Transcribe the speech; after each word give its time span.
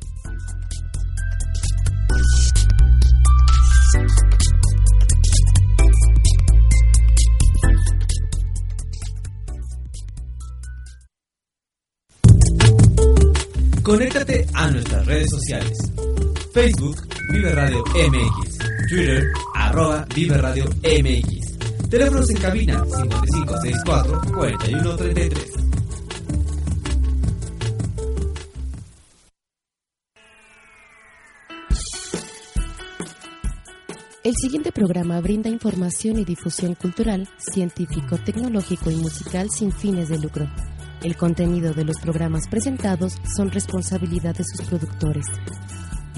Conéctate 13.83 14.47
a 14.53 14.69
nuestras 14.69 15.05
redes 15.05 15.29
sociales. 15.29 15.77
Facebook, 16.53 16.95
Vive 17.31 17.53
Radio 17.53 17.83
MX. 17.93 18.57
Twitter, 18.89 19.23
arroba 19.55 20.05
Vive 20.15 20.37
Radio 20.37 20.65
MX. 20.83 21.89
Teléfonos 21.89 22.29
en 22.29 22.37
cabina 22.37 22.85
5564-4133. 22.85 25.59
El 34.23 34.35
siguiente 34.35 34.71
programa 34.71 35.19
brinda 35.21 35.49
información 35.49 36.19
y 36.19 36.25
difusión 36.25 36.75
cultural, 36.75 37.27
científico, 37.37 38.19
tecnológico 38.23 38.91
y 38.91 38.95
musical 38.95 39.49
sin 39.49 39.71
fines 39.71 40.09
de 40.09 40.19
lucro. 40.19 40.47
El 41.03 41.15
contenido 41.15 41.73
de 41.73 41.85
los 41.85 41.99
programas 41.99 42.47
presentados 42.47 43.17
son 43.35 43.49
responsabilidad 43.49 44.35
de 44.35 44.43
sus 44.43 44.67
productores. 44.67 45.25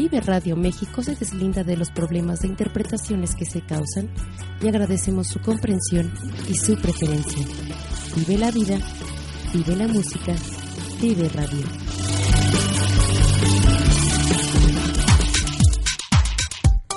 Vive 0.02 0.20
Radio 0.20 0.56
México 0.56 1.04
se 1.04 1.14
deslinda 1.14 1.64
de 1.64 1.78
los 1.78 1.92
problemas 1.92 2.40
de 2.40 2.48
interpretaciones 2.48 3.36
que 3.36 3.46
se 3.46 3.62
causan 3.62 4.10
y 4.60 4.68
agradecemos 4.68 5.28
su 5.28 5.40
comprensión 5.40 6.12
y 6.50 6.56
su 6.56 6.76
preferencia. 6.76 7.46
Vive 8.16 8.40
la 8.40 8.50
vida, 8.50 8.80
vive 9.54 9.76
la 9.76 9.88
música, 9.88 10.34
vive 11.00 11.30
radio. 11.30 11.64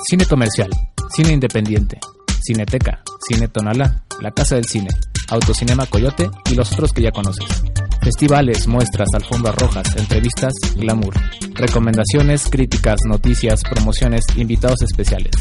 Cine 0.08 0.24
comercial, 0.24 0.70
cine 1.14 1.32
independiente, 1.32 1.98
cineteca, 2.42 3.02
cine 3.28 3.48
tonala, 3.48 4.02
la 4.22 4.30
casa 4.30 4.54
del 4.54 4.64
cine, 4.64 4.88
autocinema 5.28 5.84
coyote 5.84 6.30
y 6.50 6.54
los 6.54 6.72
otros 6.72 6.94
que 6.94 7.02
ya 7.02 7.12
conoces. 7.12 7.64
Festivales, 8.04 8.68
muestras, 8.68 9.08
alfombras 9.14 9.56
rojas, 9.56 9.96
entrevistas, 9.96 10.52
glamour. 10.76 11.14
Recomendaciones, 11.54 12.50
críticas, 12.50 13.00
noticias, 13.08 13.62
promociones, 13.62 14.24
invitados 14.36 14.82
especiales. 14.82 15.32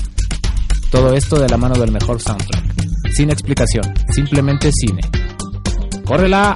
Todo 0.89 1.13
esto 1.13 1.37
de 1.37 1.49
la 1.49 1.57
mano 1.57 1.75
del 1.75 1.91
mejor 1.91 2.21
soundtrack. 2.21 2.63
Sin 3.11 3.29
explicación, 3.31 3.83
simplemente 4.09 4.71
cine. 4.71 5.01
¡Córrela! 6.05 6.55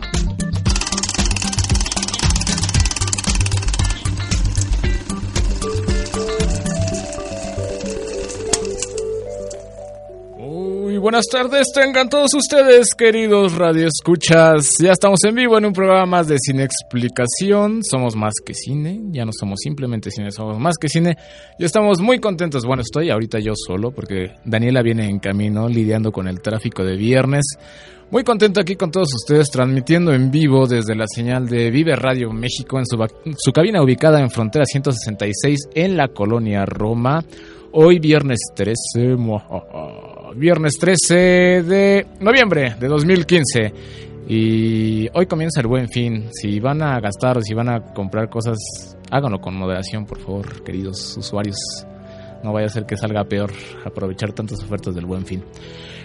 Buenas 11.08 11.28
tardes, 11.28 11.68
tengan 11.74 12.10
todos 12.10 12.34
ustedes, 12.34 12.94
queridos 12.94 13.56
radioescuchas. 13.56 14.72
Ya 14.78 14.92
estamos 14.92 15.24
en 15.24 15.36
vivo 15.36 15.58
en 15.58 15.64
un 15.64 15.72
programa 15.72 16.06
más 16.06 16.28
de 16.28 16.36
Cine 16.38 16.66
Explicación. 16.66 17.80
Somos 17.82 18.18
más 18.18 18.34
que 18.46 18.54
cine, 18.54 19.00
ya 19.12 19.24
no 19.24 19.32
somos 19.32 19.60
simplemente 19.64 20.12
cine, 20.12 20.32
somos 20.32 20.60
más 20.60 20.76
que 20.78 20.90
cine. 20.90 21.16
Y 21.58 21.64
estamos 21.64 22.02
muy 22.02 22.20
contentos. 22.20 22.66
Bueno, 22.66 22.82
estoy 22.82 23.10
ahorita 23.10 23.40
yo 23.40 23.54
solo 23.56 23.92
porque 23.92 24.34
Daniela 24.44 24.82
viene 24.82 25.10
en 25.10 25.20
camino 25.20 25.70
lidiando 25.70 26.12
con 26.12 26.28
el 26.28 26.42
tráfico 26.42 26.84
de 26.84 26.98
viernes. 26.98 27.46
Muy 28.12 28.26
contento 28.26 28.60
aquí 28.60 28.76
con 28.76 28.92
todos 28.92 29.08
ustedes, 29.16 29.50
transmitiendo 29.50 30.14
en 30.14 30.30
vivo 30.30 30.68
desde 30.68 30.94
la 30.94 31.06
señal 31.08 31.48
de 31.48 31.72
Vive 31.72 31.96
Radio 31.96 32.34
México 32.34 32.80
en 32.80 32.86
su, 32.86 32.98
su 33.38 33.54
cabina 33.54 33.82
ubicada 33.82 34.20
en 34.20 34.30
Frontera 34.30 34.66
166 34.66 35.70
en 35.74 35.96
la 35.96 36.10
colonia 36.10 36.66
Roma. 36.66 37.24
Hoy 37.72 38.00
viernes 38.00 38.40
13, 38.56 39.16
viernes 40.36 40.74
13 40.80 41.16
de 41.64 42.08
noviembre 42.20 42.76
de 42.80 42.88
2015. 42.88 43.74
Y 44.28 45.08
hoy 45.14 45.26
comienza 45.26 45.62
el 45.62 45.68
buen 45.68 45.88
fin. 45.90 46.30
Si 46.32 46.60
van 46.60 46.82
a 46.82 47.00
gastar 47.00 47.38
o 47.38 47.42
si 47.42 47.54
van 47.54 47.70
a 47.70 47.94
comprar 47.94 48.30
cosas, 48.30 48.58
háganlo 49.10 49.40
con 49.40 49.56
moderación, 49.56 50.06
por 50.06 50.20
favor, 50.20 50.64
queridos 50.64 51.16
usuarios. 51.18 51.58
No 52.44 52.54
vaya 52.54 52.68
a 52.68 52.70
ser 52.70 52.86
que 52.86 52.98
salga 52.98 53.24
peor 53.24 53.52
aprovechar 53.86 54.34
tantas 54.34 54.62
ofertas 54.62 54.94
del 54.94 55.06
buen 55.06 55.26
fin. 55.26 55.44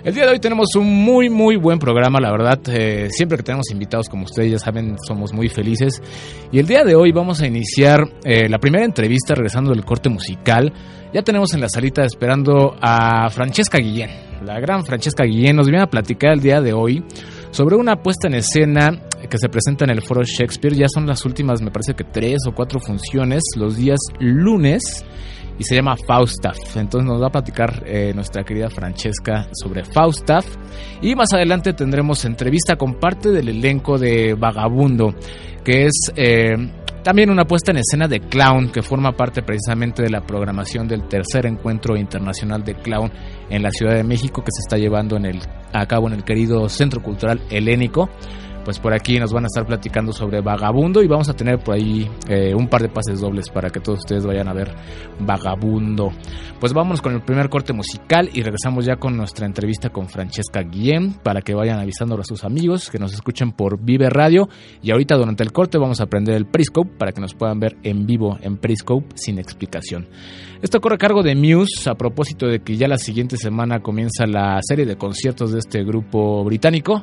El 0.05 0.15
día 0.15 0.25
de 0.25 0.33
hoy 0.33 0.41
tenemos 0.41 0.75
un 0.75 0.87
muy, 0.87 1.29
muy 1.29 1.57
buen 1.57 1.79
programa, 1.79 2.21
la 2.21 2.33
verdad. 2.33 2.59
Eh, 2.69 3.09
siempre 3.11 3.39
que 3.39 3.45
tenemos 3.45 3.71
invitados, 3.71 4.09
como 4.09 4.25
ustedes 4.25 4.51
ya 4.51 4.59
saben, 4.59 4.97
somos 5.07 5.33
muy 5.33 5.49
felices. 5.49 6.03
Y 6.51 6.59
el 6.59 6.67
día 6.67 6.83
de 6.85 6.97
hoy 6.97 7.13
vamos 7.13 7.41
a 7.41 7.47
iniciar 7.47 8.09
eh, 8.25 8.49
la 8.49 8.59
primera 8.59 8.85
entrevista 8.85 9.35
regresando 9.35 9.71
del 9.71 9.85
corte 9.85 10.09
musical. 10.09 10.73
Ya 11.13 11.21
tenemos 11.21 11.53
en 11.53 11.61
la 11.61 11.69
salita 11.69 12.05
esperando 12.05 12.75
a 12.81 13.29
Francesca 13.29 13.77
Guillén. 13.77 14.09
La 14.47 14.59
gran 14.61 14.83
Francesca 14.83 15.25
Guillén 15.25 15.57
nos 15.57 15.67
viene 15.67 15.83
a 15.83 15.87
platicar 15.87 16.33
el 16.33 16.41
día 16.41 16.63
de 16.63 16.73
hoy 16.73 17.05
sobre 17.51 17.77
una 17.77 17.97
puesta 17.97 18.29
en 18.29 18.35
escena 18.35 18.99
que 19.29 19.37
se 19.37 19.51
presenta 19.51 19.85
en 19.85 19.91
el 19.91 20.01
Foro 20.01 20.23
Shakespeare. 20.25 20.75
Ya 20.75 20.87
son 20.89 21.07
las 21.07 21.27
últimas, 21.27 21.61
me 21.61 21.71
parece 21.71 21.93
que 21.93 22.05
tres 22.05 22.39
o 22.49 22.55
cuatro 22.55 22.81
funciones, 22.81 23.43
los 23.57 23.77
días 23.77 23.99
lunes 24.21 25.05
y 25.59 25.65
se 25.65 25.75
llama 25.75 25.97
Falstaff. 26.07 26.79
Entonces 26.79 27.07
nos 27.07 27.21
va 27.21 27.27
a 27.27 27.33
platicar 27.33 27.83
eh, 27.87 28.13
nuestra 28.15 28.43
querida 28.43 28.71
Francesca 28.71 29.49
sobre 29.53 29.85
Falstaff. 29.85 30.47
Y 31.03 31.15
más 31.15 31.31
adelante 31.35 31.75
tendremos 31.75 32.25
entrevista 32.25 32.77
con 32.77 32.95
parte 32.95 33.29
del 33.29 33.51
elenco 33.51 33.99
de 33.99 34.33
Vagabundo, 34.33 35.15
que 35.63 35.85
es 35.85 36.11
eh, 36.17 36.57
también 37.03 37.31
una 37.31 37.45
puesta 37.45 37.73
en 37.73 37.79
escena 37.79 38.07
de 38.07 38.21
clown 38.21 38.71
que 38.71 38.83
forma 38.83 39.13
parte 39.13 39.43
precisamente 39.43 40.03
de 40.03 40.11
la 40.11 40.21
programación 40.21 40.87
del 40.87 41.09
tercer 41.09 41.47
encuentro 41.47 41.97
internacional 41.97 42.63
de 42.65 42.75
clown 42.75 43.11
en 43.51 43.63
la 43.63 43.71
Ciudad 43.71 43.95
de 43.95 44.05
México 44.05 44.43
que 44.43 44.51
se 44.53 44.61
está 44.61 44.77
llevando 44.77 45.17
en 45.17 45.27
el, 45.27 45.41
a 45.73 45.87
cabo 45.87 46.07
en 46.09 46.15
el 46.15 46.25
querido 46.25 46.69
Centro 46.69 47.03
Cultural 47.03 47.41
Helénico 47.51 48.09
pues 48.65 48.79
por 48.79 48.95
aquí 48.95 49.19
nos 49.19 49.33
van 49.33 49.45
a 49.45 49.47
estar 49.47 49.67
platicando 49.67 50.13
sobre 50.13 50.41
Vagabundo 50.41 51.03
y 51.03 51.09
vamos 51.09 51.29
a 51.29 51.35
tener 51.35 51.59
por 51.59 51.75
ahí 51.75 52.09
eh, 52.29 52.55
un 52.55 52.69
par 52.69 52.83
de 52.83 52.89
pases 52.89 53.21
dobles 53.21 53.49
para 53.49 53.71
que 53.71 53.81
todos 53.81 54.01
ustedes 54.01 54.25
vayan 54.25 54.49
a 54.49 54.53
ver 54.53 54.73
Vagabundo. 55.21 56.11
Pues 56.61 56.73
vámonos 56.73 57.03
con 57.03 57.15
el 57.15 57.23
primer 57.23 57.49
corte 57.49 57.73
musical 57.73 58.31
y 58.33 58.43
regresamos 58.43 58.85
ya 58.85 58.97
con 58.97 59.17
nuestra 59.17 59.47
entrevista 59.47 59.91
con 59.91 60.09
Francesca 60.09 60.63
Guillén 60.63 61.15
para 61.15 61.43
que 61.43 61.55
vayan 61.55 61.81
avisando 61.81 62.19
a 62.21 62.25
sus 62.25 62.45
amigos 62.45 62.89
que 62.91 62.99
nos 62.99 63.13
escuchen 63.13 63.53
por 63.53 63.81
Vive 63.83 64.09
Radio 64.09 64.49
y 64.81 64.93
ahorita 64.93 65.17
durante 65.17 65.43
el 65.43 65.53
corte 65.53 65.79
vamos 65.79 66.01
a 66.01 66.05
aprender 66.05 66.37
el 66.37 66.47
Periscope 66.47 66.91
para 66.97 67.13
que 67.13 67.21
nos 67.21 67.35
puedan 67.35 67.59
ver 67.59 67.77
en 67.83 68.07
vivo 68.07 68.39
en 68.43 68.59
Periscope 68.59 69.07
sin 69.17 69.39
explicación. 69.39 70.07
Esto 70.63 70.81
corre 70.81 70.95
a 70.95 70.99
cargo 70.99 71.25
de 71.25 71.35
Muse 71.35 71.91
a 71.91 71.95
propósito 71.95 72.47
de 72.47 72.61
que 72.61 72.77
ya 72.77 72.87
la 72.87 72.99
siguiente 72.99 73.37
semana 73.37 73.81
comienza 73.81 74.27
la 74.27 74.61
serie 74.63 74.87
de 74.87 74.97
conciertos 74.97 75.51
de 75.53 75.59
este 75.59 75.83
grupo 75.83 76.45
británico. 76.45 77.03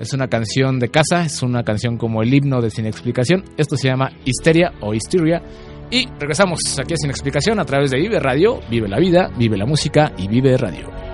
Es 0.00 0.12
una 0.12 0.28
canción 0.28 0.78
de 0.78 0.88
casa, 0.88 1.24
es 1.24 1.42
una 1.42 1.62
canción 1.62 1.96
como 1.96 2.22
el 2.22 2.34
himno 2.34 2.60
de 2.60 2.70
Sin 2.70 2.86
Explicación. 2.86 3.44
Esto 3.56 3.76
se 3.76 3.88
llama 3.88 4.10
Histeria 4.24 4.72
o 4.80 4.92
Hysteria. 4.92 5.42
Y 5.90 6.08
regresamos 6.18 6.58
aquí 6.78 6.94
a 6.94 6.96
Sin 6.96 7.10
Explicación 7.10 7.60
a 7.60 7.64
través 7.64 7.90
de 7.90 7.98
Vive 7.98 8.18
Radio, 8.18 8.60
Vive 8.68 8.88
la 8.88 8.98
Vida, 8.98 9.30
Vive 9.38 9.56
la 9.56 9.66
Música 9.66 10.12
y 10.18 10.26
Vive 10.26 10.56
Radio. 10.56 11.13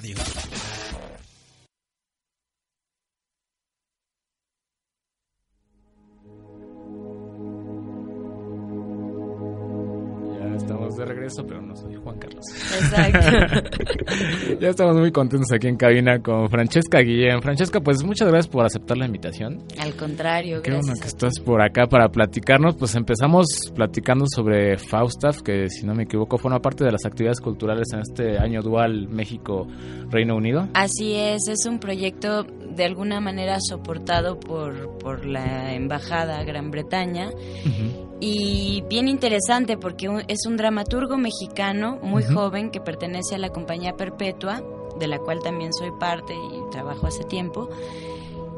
Radio. 0.00 0.29
Ya 14.70 14.84
estamos 14.84 14.96
muy 14.96 15.10
contentos 15.10 15.50
aquí 15.52 15.66
en 15.66 15.76
cabina 15.76 16.20
con 16.20 16.48
Francesca 16.48 17.00
Guillén. 17.00 17.42
Francesca, 17.42 17.80
pues 17.80 18.04
muchas 18.04 18.28
gracias 18.28 18.48
por 18.48 18.64
aceptar 18.64 18.96
la 18.96 19.06
invitación. 19.06 19.58
Al 19.80 19.94
contrario, 19.94 20.62
Qué 20.62 20.70
gracias. 20.70 20.86
bueno 20.86 21.00
que 21.02 21.08
estás 21.08 21.40
por 21.40 21.60
acá 21.60 21.86
para 21.86 22.08
platicarnos. 22.08 22.76
Pues 22.76 22.94
empezamos 22.94 23.46
platicando 23.74 24.26
sobre 24.32 24.78
Faustaf, 24.78 25.42
que 25.42 25.68
si 25.68 25.84
no 25.84 25.94
me 25.94 26.04
equivoco 26.04 26.38
forma 26.38 26.60
parte 26.60 26.84
de 26.84 26.92
las 26.92 27.04
actividades 27.04 27.40
culturales 27.40 27.88
en 27.92 28.00
este 28.00 28.38
año 28.38 28.62
dual 28.62 29.08
México-Reino 29.08 30.36
Unido. 30.36 30.68
Así 30.74 31.14
es, 31.14 31.48
es 31.48 31.66
un 31.66 31.78
proyecto 31.80 32.44
de 32.44 32.84
alguna 32.84 33.20
manera 33.20 33.58
soportado 33.60 34.38
por, 34.38 34.98
por 34.98 35.26
la 35.26 35.74
Embajada 35.74 36.42
Gran 36.44 36.70
Bretaña 36.70 37.30
y 38.20 38.82
bien 38.88 39.08
interesante 39.08 39.76
porque 39.78 40.24
es 40.28 40.46
un 40.46 40.56
dramaturgo 40.56 41.16
mexicano 41.16 41.98
muy 42.02 42.22
Ujú. 42.24 42.34
joven 42.34 42.70
que 42.70 42.80
pertenece 42.80 43.34
a 43.34 43.38
la 43.38 43.48
Compañía 43.50 43.94
Perpetua, 43.96 44.62
de 44.98 45.06
la 45.06 45.18
cual 45.18 45.40
también 45.42 45.72
soy 45.72 45.90
parte 45.98 46.34
y 46.34 46.70
trabajo 46.70 47.06
hace 47.06 47.24
tiempo. 47.24 47.68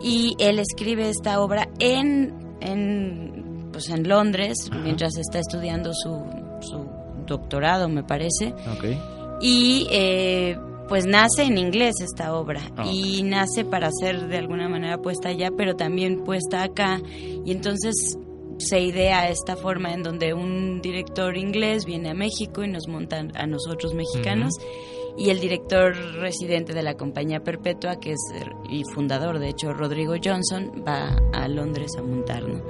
Y 0.00 0.34
él 0.40 0.58
escribe 0.58 1.08
esta 1.08 1.40
obra 1.40 1.68
en, 1.78 2.34
en, 2.60 3.68
pues 3.72 3.88
en 3.88 4.08
Londres, 4.08 4.56
mientras 4.82 5.16
está 5.16 5.38
estudiando 5.38 5.92
su, 5.94 6.24
su 6.60 6.88
doctorado, 7.26 7.88
me 7.88 8.02
parece. 8.02 8.48
Ok. 8.76 8.84
Y 9.40 9.86
eh, 9.90 10.58
pues 10.88 11.06
nace 11.06 11.44
en 11.44 11.56
inglés 11.56 11.94
esta 12.00 12.34
obra 12.34 12.60
Ah, 12.76 12.84
y 12.86 13.22
nace 13.22 13.64
para 13.64 13.90
ser 13.92 14.26
de 14.26 14.38
alguna 14.38 14.68
manera 14.68 14.98
puesta 14.98 15.28
allá, 15.28 15.50
pero 15.56 15.76
también 15.76 16.24
puesta 16.24 16.64
acá. 16.64 17.00
Y 17.44 17.52
entonces 17.52 18.18
se 18.62 18.80
idea 18.80 19.28
esta 19.28 19.56
forma 19.56 19.92
en 19.92 20.02
donde 20.02 20.34
un 20.34 20.80
director 20.80 21.36
inglés 21.36 21.84
viene 21.84 22.10
a 22.10 22.14
México 22.14 22.64
y 22.64 22.68
nos 22.68 22.88
montan 22.88 23.32
a 23.34 23.46
nosotros 23.46 23.94
mexicanos. 23.94 24.54
Y 25.16 25.28
el 25.28 25.40
director 25.40 25.94
residente 26.20 26.72
de 26.72 26.82
la 26.82 26.94
compañía 26.94 27.40
Perpetua, 27.40 28.00
que 28.00 28.12
es 28.12 28.20
y 28.70 28.82
fundador, 28.94 29.38
de 29.38 29.50
hecho, 29.50 29.74
Rodrigo 29.74 30.14
Johnson, 30.22 30.82
va 30.88 31.18
a 31.34 31.48
Londres 31.48 31.90
a 31.98 32.02
montar, 32.02 32.48
¿no? 32.48 32.62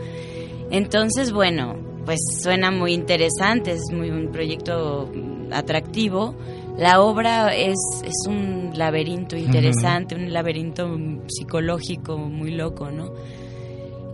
Entonces, 0.70 1.32
bueno, 1.32 1.76
pues 2.04 2.18
suena 2.42 2.70
muy 2.70 2.94
interesante, 2.94 3.72
es 3.72 3.92
muy 3.92 4.10
un 4.10 4.32
proyecto 4.32 5.08
atractivo. 5.52 6.34
La 6.76 7.00
obra 7.00 7.54
es, 7.54 7.76
es 8.04 8.26
un 8.26 8.72
laberinto 8.74 9.36
interesante, 9.36 10.14
un 10.14 10.32
laberinto 10.32 10.98
psicológico 11.28 12.16
muy 12.16 12.50
loco, 12.52 12.90
¿no? 12.90 13.12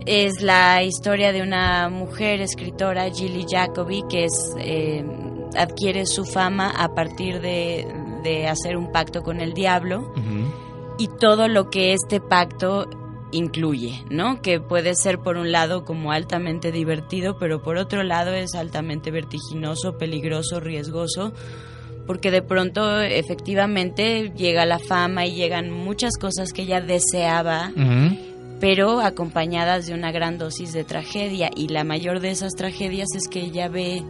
Es 0.05 0.41
la 0.41 0.83
historia 0.83 1.31
de 1.31 1.41
una 1.41 1.89
mujer 1.89 2.41
escritora, 2.41 3.11
Gilly 3.11 3.45
Jacobi, 3.49 4.03
que 4.09 4.25
es, 4.25 4.55
eh, 4.57 5.05
adquiere 5.55 6.05
su 6.05 6.25
fama 6.25 6.71
a 6.71 6.93
partir 6.95 7.41
de, 7.41 7.85
de 8.23 8.47
hacer 8.47 8.77
un 8.77 8.91
pacto 8.91 9.23
con 9.23 9.39
el 9.39 9.53
diablo 9.53 10.13
y 10.97 11.07
todo 11.07 11.47
lo 11.47 11.69
que 11.69 11.93
este 11.93 12.19
pacto 12.19 12.89
incluye, 13.31 14.03
¿no? 14.09 14.41
Que 14.41 14.59
puede 14.59 14.95
ser 14.95 15.19
por 15.19 15.37
un 15.37 15.51
lado 15.51 15.85
como 15.85 16.11
altamente 16.11 16.71
divertido, 16.71 17.37
pero 17.37 17.61
por 17.61 17.77
otro 17.77 18.03
lado 18.03 18.33
es 18.33 18.55
altamente 18.55 19.11
vertiginoso, 19.11 19.97
peligroso, 19.97 20.59
riesgoso, 20.59 21.31
porque 22.07 22.31
de 22.31 22.41
pronto 22.41 22.99
efectivamente 23.01 24.31
llega 24.35 24.65
la 24.65 24.79
fama 24.79 25.25
y 25.25 25.35
llegan 25.35 25.69
muchas 25.69 26.17
cosas 26.17 26.53
que 26.53 26.63
ella 26.63 26.81
deseaba. 26.81 27.71
Pero 28.59 28.99
acompañadas 28.99 29.87
de 29.87 29.93
una 29.93 30.11
gran 30.11 30.37
dosis 30.37 30.73
de 30.73 30.83
tragedia 30.83 31.49
y 31.55 31.69
la 31.69 31.83
mayor 31.83 32.19
de 32.19 32.31
esas 32.31 32.53
tragedias 32.53 33.07
es 33.15 33.27
que 33.27 33.41
ella 33.41 33.67
ve 33.69 34.03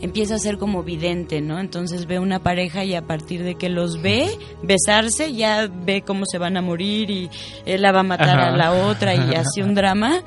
empieza 0.00 0.36
a 0.36 0.38
ser 0.38 0.56
como 0.56 0.82
vidente, 0.82 1.40
¿no? 1.40 1.60
Entonces 1.60 2.06
ve 2.06 2.18
una 2.18 2.42
pareja 2.42 2.84
y 2.84 2.94
a 2.94 3.02
partir 3.02 3.42
de 3.42 3.56
que 3.56 3.68
los 3.68 4.00
ve 4.00 4.30
besarse 4.62 5.34
ya 5.34 5.68
ve 5.68 6.02
cómo 6.02 6.24
se 6.26 6.38
van 6.38 6.56
a 6.56 6.62
morir 6.62 7.10
y 7.10 7.30
él 7.66 7.82
la 7.82 7.92
va 7.92 8.00
a 8.00 8.04
matar 8.04 8.38
Ajá. 8.38 8.48
a 8.48 8.56
la 8.56 8.72
otra 8.72 9.14
y 9.14 9.34
así 9.36 9.60
un 9.60 9.74
drama 9.74 10.22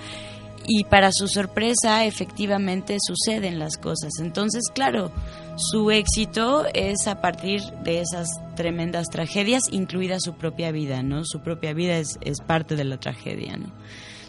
y 0.65 0.85
para 0.85 1.11
su 1.11 1.27
sorpresa 1.27 2.05
efectivamente 2.05 2.97
suceden 3.05 3.59
las 3.59 3.77
cosas. 3.77 4.13
Entonces, 4.19 4.63
claro, 4.73 5.11
su 5.57 5.91
éxito 5.91 6.65
es 6.73 7.07
a 7.07 7.21
partir 7.21 7.61
de 7.83 7.99
esas 7.99 8.27
tremendas 8.55 9.07
tragedias, 9.09 9.63
incluida 9.71 10.19
su 10.19 10.33
propia 10.33 10.71
vida, 10.71 11.03
¿no? 11.03 11.23
Su 11.25 11.41
propia 11.41 11.73
vida 11.73 11.97
es, 11.97 12.17
es 12.21 12.39
parte 12.41 12.75
de 12.75 12.85
la 12.85 12.97
tragedia, 12.97 13.57
¿no? 13.57 13.71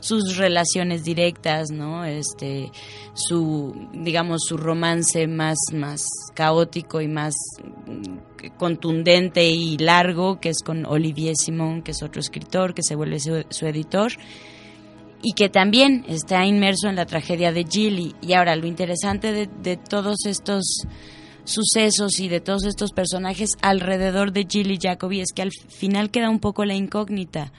Sus 0.00 0.36
relaciones 0.36 1.02
directas, 1.02 1.70
¿no? 1.70 2.04
Este, 2.04 2.70
su, 3.14 3.88
digamos, 3.94 4.42
su 4.46 4.58
romance 4.58 5.26
más, 5.26 5.56
más 5.72 6.04
caótico 6.34 7.00
y 7.00 7.08
más 7.08 7.34
mm, 7.86 8.48
contundente 8.58 9.46
y 9.48 9.78
largo, 9.78 10.40
que 10.40 10.50
es 10.50 10.62
con 10.62 10.84
Olivier 10.84 11.36
Simon, 11.36 11.80
que 11.80 11.92
es 11.92 12.02
otro 12.02 12.20
escritor, 12.20 12.74
que 12.74 12.82
se 12.82 12.96
vuelve 12.96 13.18
su 13.18 13.66
editor 13.66 14.12
y 15.24 15.32
que 15.32 15.48
también 15.48 16.04
está 16.06 16.44
inmerso 16.44 16.88
en 16.88 16.96
la 16.96 17.06
tragedia 17.06 17.50
de 17.50 17.64
Gilly. 17.64 18.14
Y 18.20 18.34
ahora, 18.34 18.54
lo 18.54 18.66
interesante 18.66 19.32
de, 19.32 19.48
de 19.62 19.76
todos 19.78 20.26
estos 20.26 20.86
sucesos 21.44 22.20
y 22.20 22.28
de 22.28 22.40
todos 22.40 22.64
estos 22.64 22.92
personajes 22.92 23.50
alrededor 23.62 24.32
de 24.32 24.46
Gilly 24.48 24.78
Jacobi 24.80 25.20
es 25.20 25.32
que 25.34 25.42
al 25.42 25.50
final 25.52 26.10
queda 26.10 26.30
un 26.30 26.40
poco 26.40 26.64
la 26.64 26.74
incógnita. 26.74 27.52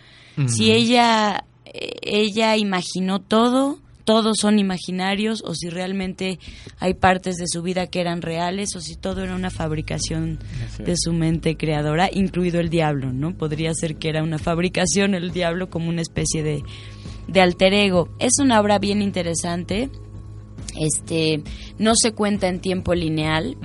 Si 0.48 0.72
ella, 0.72 1.46
eh, 1.66 1.92
ella 2.02 2.58
imaginó 2.58 3.22
todo, 3.22 3.80
todos 4.04 4.36
son 4.42 4.60
imaginarios, 4.60 5.42
o 5.46 5.56
si 5.56 5.70
realmente 5.70 6.40
hay 6.78 6.94
partes 6.94 7.38
de 7.38 7.46
su 7.48 7.62
vida 7.62 7.88
que 7.88 8.02
eran 8.02 8.22
reales, 8.22 8.76
o 8.76 8.82
si 8.82 8.98
todo 8.98 9.24
era 9.24 9.34
una 9.34 9.50
fabricación 9.50 10.40
de 10.78 10.96
su 10.98 11.14
mente 11.14 11.56
creadora, 11.56 12.10
incluido 12.12 12.60
el 12.60 12.70
diablo, 12.70 13.14
¿no? 13.14 13.34
Podría 13.38 13.74
ser 13.74 13.96
que 13.96 14.10
era 14.10 14.24
una 14.24 14.38
fabricación, 14.38 15.16
el 15.16 15.32
diablo 15.32 15.70
como 15.70 15.88
una 15.88 16.02
especie 16.02 16.44
de, 16.44 16.64
de 17.28 17.42
alter 17.42 17.74
ego. 17.74 18.10
Es 18.20 18.34
una 18.40 18.60
obra 18.60 18.80
bien 18.80 19.02
interesante. 19.02 19.90
Este 20.80 21.42
no 21.78 21.94
se 21.96 22.12
cuenta 22.12 22.48
en 22.48 22.60
tiempo 22.60 22.94
lineal, 22.94 23.56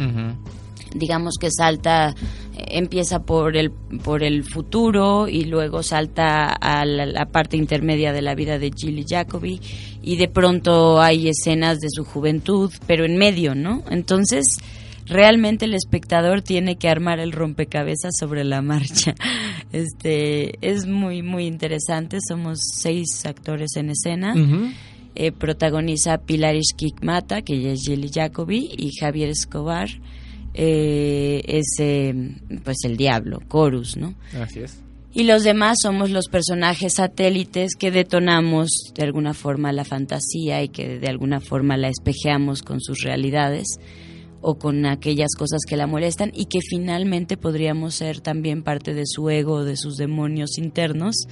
digamos 0.95 1.35
que 1.41 1.51
salta 1.51 2.11
eh, 2.11 2.65
empieza 2.71 3.21
por 3.21 3.57
el 3.57 3.71
por 3.71 4.23
el 4.23 4.45
futuro 4.45 5.29
y 5.29 5.45
luego 5.45 5.83
salta 5.83 6.53
a 6.53 6.85
la, 6.85 7.07
la 7.07 7.27
parte 7.27 7.57
intermedia 7.57 8.13
de 8.13 8.23
la 8.23 8.35
vida 8.35 8.59
de 8.59 8.71
Gilly 8.71 9.05
Jacobi 9.09 9.61
y 10.03 10.17
de 10.17 10.29
pronto 10.29 11.01
hay 11.01 11.29
escenas 11.29 11.79
de 11.81 11.89
su 11.91 12.05
juventud, 12.05 12.71
pero 12.87 13.05
en 13.05 13.17
medio, 13.17 13.55
¿no? 13.55 13.83
Entonces, 13.91 14.59
realmente 15.07 15.65
el 15.65 15.75
espectador 15.75 16.43
tiene 16.43 16.77
que 16.77 16.89
armar 16.89 17.19
el 17.21 17.33
rompecabezas 17.33 18.13
sobre 18.19 18.45
la 18.45 18.63
marcha. 18.63 19.15
Este 19.73 20.59
es 20.67 20.87
muy 20.87 21.23
muy 21.23 21.47
interesante, 21.47 22.19
somos 22.27 22.59
seis 22.75 23.25
actores 23.25 23.77
en 23.77 23.91
escena. 23.91 24.35
Ujú. 24.35 24.71
Eh, 25.15 25.33
protagoniza 25.33 26.19
Pilar 26.19 26.57
que 27.45 27.55
ella 27.55 27.73
es 27.73 27.83
Jelly 27.85 28.11
Jacobi, 28.13 28.71
y 28.77 28.91
Javier 28.99 29.29
Escobar 29.29 29.89
eh, 30.55 31.43
es 31.47 31.67
eh, 31.79 32.15
pues 32.65 32.79
el 32.85 32.97
diablo, 32.97 33.41
Corus, 33.49 33.97
¿no? 33.97 34.15
Así 34.41 34.61
es. 34.61 34.81
Y 35.13 35.25
los 35.25 35.43
demás 35.43 35.79
somos 35.83 36.11
los 36.11 36.29
personajes 36.29 36.95
satélites 36.97 37.75
que 37.75 37.91
detonamos 37.91 38.93
de 38.95 39.03
alguna 39.03 39.35
forma 39.35 39.73
la 39.73 39.85
fantasía 39.85 40.63
y 40.63 40.69
que 40.69 41.01
de 41.01 41.09
alguna 41.09 41.41
forma 41.41 41.77
la 41.77 41.89
espejeamos 41.89 42.63
con 42.63 42.81
sus 42.81 43.03
realidades 43.03 43.67
o 44.41 44.59
con 44.59 44.87
aquellas 44.87 45.31
cosas 45.37 45.61
que 45.69 45.77
la 45.77 45.87
molestan 45.87 46.33
y 46.35 46.47
que 46.47 46.61
finalmente 46.61 47.37
podríamos 47.37 47.95
ser 47.95 48.21
también 48.21 48.63
parte 48.63 48.95
de 48.95 49.05
su 49.07 49.29
ego 49.31 49.55
o 49.55 49.65
de 49.65 49.77
sus 49.77 49.97
demonios 49.97 50.59
internos, 50.59 51.27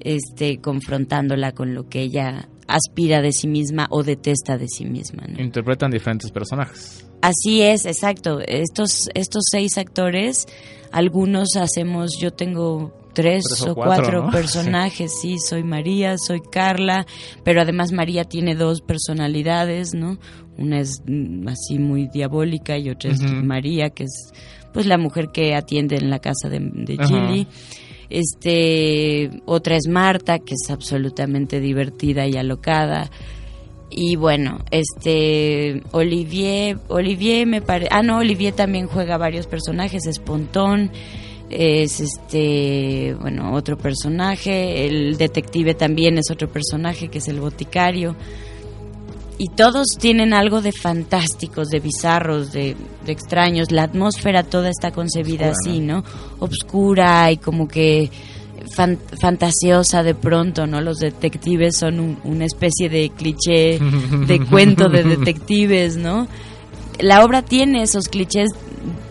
este, 0.00 0.58
confrontándola 0.58 1.52
con 1.52 1.74
lo 1.74 1.88
que 1.88 2.02
ella 2.02 2.48
aspira 2.66 3.22
de 3.22 3.32
sí 3.32 3.48
misma 3.48 3.86
o 3.90 4.02
detesta 4.02 4.58
de 4.58 4.68
sí 4.68 4.84
misma. 4.84 5.24
¿no? 5.28 5.42
Interpretan 5.42 5.90
diferentes 5.90 6.30
personajes. 6.30 7.06
Así 7.20 7.62
es, 7.62 7.86
exacto. 7.86 8.40
Estos, 8.40 9.08
estos 9.14 9.44
seis 9.50 9.78
actores, 9.78 10.46
algunos 10.92 11.56
hacemos, 11.56 12.18
yo 12.20 12.32
tengo 12.32 12.92
tres, 13.14 13.44
Tres 13.48 13.62
o 13.62 13.72
o 13.72 13.74
cuatro, 13.74 13.94
cuatro, 13.94 14.24
¿no? 14.24 14.30
personajes, 14.32 15.12
sí. 15.22 15.36
soy 15.38 15.62
María, 15.62 16.16
soy 16.18 16.40
Carla, 16.40 17.06
pero 17.42 17.62
además 17.62 17.92
María 17.92 18.24
tiene 18.24 18.54
dos 18.54 18.82
personalidades, 18.82 19.94
¿no? 19.94 20.18
Una 20.56 20.80
es 20.80 21.02
mm, 21.06 21.48
así 21.48 21.78
muy 21.78 22.08
diabólica 22.08 22.78
y 22.78 22.90
otra 22.90 23.10
es. 23.10 23.20
María, 23.20 23.90
que 23.90 24.04
es 24.04 24.32
pues 24.72 24.86
la 24.86 24.98
mujer 24.98 25.28
que 25.32 25.54
atiende 25.54 25.96
en 25.96 26.10
la 26.10 26.18
casa 26.18 26.48
de, 26.48 26.58
de. 26.60 26.96
Gilly. 26.96 27.46
Este, 28.10 29.30
otra 29.46 29.76
es 29.76 29.88
Marta, 29.88 30.38
que 30.38 30.54
es 30.54 30.70
absolutamente 30.70 31.60
divertida 31.60 32.26
y 32.26 32.36
alocada. 32.36 33.10
Y 33.90 34.16
bueno, 34.16 34.58
este 34.70 35.82
Olivier, 35.92 36.78
Olivier 36.88 37.46
me 37.46 37.62
parece, 37.62 37.90
ah 37.92 38.02
no, 38.02 38.18
Olivier 38.18 38.52
también 38.52 38.86
juega 38.86 39.16
varios 39.16 39.46
personajes, 39.46 40.06
es 40.06 40.18
Pontón. 40.18 40.90
es 41.50 42.00
este, 42.00 43.14
bueno, 43.20 43.54
otro 43.54 43.78
personaje, 43.78 44.86
el 44.86 45.16
detective 45.16 45.74
también 45.74 46.18
es 46.18 46.30
otro 46.30 46.48
personaje 46.48 47.08
que 47.08 47.18
es 47.18 47.28
el 47.28 47.40
boticario. 47.40 48.16
Y 49.36 49.48
todos 49.48 49.86
tienen 49.98 50.32
algo 50.32 50.60
de 50.60 50.70
fantásticos, 50.70 51.68
de 51.68 51.80
bizarros, 51.80 52.52
de, 52.52 52.76
extraños. 53.06 53.72
La 53.72 53.84
atmósfera 53.84 54.44
toda 54.44 54.70
está 54.70 54.92
concebida 54.92 55.50
así, 55.50 55.80
¿no? 55.80 56.04
Obscura 56.38 57.30
y 57.32 57.38
como 57.38 57.66
que 57.66 58.10
fantasiosa 59.20 60.02
de 60.02 60.14
pronto, 60.14 60.66
¿no? 60.66 60.80
Los 60.80 60.98
detectives 60.98 61.76
son 61.76 62.18
una 62.24 62.44
especie 62.44 62.88
de 62.88 63.10
cliché 63.10 63.78
de 63.78 64.46
cuento 64.50 64.88
de 64.88 65.02
detectives, 65.02 65.96
¿no? 65.96 66.28
La 67.00 67.24
obra 67.24 67.42
tiene 67.42 67.82
esos 67.82 68.08
clichés 68.08 68.50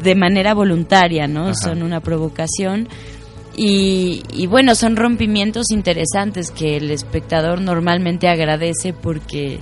de 0.02 0.16
manera 0.16 0.54
voluntaria, 0.54 1.28
¿no? 1.28 1.54
Son 1.56 1.84
una 1.84 2.00
provocación. 2.00 2.88
Y, 3.56 4.24
y, 4.34 4.48
bueno, 4.48 4.74
son 4.74 4.96
rompimientos 4.96 5.70
interesantes 5.72 6.50
que 6.50 6.78
el 6.78 6.90
espectador 6.90 7.62
normalmente 7.62 8.28
agradece 8.28 8.94
porque, 8.94 9.60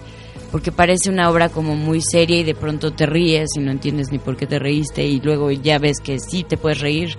porque 0.51 0.71
parece 0.71 1.09
una 1.09 1.29
obra 1.29 1.49
como 1.49 1.75
muy 1.75 2.01
seria 2.01 2.37
y 2.37 2.43
de 2.43 2.55
pronto 2.55 2.91
te 2.91 3.05
ríes 3.05 3.49
y 3.55 3.59
no 3.59 3.71
entiendes 3.71 4.11
ni 4.11 4.19
por 4.19 4.37
qué 4.37 4.45
te 4.45 4.59
reíste 4.59 5.05
y 5.05 5.19
luego 5.19 5.51
ya 5.51 5.79
ves 5.79 5.99
que 6.03 6.19
sí 6.19 6.43
te 6.43 6.57
puedes 6.57 6.81
reír 6.81 7.17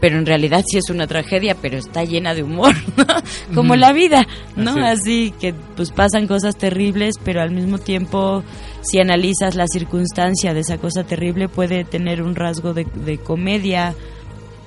pero 0.00 0.16
en 0.16 0.26
realidad 0.26 0.64
sí 0.66 0.78
es 0.78 0.88
una 0.90 1.06
tragedia, 1.06 1.54
pero 1.60 1.76
está 1.76 2.04
llena 2.04 2.34
de 2.34 2.42
humor, 2.42 2.74
como 3.54 3.76
la 3.76 3.92
vida, 3.92 4.26
¿no? 4.56 4.72
Así. 4.84 5.32
que 5.38 5.52
pues 5.76 5.92
pasan 5.92 6.26
cosas 6.26 6.56
terribles, 6.56 7.16
pero 7.22 7.42
al 7.42 7.50
mismo 7.50 7.78
tiempo 7.78 8.42
si 8.80 8.98
analizas 8.98 9.54
la 9.54 9.66
circunstancia 9.66 10.54
de 10.54 10.60
esa 10.60 10.78
cosa 10.78 11.04
terrible 11.04 11.48
puede 11.48 11.84
tener 11.84 12.22
un 12.22 12.34
rasgo 12.34 12.72
de, 12.72 12.86
comedia 13.18 13.94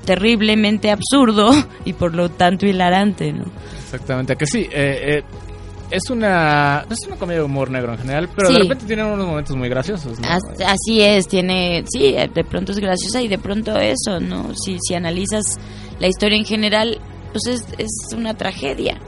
terriblemente 0.05 0.91
absurdo 0.91 1.51
y 1.85 1.93
por 1.93 2.13
lo 2.13 2.29
tanto 2.29 2.67
hilarante, 2.67 3.33
¿no? 3.33 3.45
Exactamente, 3.83 4.35
que 4.35 4.45
sí. 4.45 4.67
Eh, 4.71 5.17
eh, 5.17 5.23
es 5.93 6.09
una 6.09 6.85
es 6.89 7.05
una 7.07 7.15
comedia 7.15 7.39
de 7.41 7.45
humor 7.45 7.69
negro 7.69 7.93
en 7.93 7.99
general, 7.99 8.29
pero 8.35 8.51
de 8.51 8.59
repente 8.59 8.85
tiene 8.85 9.03
unos 9.03 9.27
momentos 9.27 9.55
muy 9.55 9.69
graciosos. 9.69 10.17
Así 10.65 11.01
es, 11.01 11.27
tiene, 11.27 11.83
sí, 11.87 12.13
de 12.13 12.43
pronto 12.43 12.71
es 12.71 12.79
graciosa 12.79 13.21
y 13.21 13.27
de 13.27 13.37
pronto 13.37 13.77
eso, 13.77 14.19
¿no? 14.19 14.53
Si, 14.55 14.77
si 14.81 14.95
analizas 14.95 15.43
la 15.99 16.07
historia 16.07 16.37
en 16.37 16.45
general, 16.45 16.99
pues 17.31 17.45
es, 17.47 17.65
es 17.77 18.13
una 18.13 18.33
tragedia 18.33 18.99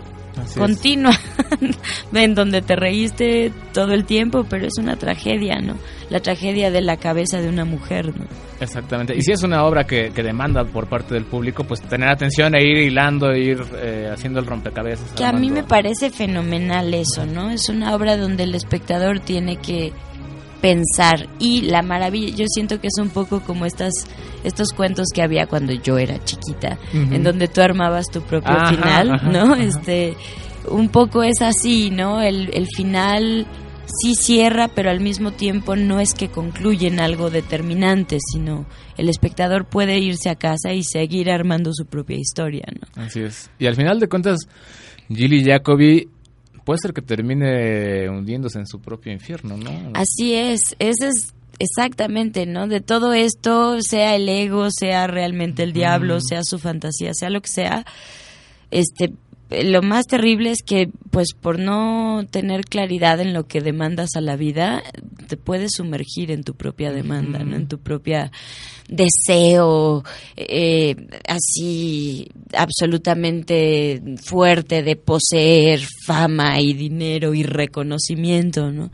continua, 0.58 1.18
en 2.13 2.36
donde 2.36 2.62
te 2.62 2.75
reíste 2.75 3.51
todo 3.74 3.94
el 3.94 4.06
tiempo, 4.06 4.46
pero 4.50 4.68
es 4.68 4.77
una 4.77 4.96
tragedia, 4.96 5.60
¿no? 5.60 5.75
La 6.10 6.20
tragedia 6.20 6.72
de 6.72 6.82
la 6.82 6.98
cabeza 6.98 7.39
de 7.42 7.50
una 7.50 7.65
mujer, 7.65 8.08
¿no? 8.18 8.25
Exactamente. 8.60 9.15
Y 9.15 9.22
si 9.22 9.32
es 9.32 9.44
una 9.44 9.65
obra 9.65 9.86
que, 9.86 10.10
demanda 10.12 10.63
por 10.63 10.88
parte 10.88 11.13
del 11.13 11.25
público, 11.25 11.63
pues 11.63 11.82
tener 11.82 12.10
atención 12.10 12.56
e 12.56 12.63
ir 12.63 12.77
hilando, 12.77 13.32
e 13.32 13.39
ir 13.39 13.62
eh, 13.75 14.10
haciendo 14.12 14.39
el 14.39 14.46
rompecabezas. 14.46 15.12
Que 15.12 15.25
a 15.25 15.34
mí 15.34 15.50
me 15.50 15.63
parece 15.63 16.10
fenomenal 16.10 16.94
eso, 16.94 17.25
¿no? 17.25 17.51
Es 17.51 17.70
una 17.70 17.94
obra 17.96 18.18
donde 18.18 18.44
el 18.44 18.56
espectador 18.56 19.20
tiene 19.20 19.58
que 19.58 19.94
pensar. 20.62 21.27
Y 21.39 21.62
la 21.62 21.81
maravilla 21.81 22.35
yo 22.35 22.45
siento 22.47 22.79
que 22.79 22.88
es 22.88 22.97
un 23.00 23.09
poco 23.09 23.41
como 23.41 23.65
estas 23.65 23.93
estos 24.43 24.71
cuentos 24.74 25.07
que 25.13 25.21
había 25.21 25.47
cuando 25.47 25.74
yo 25.74 25.97
era 25.97 26.24
chiquita 26.24 26.77
en 26.93 27.24
donde 27.24 27.47
tú 27.47 27.62
armabas 27.62 28.05
tu 28.12 28.21
propio 28.21 28.55
final 28.69 29.21
no 29.31 29.55
este 29.55 30.15
un 30.69 30.89
poco 30.89 31.24
es 31.24 31.41
así 31.41 31.89
no 31.89 32.21
el, 32.21 32.51
el 32.53 32.67
final 32.67 33.47
sí 33.88 34.13
cierra 34.13 34.67
pero 34.67 34.91
al 34.91 35.00
mismo 35.00 35.31
tiempo 35.31 35.75
no 35.75 36.00
es 36.00 36.13
que 36.13 36.29
concluye 36.29 36.88
en 36.88 37.00
algo 37.00 37.31
determinante 37.31 38.17
sino 38.19 38.67
el 38.97 39.09
espectador 39.09 39.65
puede 39.65 39.97
irse 39.97 40.29
a 40.29 40.35
casa 40.35 40.74
y 40.74 40.83
seguir 40.83 41.31
armando 41.31 41.71
su 41.74 41.85
propia 41.85 42.17
historia 42.17 42.65
no 42.71 43.03
así 43.03 43.21
es. 43.21 43.50
Y 43.57 43.65
al 43.65 43.75
final 43.75 44.00
de 44.00 44.07
cuentas 44.07 44.41
Gilly 45.09 45.43
Jacobi 45.43 46.07
puede 46.65 46.79
ser 46.79 46.93
que 46.93 47.01
termine 47.01 48.10
hundiéndose 48.10 48.60
en 48.60 48.67
su 48.67 48.81
propio 48.81 49.13
infierno, 49.13 49.55
¿no? 49.55 49.72
Así 49.93 50.34
es, 50.34 50.75
ese 50.79 51.07
es 51.07 51.34
exactamente, 51.60 52.45
¿no? 52.45 52.67
De 52.67 52.81
todo 52.81 53.13
esto, 53.13 53.81
sea 53.81 54.15
el 54.15 54.27
ego, 54.27 54.67
sea 54.72 55.07
realmente 55.07 55.63
el 55.63 55.72
diablo, 55.72 56.19
sea 56.19 56.41
su 56.43 56.60
fantasía, 56.60 57.13
sea 57.13 57.29
lo 57.29 57.41
que 57.41 57.50
sea, 57.50 57.86
este 58.72 59.13
lo 59.50 59.82
más 59.82 60.08
terrible 60.08 60.52
es 60.52 60.64
que, 60.64 60.90
pues, 61.12 61.34
por 61.40 61.60
no 61.60 62.25
tener 62.32 62.66
claridad 62.66 63.20
en 63.20 63.34
lo 63.34 63.48
que 63.48 63.62
demandas 63.62 64.16
a 64.16 64.22
la 64.22 64.36
vida, 64.36 64.84
te 65.28 65.38
puedes 65.38 65.74
sumergir 65.74 66.32
en 66.32 66.44
tu 66.44 66.56
propia 66.56 66.92
demanda, 66.92 67.40
¿no? 67.40 67.56
En 67.56 67.68
tu 67.68 67.80
propia 67.80 68.32
deseo, 68.88 70.04
eh, 70.36 70.96
así 71.28 72.28
absolutamente 72.54 74.02
fuerte 74.24 74.84
de 74.84 74.96
poseer 74.96 75.82
fama 76.06 76.60
y 76.60 76.74
dinero 76.74 77.34
y 77.34 77.44
reconocimiento, 77.44 78.72
¿no? 78.72 78.92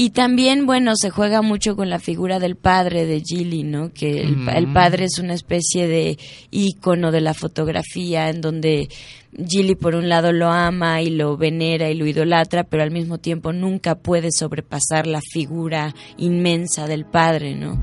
Y 0.00 0.10
también, 0.10 0.64
bueno, 0.64 0.92
se 0.94 1.10
juega 1.10 1.42
mucho 1.42 1.74
con 1.74 1.90
la 1.90 1.98
figura 1.98 2.38
del 2.38 2.54
padre 2.54 3.04
de 3.04 3.20
Gilly, 3.20 3.64
¿no? 3.64 3.92
Que 3.92 4.20
el, 4.20 4.36
mm. 4.68 4.72
padre 4.72 5.06
es 5.06 5.18
una 5.18 5.34
especie 5.34 5.88
de 5.88 6.16
ícono 6.52 7.10
de 7.10 7.20
la 7.20 7.34
fotografía 7.34 8.28
en 8.28 8.40
donde 8.40 8.88
Gilly 9.36 9.74
por 9.74 9.96
un 9.96 10.08
lado 10.08 10.30
lo 10.30 10.50
ama 10.50 11.02
y 11.02 11.10
lo 11.10 11.36
venera 11.36 11.90
y 11.90 11.94
lo 11.94 12.06
idolatra, 12.06 12.62
pero 12.62 12.84
al 12.84 12.92
mismo 12.92 13.18
tiempo 13.18 13.52
nunca 13.52 13.96
puede 13.96 14.30
sobrepasar 14.30 15.08
la 15.08 15.20
figura 15.20 15.92
inmensa 16.16 16.86
del 16.86 17.04
padre, 17.04 17.56
¿no? 17.56 17.80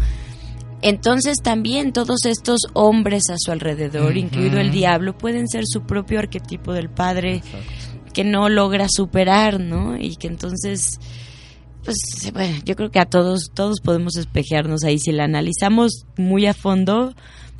Entonces 0.82 1.40
también 1.44 1.92
todos 1.92 2.24
estos 2.24 2.62
hombres 2.72 3.24
a 3.30 3.36
su 3.38 3.52
alrededor, 3.52 4.16
incluido 4.16 4.62
el 4.62 4.72
diablo, 4.72 5.18
pueden 5.18 5.50
ser 5.50 5.66
su 5.68 5.82
propio 5.82 6.20
arquetipo 6.20 6.72
del 6.72 6.90
padre 6.90 7.44
que 8.14 8.24
no 8.24 8.48
logra 8.48 8.88
superar, 8.90 9.60
¿no? 9.60 9.98
Y 9.98 10.16
que 10.16 10.28
entonces 10.28 10.98
pues 11.86 11.98
bueno, 12.34 12.58
yo 12.66 12.76
creo 12.76 12.90
que 12.90 13.00
a 13.00 13.06
todos 13.06 13.52
todos 13.54 13.80
podemos 13.80 14.18
espejearnos 14.18 14.84
ahí. 14.84 14.98
Si 15.00 15.12
la 15.12 15.24
analizamos 15.24 16.06
muy 16.18 16.48
a 16.48 16.54
fondo 16.54 17.14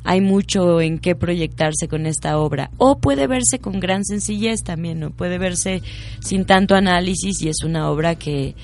hay 0.06 0.20
mucho 0.20 0.80
en 0.80 0.98
qué 0.98 1.14
proyectarse 1.14 1.88
con 1.88 2.06
esta 2.06 2.38
obra. 2.38 2.70
O 2.78 2.98
puede 2.98 3.26
verse 3.26 3.58
con 3.58 3.80
gran 3.80 4.04
sencillez 4.04 4.62
también 4.62 5.00
no 5.00 5.10
puede 5.10 5.38
verse 5.38 5.82
sin 6.20 6.44
tanto 6.44 6.74
análisis 6.74 7.42
y 7.42 7.48
es 7.48 7.56
una 7.64 7.90
obra 7.90 8.14
que, 8.14 8.54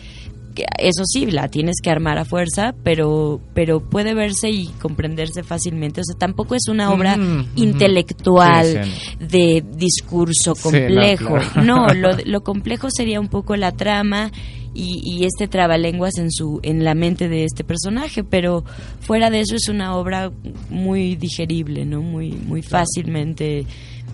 eso 0.79 1.05
sí 1.07 1.31
la 1.31 1.49
tienes 1.49 1.77
que 1.83 1.91
armar 1.91 2.19
a 2.19 2.27
fuerza 2.27 2.75
pero 2.85 3.41
pero 3.55 3.81
puede 3.81 4.13
verse 4.13 4.51
y 4.51 4.67
comprenderse 4.81 5.43
fácilmente. 5.43 6.01
O 6.01 6.05
sea 6.05 6.17
tampoco 6.17 6.55
es 6.55 6.69
una 6.69 6.93
obra 6.93 7.17
mm, 7.17 7.53
intelectual 7.57 8.83
de 9.19 9.65
discurso 9.77 10.55
complejo. 10.55 11.39
no, 11.63 11.87
lo, 11.95 12.11
lo 12.25 12.41
complejo 12.43 12.89
sería 12.91 13.21
un 13.21 13.29
poco 13.29 13.57
la 13.57 13.73
trama 13.73 14.31
y, 14.75 15.25
este 15.25 15.49
trabalenguas 15.49 16.19
en 16.19 16.31
su 16.31 16.61
en 16.63 16.85
la 16.85 16.95
mente 16.95 17.29
de 17.29 17.45
este 17.45 17.65
personaje 17.65 18.25
pero 18.25 18.65
fuera 19.01 19.31
de 19.31 19.41
eso 19.41 19.55
es 19.55 19.69
una 19.69 19.97
obra 19.97 20.33
muy 20.71 21.17
digerible 21.17 21.85
no 21.85 22.01
muy 22.01 22.33
muy 22.33 22.63
fácilmente 22.63 23.67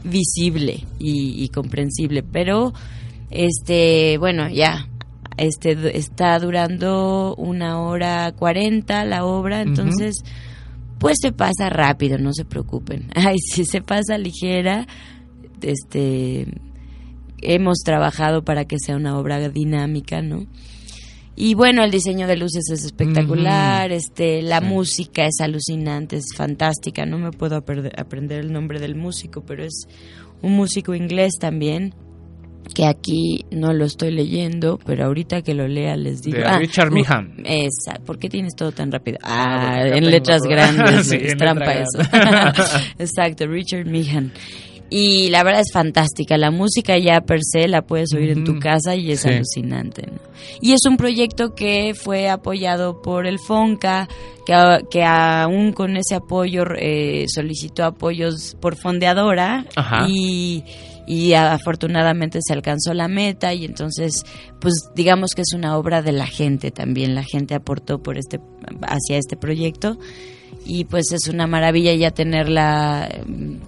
visible 0.04 0.84
y, 0.98 1.48
comprensible 1.48 2.22
pero 2.22 2.72
este 3.30 4.18
bueno 4.18 4.48
ya 4.48 4.88
este 5.36 5.96
está 5.96 6.38
durando 6.38 7.34
una 7.36 7.80
hora 7.80 8.32
cuarenta 8.32 9.04
la 9.04 9.24
obra 9.24 9.62
entonces 9.62 10.16
pues 10.98 11.16
se 11.20 11.32
pasa 11.32 11.70
rápido 11.70 12.18
no 12.18 12.32
se 12.32 12.44
preocupen. 12.44 13.10
Ay 13.14 13.38
si 13.38 13.64
se 13.64 13.80
pasa 13.80 14.18
ligera 14.18 14.86
este 15.62 16.46
hemos 17.42 17.78
trabajado 17.78 18.42
para 18.42 18.64
que 18.64 18.76
sea 18.78 18.96
una 18.96 19.18
obra 19.18 19.48
dinámica, 19.48 20.22
¿no? 20.22 20.46
Y 21.40 21.54
bueno, 21.54 21.84
el 21.84 21.92
diseño 21.92 22.26
de 22.26 22.36
luces 22.36 22.64
es 22.68 22.84
espectacular, 22.84 23.92
este, 23.92 24.42
la 24.42 24.60
música 24.60 25.24
es 25.24 25.40
alucinante, 25.40 26.16
es 26.16 26.34
fantástica. 26.36 27.06
No 27.06 27.16
me 27.16 27.30
puedo 27.30 27.54
aprender 27.56 28.40
el 28.40 28.52
nombre 28.52 28.80
del 28.80 28.96
músico, 28.96 29.44
pero 29.46 29.62
es 29.62 29.86
un 30.42 30.56
músico 30.56 30.96
inglés 30.96 31.34
también 31.38 31.94
que 32.74 32.86
aquí 32.86 33.44
no 33.50 33.72
lo 33.72 33.84
estoy 33.84 34.10
leyendo, 34.10 34.78
pero 34.84 35.06
ahorita 35.06 35.42
que 35.42 35.54
lo 35.54 35.66
lea 35.68 35.96
les 35.96 36.22
digo. 36.22 36.38
Ah, 36.44 36.58
Richard 36.58 36.90
Meehan. 36.90 37.34
Esa, 37.44 37.98
¿por 38.04 38.18
qué 38.18 38.28
tienes 38.28 38.54
todo 38.54 38.72
tan 38.72 38.92
rápido? 38.92 39.18
Ah, 39.22 39.76
ah 39.76 39.88
en 39.88 40.10
letras 40.10 40.42
grandes, 40.48 41.12
es 41.12 41.36
trampa 41.36 41.72
eso. 41.72 42.00
Exacto, 42.98 43.46
Richard 43.46 43.86
Meehan. 43.86 44.32
Y 44.90 45.28
la 45.28 45.42
verdad 45.42 45.60
es 45.60 45.72
fantástica. 45.72 46.38
La 46.38 46.50
música 46.50 46.96
ya 46.96 47.20
per 47.20 47.40
se 47.42 47.68
la 47.68 47.82
puedes 47.82 48.12
oír 48.14 48.30
en 48.30 48.44
tu 48.44 48.58
casa 48.58 48.94
y 48.96 49.12
es 49.12 49.26
alucinante. 49.26 50.08
Y 50.60 50.72
es 50.72 50.80
un 50.86 50.96
proyecto 50.96 51.54
que 51.54 51.94
fue 51.94 52.28
apoyado 52.28 53.02
por 53.02 53.26
el 53.26 53.38
FONCA, 53.38 54.08
que, 54.46 54.78
que 54.90 55.04
aún 55.04 55.72
con 55.72 55.96
ese 55.96 56.14
apoyo 56.14 56.64
eh, 56.78 57.26
solicitó 57.28 57.84
apoyos 57.84 58.56
por 58.60 58.76
fondeadora 58.76 59.66
y 60.08 60.64
y 61.08 61.32
afortunadamente 61.32 62.40
se 62.42 62.52
alcanzó 62.52 62.92
la 62.92 63.08
meta 63.08 63.54
y 63.54 63.64
entonces 63.64 64.24
pues 64.60 64.90
digamos 64.94 65.30
que 65.34 65.40
es 65.40 65.54
una 65.54 65.78
obra 65.78 66.02
de 66.02 66.12
la 66.12 66.26
gente 66.26 66.70
también. 66.70 67.14
La 67.14 67.24
gente 67.24 67.54
aportó 67.54 68.02
por 68.02 68.18
este 68.18 68.40
hacia 68.82 69.16
este 69.16 69.36
proyecto 69.38 69.98
y 70.68 70.84
pues 70.84 71.12
es 71.12 71.28
una 71.28 71.46
maravilla 71.46 71.94
ya 71.94 72.10
tenerla, 72.10 73.08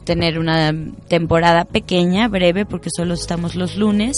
tener 0.05 0.39
una 0.39 0.73
temporada 1.09 1.65
pequeña, 1.65 2.29
breve, 2.29 2.67
porque 2.67 2.91
solo 2.95 3.15
estamos 3.15 3.57
los 3.57 3.77
lunes 3.77 4.15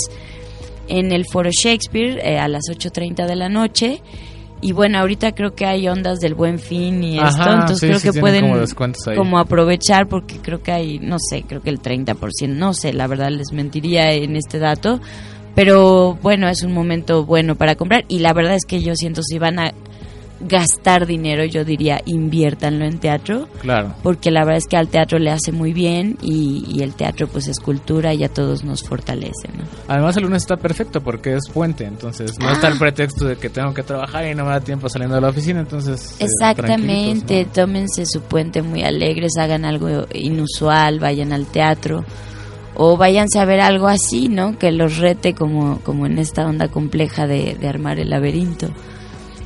en 0.88 1.12
el 1.12 1.25
Foro 1.25 1.51
Shakespeare 1.53 2.18
eh, 2.18 2.40
a 2.40 2.49
las 2.49 2.64
8.30 2.68 3.29
de 3.29 3.37
la 3.37 3.49
noche. 3.49 4.03
Y 4.61 4.73
bueno, 4.73 4.99
ahorita 4.99 5.33
creo 5.33 5.55
que 5.55 5.64
hay 5.64 5.88
ondas 5.88 6.18
del 6.18 6.35
buen 6.35 6.59
fin 6.59 7.03
y 7.05 7.18
esto, 7.21 7.53
entonces 7.53 8.01
creo 8.01 8.12
que 8.12 8.21
pueden 8.21 8.45
como, 9.16 9.38
aprovechar 9.38 10.09
porque 10.09 10.38
creo 10.38 10.62
que 10.62 10.73
hay, 10.73 10.99
no 10.99 11.18
sé, 11.18 11.42
creo 11.42 11.62
que 11.62 11.71
el 11.71 11.81
30%, 11.81 12.49
no 12.49 12.73
sé, 12.73 12.92
la 12.92 13.09
verdad 13.09 13.31
les 13.31 13.53
mentiría 13.53 14.12
en 14.12 14.37
este 14.37 14.61
dato, 14.61 15.01
pero 15.57 16.16
bueno, 16.23 16.49
es 16.49 16.62
un 16.62 16.73
momento 16.73 17.25
bueno 17.25 17.57
para 17.57 17.75
comprar 17.75 18.05
y 18.07 18.21
la 18.21 18.33
verdad 18.33 18.55
es 18.55 18.64
que 18.64 18.81
yo 18.81 18.95
siento 18.95 19.25
si 19.25 19.37
van 19.38 19.59
a 19.59 19.73
gastar 20.46 21.07
dinero, 21.07 21.44
yo 21.44 21.64
diría 21.64 22.00
inviértanlo 22.05 22.85
en 22.85 22.98
teatro. 22.98 23.48
Claro. 23.61 23.94
Porque 24.02 24.31
la 24.31 24.40
verdad 24.40 24.59
es 24.59 24.66
que 24.66 24.76
al 24.76 24.88
teatro 24.88 25.18
le 25.18 25.31
hace 25.31 25.52
muy 25.52 25.72
bien 25.72 26.18
y, 26.20 26.83
el 26.83 26.94
teatro 26.94 27.28
pues 27.28 27.46
es 27.46 27.61
cultura 27.61 28.12
y 28.12 28.24
a 28.24 28.28
todos 28.28 28.64
nos 28.64 28.83
fortalece, 28.83 29.48
¿no? 29.57 29.64
Además 29.87 30.16
el 30.16 30.24
lunes 30.24 30.42
está 30.42 30.57
perfecto 30.57 31.00
porque 31.00 31.37
es 31.37 31.48
puente, 31.48 31.85
entonces 31.85 32.37
no 32.40 32.50
está 32.50 32.66
el 32.66 32.74
ah. 32.74 32.78
pretexto 32.81 33.26
de 33.26 33.37
que 33.37 33.50
tengo 33.50 33.72
que 33.72 33.85
trabajar 33.85 34.26
y 34.26 34.35
no 34.35 34.44
me 34.44 34.50
da 34.50 34.61
tiempo 34.61 34.88
saliendo 34.88 35.14
de 35.14 35.20
la 35.20 35.28
oficina, 35.28 35.61
entonces... 35.61 36.16
Eh, 36.18 36.24
Exactamente, 36.24 37.46
tómense 37.52 38.05
su 38.05 38.22
puente 38.22 38.62
muy 38.62 38.83
alegres, 38.83 39.37
hagan 39.38 39.64
algo 39.64 40.07
inusual, 40.12 40.98
vayan 40.98 41.33
al 41.33 41.46
teatro 41.46 42.05
o 42.74 42.96
váyanse 42.96 43.38
a 43.38 43.44
ver 43.44 43.61
algo 43.61 43.87
así, 43.87 44.28
¿no? 44.28 44.59
Que 44.59 44.72
los 44.72 44.98
rete 44.98 45.35
como, 45.35 45.78
como 45.81 46.07
en 46.07 46.18
esta 46.18 46.46
onda 46.46 46.68
compleja 46.68 47.26
de, 47.26 47.55
de 47.55 47.68
armar 47.68 47.98
el 47.98 48.11
laberinto. 48.11 48.68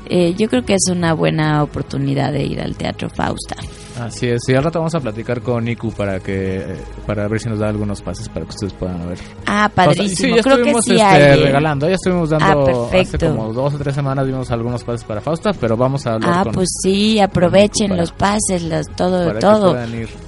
Eh, 0.09 0.35
yo 0.37 0.49
creo 0.49 0.65
que 0.65 0.75
es 0.75 0.89
una 0.91 1.13
buena 1.15 1.63
oportunidad 1.63 2.33
de 2.33 2.45
ir 2.45 2.61
al 2.61 2.77
Teatro 2.77 3.09
Fausta. 3.09 3.57
Así 4.01 4.29
es, 4.29 4.43
y 4.49 4.55
al 4.55 4.63
rato 4.63 4.79
vamos 4.79 4.95
a 4.95 5.01
platicar 5.01 5.41
con 5.41 5.65
Niku 5.65 5.91
para 5.91 6.21
que 6.21 6.77
para 7.07 7.27
ver 7.29 7.41
si 7.41 7.49
nos 7.49 7.59
da 7.59 7.69
algunos 7.69 8.03
pases 8.03 8.29
para 8.29 8.45
que 8.45 8.51
ustedes 8.51 8.75
puedan 8.75 9.09
ver. 9.09 9.19
Ah, 9.47 9.71
padrísimo. 9.75 10.17
Sí, 10.17 10.37
ya 10.37 10.43
creo 10.43 10.57
estuvimos 10.57 10.85
que 10.85 10.97
sí 10.97 11.01
este, 11.01 11.37
regalando, 11.37 11.89
ya 11.89 11.95
estuvimos 11.95 12.29
dando 12.29 12.91
ah, 12.93 13.01
hace 13.01 13.19
como 13.19 13.53
dos 13.55 13.75
o 13.75 13.79
tres 13.79 13.95
semanas 13.95 14.27
dimos 14.27 14.51
algunos 14.51 14.85
pases 14.85 15.05
para 15.05 15.21
Fausta, 15.23 15.53
pero 15.55 15.77
vamos 15.77 16.07
a 16.07 16.15
hablar 16.15 16.47
Ah, 16.49 16.51
pues 16.53 16.69
sí, 16.83 17.19
aprovechen 17.21 17.97
los 17.97 18.13
pases, 18.13 18.65
los, 18.65 18.87
todo, 18.95 19.33
todo. 19.39 19.77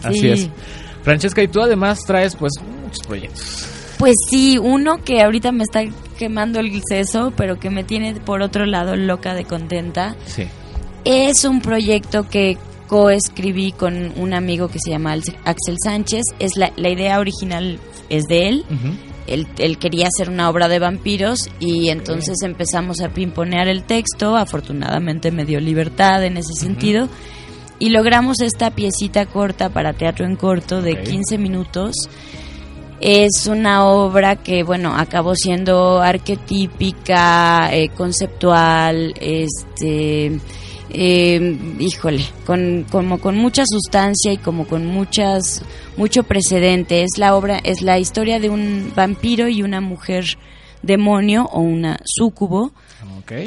Así 0.02 0.28
es. 0.28 0.48
Francesca, 1.02 1.42
y 1.42 1.48
tú 1.48 1.60
además 1.60 2.00
traes 2.06 2.34
pues 2.36 2.52
muchos 2.82 3.06
proyectos. 3.06 3.77
Pues 3.98 4.14
sí, 4.30 4.58
uno 4.58 5.02
que 5.04 5.22
ahorita 5.22 5.50
me 5.50 5.64
está 5.64 5.82
quemando 6.16 6.60
el 6.60 6.82
seso, 6.88 7.32
pero 7.36 7.58
que 7.58 7.68
me 7.68 7.82
tiene 7.82 8.14
por 8.14 8.42
otro 8.42 8.64
lado 8.64 8.94
loca 8.94 9.34
de 9.34 9.44
contenta. 9.44 10.14
Sí. 10.26 10.46
Es 11.04 11.44
un 11.44 11.60
proyecto 11.60 12.28
que 12.28 12.58
coescribí 12.86 13.72
con 13.72 14.12
un 14.16 14.34
amigo 14.34 14.68
que 14.68 14.78
se 14.78 14.90
llama 14.90 15.12
Axel 15.12 15.76
Sánchez. 15.82 16.22
Es 16.38 16.56
la, 16.56 16.72
la 16.76 16.90
idea 16.90 17.18
original 17.18 17.78
es 18.08 18.24
de 18.24 18.48
él. 18.48 18.64
él. 19.26 19.78
quería 19.78 20.06
hacer 20.08 20.30
una 20.30 20.48
obra 20.48 20.68
de 20.68 20.78
vampiros 20.78 21.50
y 21.58 21.90
entonces 21.90 22.42
empezamos 22.42 23.00
a 23.00 23.10
pimponear 23.10 23.68
el 23.68 23.82
texto. 23.82 24.36
Afortunadamente 24.36 25.30
me 25.30 25.44
dio 25.44 25.60
libertad 25.60 26.24
en 26.24 26.36
ese 26.36 26.54
sentido. 26.54 27.08
Y 27.80 27.90
logramos 27.90 28.40
esta 28.40 28.70
piecita 28.72 29.26
corta 29.26 29.68
para 29.68 29.92
teatro 29.92 30.24
en 30.24 30.36
corto 30.36 30.82
de 30.82 31.00
15 31.02 31.38
minutos 31.38 31.94
es 33.00 33.46
una 33.46 33.86
obra 33.86 34.36
que, 34.36 34.62
bueno, 34.62 34.94
acabó 34.96 35.34
siendo 35.34 36.00
arquetípica, 36.00 37.72
eh, 37.72 37.90
conceptual, 37.90 39.14
este, 39.20 40.40
eh, 40.90 41.58
híjole, 41.78 42.24
con, 42.44 42.86
como 42.90 43.20
con 43.20 43.36
mucha 43.36 43.64
sustancia 43.66 44.32
y 44.32 44.38
como 44.38 44.66
con 44.66 44.86
muchas, 44.86 45.62
mucho 45.96 46.24
precedente. 46.24 47.02
Es 47.02 47.18
la 47.18 47.36
obra, 47.36 47.58
es 47.58 47.82
la 47.82 47.98
historia 47.98 48.40
de 48.40 48.50
un 48.50 48.92
vampiro 48.96 49.48
y 49.48 49.62
una 49.62 49.80
mujer 49.80 50.24
demonio 50.82 51.44
o 51.52 51.60
una 51.60 52.00
súcubo. 52.04 52.72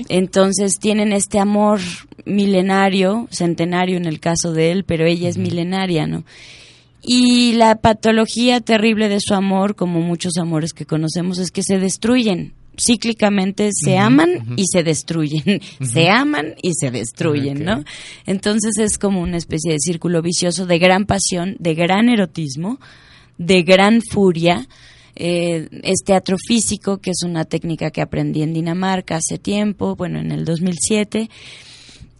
Entonces 0.09 0.73
tienen 0.79 1.11
este 1.11 1.39
amor 1.39 1.79
milenario, 2.25 3.27
centenario 3.31 3.97
en 3.97 4.05
el 4.05 4.19
caso 4.19 4.53
de 4.53 4.71
él, 4.71 4.83
pero 4.83 5.05
ella 5.05 5.27
es 5.27 5.37
milenaria, 5.37 6.05
¿no? 6.05 6.23
Y 7.01 7.53
la 7.53 7.75
patología 7.75 8.61
terrible 8.61 9.09
de 9.09 9.19
su 9.19 9.33
amor, 9.33 9.75
como 9.75 10.01
muchos 10.01 10.37
amores 10.37 10.73
que 10.73 10.85
conocemos, 10.85 11.39
es 11.39 11.51
que 11.51 11.63
se 11.63 11.79
destruyen. 11.79 12.53
Cíclicamente 12.77 13.69
se 13.73 13.97
aman 13.97 14.55
y 14.55 14.65
se 14.65 14.83
destruyen. 14.83 15.61
Se 15.81 16.09
aman 16.09 16.55
y 16.61 16.71
se 16.73 16.89
destruyen, 16.89 17.65
¿no? 17.65 17.83
Entonces 18.25 18.77
es 18.79 18.97
como 18.97 19.21
una 19.21 19.37
especie 19.37 19.73
de 19.73 19.79
círculo 19.79 20.21
vicioso 20.21 20.65
de 20.65 20.79
gran 20.79 21.05
pasión, 21.05 21.57
de 21.59 21.75
gran 21.75 22.07
erotismo, 22.07 22.79
de 23.37 23.63
gran 23.63 24.01
furia. 24.01 24.67
Eh, 25.15 25.67
es 25.83 26.03
teatro 26.05 26.37
físico, 26.47 26.99
que 26.99 27.11
es 27.11 27.23
una 27.23 27.43
técnica 27.43 27.91
que 27.91 28.01
aprendí 28.01 28.41
en 28.41 28.53
Dinamarca 28.53 29.17
hace 29.17 29.37
tiempo, 29.37 29.95
bueno, 29.95 30.19
en 30.19 30.31
el 30.31 30.45
2007. 30.45 31.29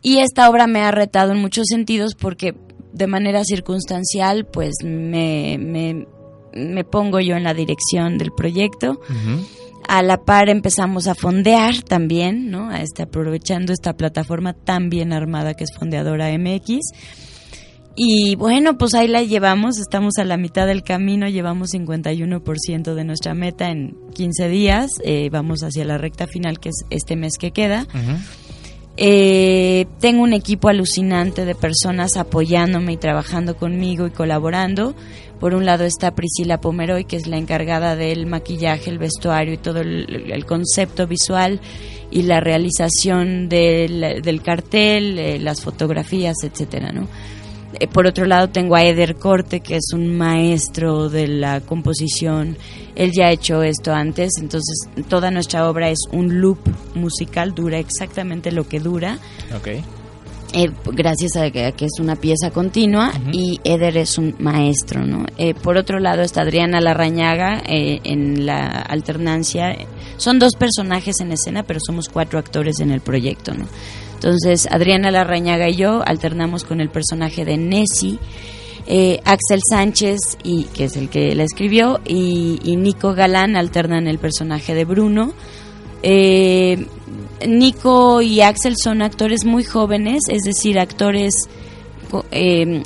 Y 0.01 0.17
esta 0.17 0.49
obra 0.49 0.67
me 0.67 0.81
ha 0.81 0.91
retado 0.91 1.31
en 1.31 1.39
muchos 1.39 1.67
sentidos 1.69 2.15
porque 2.15 2.55
de 2.93 3.07
manera 3.07 3.43
circunstancial, 3.43 4.45
pues 4.45 4.75
me, 4.83 5.57
me, 6.53 6.83
pongo 6.83 7.19
yo 7.19 7.35
en 7.35 7.43
la 7.43 7.53
dirección 7.53 8.17
del 8.17 8.31
proyecto. 8.31 8.99
A 9.87 10.01
la 10.03 10.23
par 10.23 10.49
empezamos 10.49 11.07
a 11.07 11.15
fondear 11.15 11.81
también, 11.81 12.51
¿no? 12.51 12.69
A 12.69 12.81
este, 12.81 13.03
aprovechando 13.03 13.73
esta 13.73 13.93
plataforma 13.93 14.53
tan 14.53 14.89
bien 14.89 15.11
armada 15.11 15.53
que 15.53 15.63
es 15.63 15.71
Fondeadora 15.77 16.29
MX. 16.37 16.79
Y 17.95 18.35
bueno, 18.35 18.77
pues 18.77 18.93
ahí 18.93 19.07
la 19.07 19.21
llevamos, 19.21 19.77
estamos 19.77 20.17
a 20.17 20.23
la 20.23 20.37
mitad 20.37 20.65
del 20.65 20.81
camino, 20.83 21.27
llevamos 21.27 21.73
51% 21.73 22.93
de 22.93 23.03
nuestra 23.03 23.33
meta 23.33 23.69
en 23.69 23.97
15 24.13 24.47
días, 24.47 24.91
eh, 25.03 25.29
vamos 25.29 25.61
hacia 25.61 25.83
la 25.83 25.97
recta 25.97 26.25
final 26.25 26.59
que 26.59 26.69
es 26.69 26.85
este 26.89 27.17
mes 27.17 27.33
que 27.37 27.51
queda. 27.51 27.85
Eh, 28.97 29.87
tengo 29.99 30.23
un 30.23 30.33
equipo 30.33 30.69
alucinante 30.69 31.45
de 31.45 31.55
personas 31.55 32.17
apoyándome 32.17 32.93
y 32.93 32.97
trabajando 32.97 33.55
conmigo 33.55 34.05
y 34.05 34.11
colaborando. 34.11 34.95
Por 35.39 35.55
un 35.55 35.65
lado 35.65 35.85
está 35.85 36.13
Priscila 36.13 36.61
Pomeroy, 36.61 37.05
que 37.05 37.15
es 37.15 37.25
la 37.25 37.37
encargada 37.37 37.95
del 37.95 38.27
maquillaje, 38.27 38.91
el 38.91 38.99
vestuario 38.99 39.53
y 39.53 39.57
todo 39.57 39.79
el, 39.79 40.45
concepto 40.45 41.07
visual 41.07 41.59
y 42.11 42.23
la 42.23 42.41
realización 42.41 43.49
del, 43.49 44.41
cartel, 44.43 45.17
eh, 45.17 45.39
las 45.39 45.61
fotografías, 45.61 46.35
etcétera, 46.43 46.91
¿no? 46.91 47.07
Eh, 47.79 47.87
por 47.87 48.05
otro 48.05 48.25
lado 48.25 48.49
tengo 48.49 48.75
a 48.75 48.83
Eder 48.83 49.15
Corte, 49.15 49.61
que 49.61 49.75
es 49.75 49.93
un 49.93 50.15
maestro 50.17 51.09
de 51.09 51.27
la 51.27 51.61
composición. 51.61 52.57
Él 52.95 53.11
ya 53.11 53.27
ha 53.27 53.31
hecho 53.31 53.63
esto 53.63 53.93
antes, 53.93 54.33
entonces 54.39 54.89
toda 55.07 55.31
nuestra 55.31 55.69
obra 55.69 55.89
es 55.89 55.99
un 56.11 56.41
loop 56.41 56.59
musical, 56.95 57.53
dura 57.53 57.79
exactamente 57.79 58.51
lo 58.51 58.67
que 58.67 58.79
dura. 58.79 59.17
Okay. 59.57 59.83
Eh, 60.53 60.69
gracias 60.85 61.37
a 61.37 61.49
que, 61.49 61.73
es 61.79 61.99
una 62.01 62.17
pieza 62.17 62.51
continua 62.51 63.13
y 63.31 63.61
Eder 63.63 63.95
es 63.95 64.17
un 64.17 64.35
maestro, 64.37 65.05
¿no? 65.05 65.25
Eh, 65.37 65.53
por 65.53 65.77
otro 65.77 65.99
lado 65.99 66.23
está 66.23 66.41
Adriana 66.41 66.81
Larrañaga 66.81 67.61
en 67.65 68.45
la 68.45 68.67
alternancia. 68.67 69.77
Son 70.17 70.39
dos 70.39 70.55
personajes 70.55 71.21
en 71.21 71.31
escena, 71.31 71.63
pero 71.63 71.79
somos 71.81 72.09
cuatro 72.09 72.37
actores 72.37 72.81
en 72.81 72.91
el 72.91 72.99
proyecto, 72.99 73.53
¿no? 73.53 73.65
Entonces, 74.23 74.67
Adriana 74.69 75.09
Larrañaga 75.09 75.67
y 75.67 75.77
yo 75.77 76.03
alternamos 76.05 76.63
con 76.63 76.79
el 76.79 76.89
personaje 76.89 77.43
de 77.43 77.57
Nessie. 77.57 78.19
Eh, 78.85 79.19
Axel 79.25 79.61
Sánchez, 79.67 80.19
y, 80.43 80.65
que 80.65 80.83
es 80.85 80.95
el 80.95 81.09
que 81.09 81.33
la 81.33 81.43
escribió, 81.43 81.99
y, 82.05 82.75
Nico 82.77 83.15
Galán 83.15 83.55
alternan 83.55 84.07
el 84.07 84.19
personaje 84.19 84.75
de 84.75 84.85
Bruno. 84.85 85.33
Eh, 86.03 86.85
Nico 87.47 88.21
y 88.21 88.41
Axel 88.41 88.75
son 88.77 89.01
actores 89.01 89.43
muy 89.43 89.63
jóvenes, 89.63 90.21
es 90.29 90.43
decir, 90.43 90.77
actores, 90.79 91.33
eh, 92.29 92.83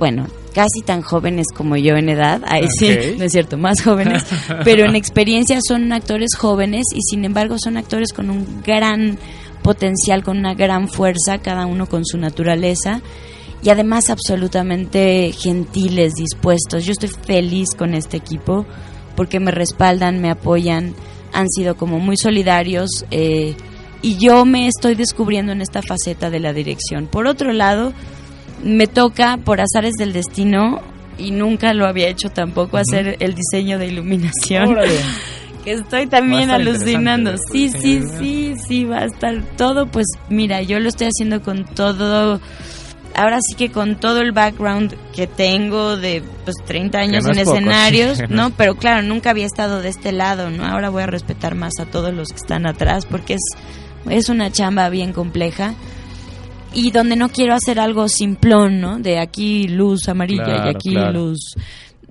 bueno, 0.00 0.26
casi 0.52 0.80
tan 0.84 1.02
jóvenes 1.02 1.46
como 1.54 1.76
yo 1.76 1.94
en 1.94 2.08
edad, 2.08 2.42
ahí 2.46 2.66
sí, 2.76 2.88
no 3.18 3.24
es 3.24 3.32
cierto, 3.32 3.56
más 3.56 3.82
jóvenes, 3.82 4.24
pero 4.64 4.88
en 4.88 4.96
experiencia 4.96 5.60
son 5.66 5.92
actores 5.92 6.30
jóvenes 6.36 6.86
y 6.92 7.02
sin 7.02 7.24
embargo 7.24 7.56
son 7.62 7.76
actores 7.76 8.12
con 8.12 8.30
un 8.30 8.62
gran 8.64 9.18
potencial 9.66 10.22
con 10.22 10.38
una 10.38 10.54
gran 10.54 10.88
fuerza, 10.88 11.38
cada 11.38 11.66
uno 11.66 11.86
con 11.86 12.06
su 12.06 12.18
naturaleza 12.18 13.02
y 13.64 13.70
además 13.70 14.10
absolutamente 14.10 15.32
gentiles, 15.32 16.14
dispuestos. 16.14 16.84
Yo 16.84 16.92
estoy 16.92 17.08
feliz 17.08 17.70
con 17.76 17.92
este 17.92 18.16
equipo 18.16 18.64
porque 19.16 19.40
me 19.40 19.50
respaldan, 19.50 20.20
me 20.20 20.30
apoyan, 20.30 20.94
han 21.32 21.48
sido 21.48 21.76
como 21.76 21.98
muy 21.98 22.16
solidarios 22.16 23.04
eh, 23.10 23.56
y 24.02 24.16
yo 24.18 24.44
me 24.44 24.68
estoy 24.68 24.94
descubriendo 24.94 25.50
en 25.50 25.60
esta 25.60 25.82
faceta 25.82 26.30
de 26.30 26.38
la 26.38 26.52
dirección. 26.52 27.08
Por 27.08 27.26
otro 27.26 27.52
lado, 27.52 27.92
me 28.62 28.86
toca, 28.86 29.36
por 29.36 29.60
azares 29.60 29.94
del 29.94 30.12
destino, 30.12 30.80
y 31.18 31.32
nunca 31.32 31.74
lo 31.74 31.86
había 31.86 32.06
hecho 32.06 32.30
tampoco, 32.30 32.76
hacer 32.76 33.16
el 33.18 33.34
diseño 33.34 33.80
de 33.80 33.88
iluminación. 33.88 34.76
estoy 35.72 36.06
también 36.06 36.50
alucinando. 36.50 37.34
Sí, 37.52 37.70
sí, 37.70 38.02
sí, 38.18 38.54
sí, 38.56 38.84
va 38.84 38.98
a 38.98 39.04
estar 39.04 39.42
todo. 39.56 39.86
Pues 39.86 40.06
mira, 40.28 40.62
yo 40.62 40.78
lo 40.80 40.88
estoy 40.88 41.08
haciendo 41.08 41.42
con 41.42 41.64
todo 41.64 42.40
ahora 43.16 43.38
sí 43.40 43.54
que 43.54 43.70
con 43.70 43.96
todo 43.96 44.20
el 44.20 44.32
background 44.32 44.94
que 45.14 45.26
tengo 45.26 45.96
de 45.96 46.22
pues 46.44 46.56
30 46.66 46.98
años 46.98 47.24
no 47.24 47.32
en 47.32 47.38
es 47.38 47.44
poco, 47.44 47.56
escenarios, 47.56 48.18
sí. 48.18 48.24
¿no? 48.28 48.50
Pero 48.56 48.76
claro, 48.76 49.02
nunca 49.02 49.30
había 49.30 49.46
estado 49.46 49.80
de 49.80 49.88
este 49.88 50.12
lado, 50.12 50.50
¿no? 50.50 50.64
Ahora 50.64 50.90
voy 50.90 51.02
a 51.02 51.06
respetar 51.06 51.54
más 51.54 51.72
a 51.80 51.86
todos 51.86 52.12
los 52.12 52.28
que 52.28 52.36
están 52.36 52.66
atrás 52.66 53.06
porque 53.06 53.34
es, 53.34 53.42
es 54.10 54.28
una 54.28 54.52
chamba 54.52 54.88
bien 54.90 55.12
compleja 55.12 55.74
y 56.74 56.90
donde 56.90 57.16
no 57.16 57.30
quiero 57.30 57.54
hacer 57.54 57.80
algo 57.80 58.08
simplón, 58.08 58.80
¿no? 58.80 58.98
De 58.98 59.18
aquí 59.18 59.66
luz 59.66 60.08
amarilla 60.08 60.66
y 60.66 60.68
aquí 60.68 60.90
claro. 60.90 61.12
luz, 61.12 61.54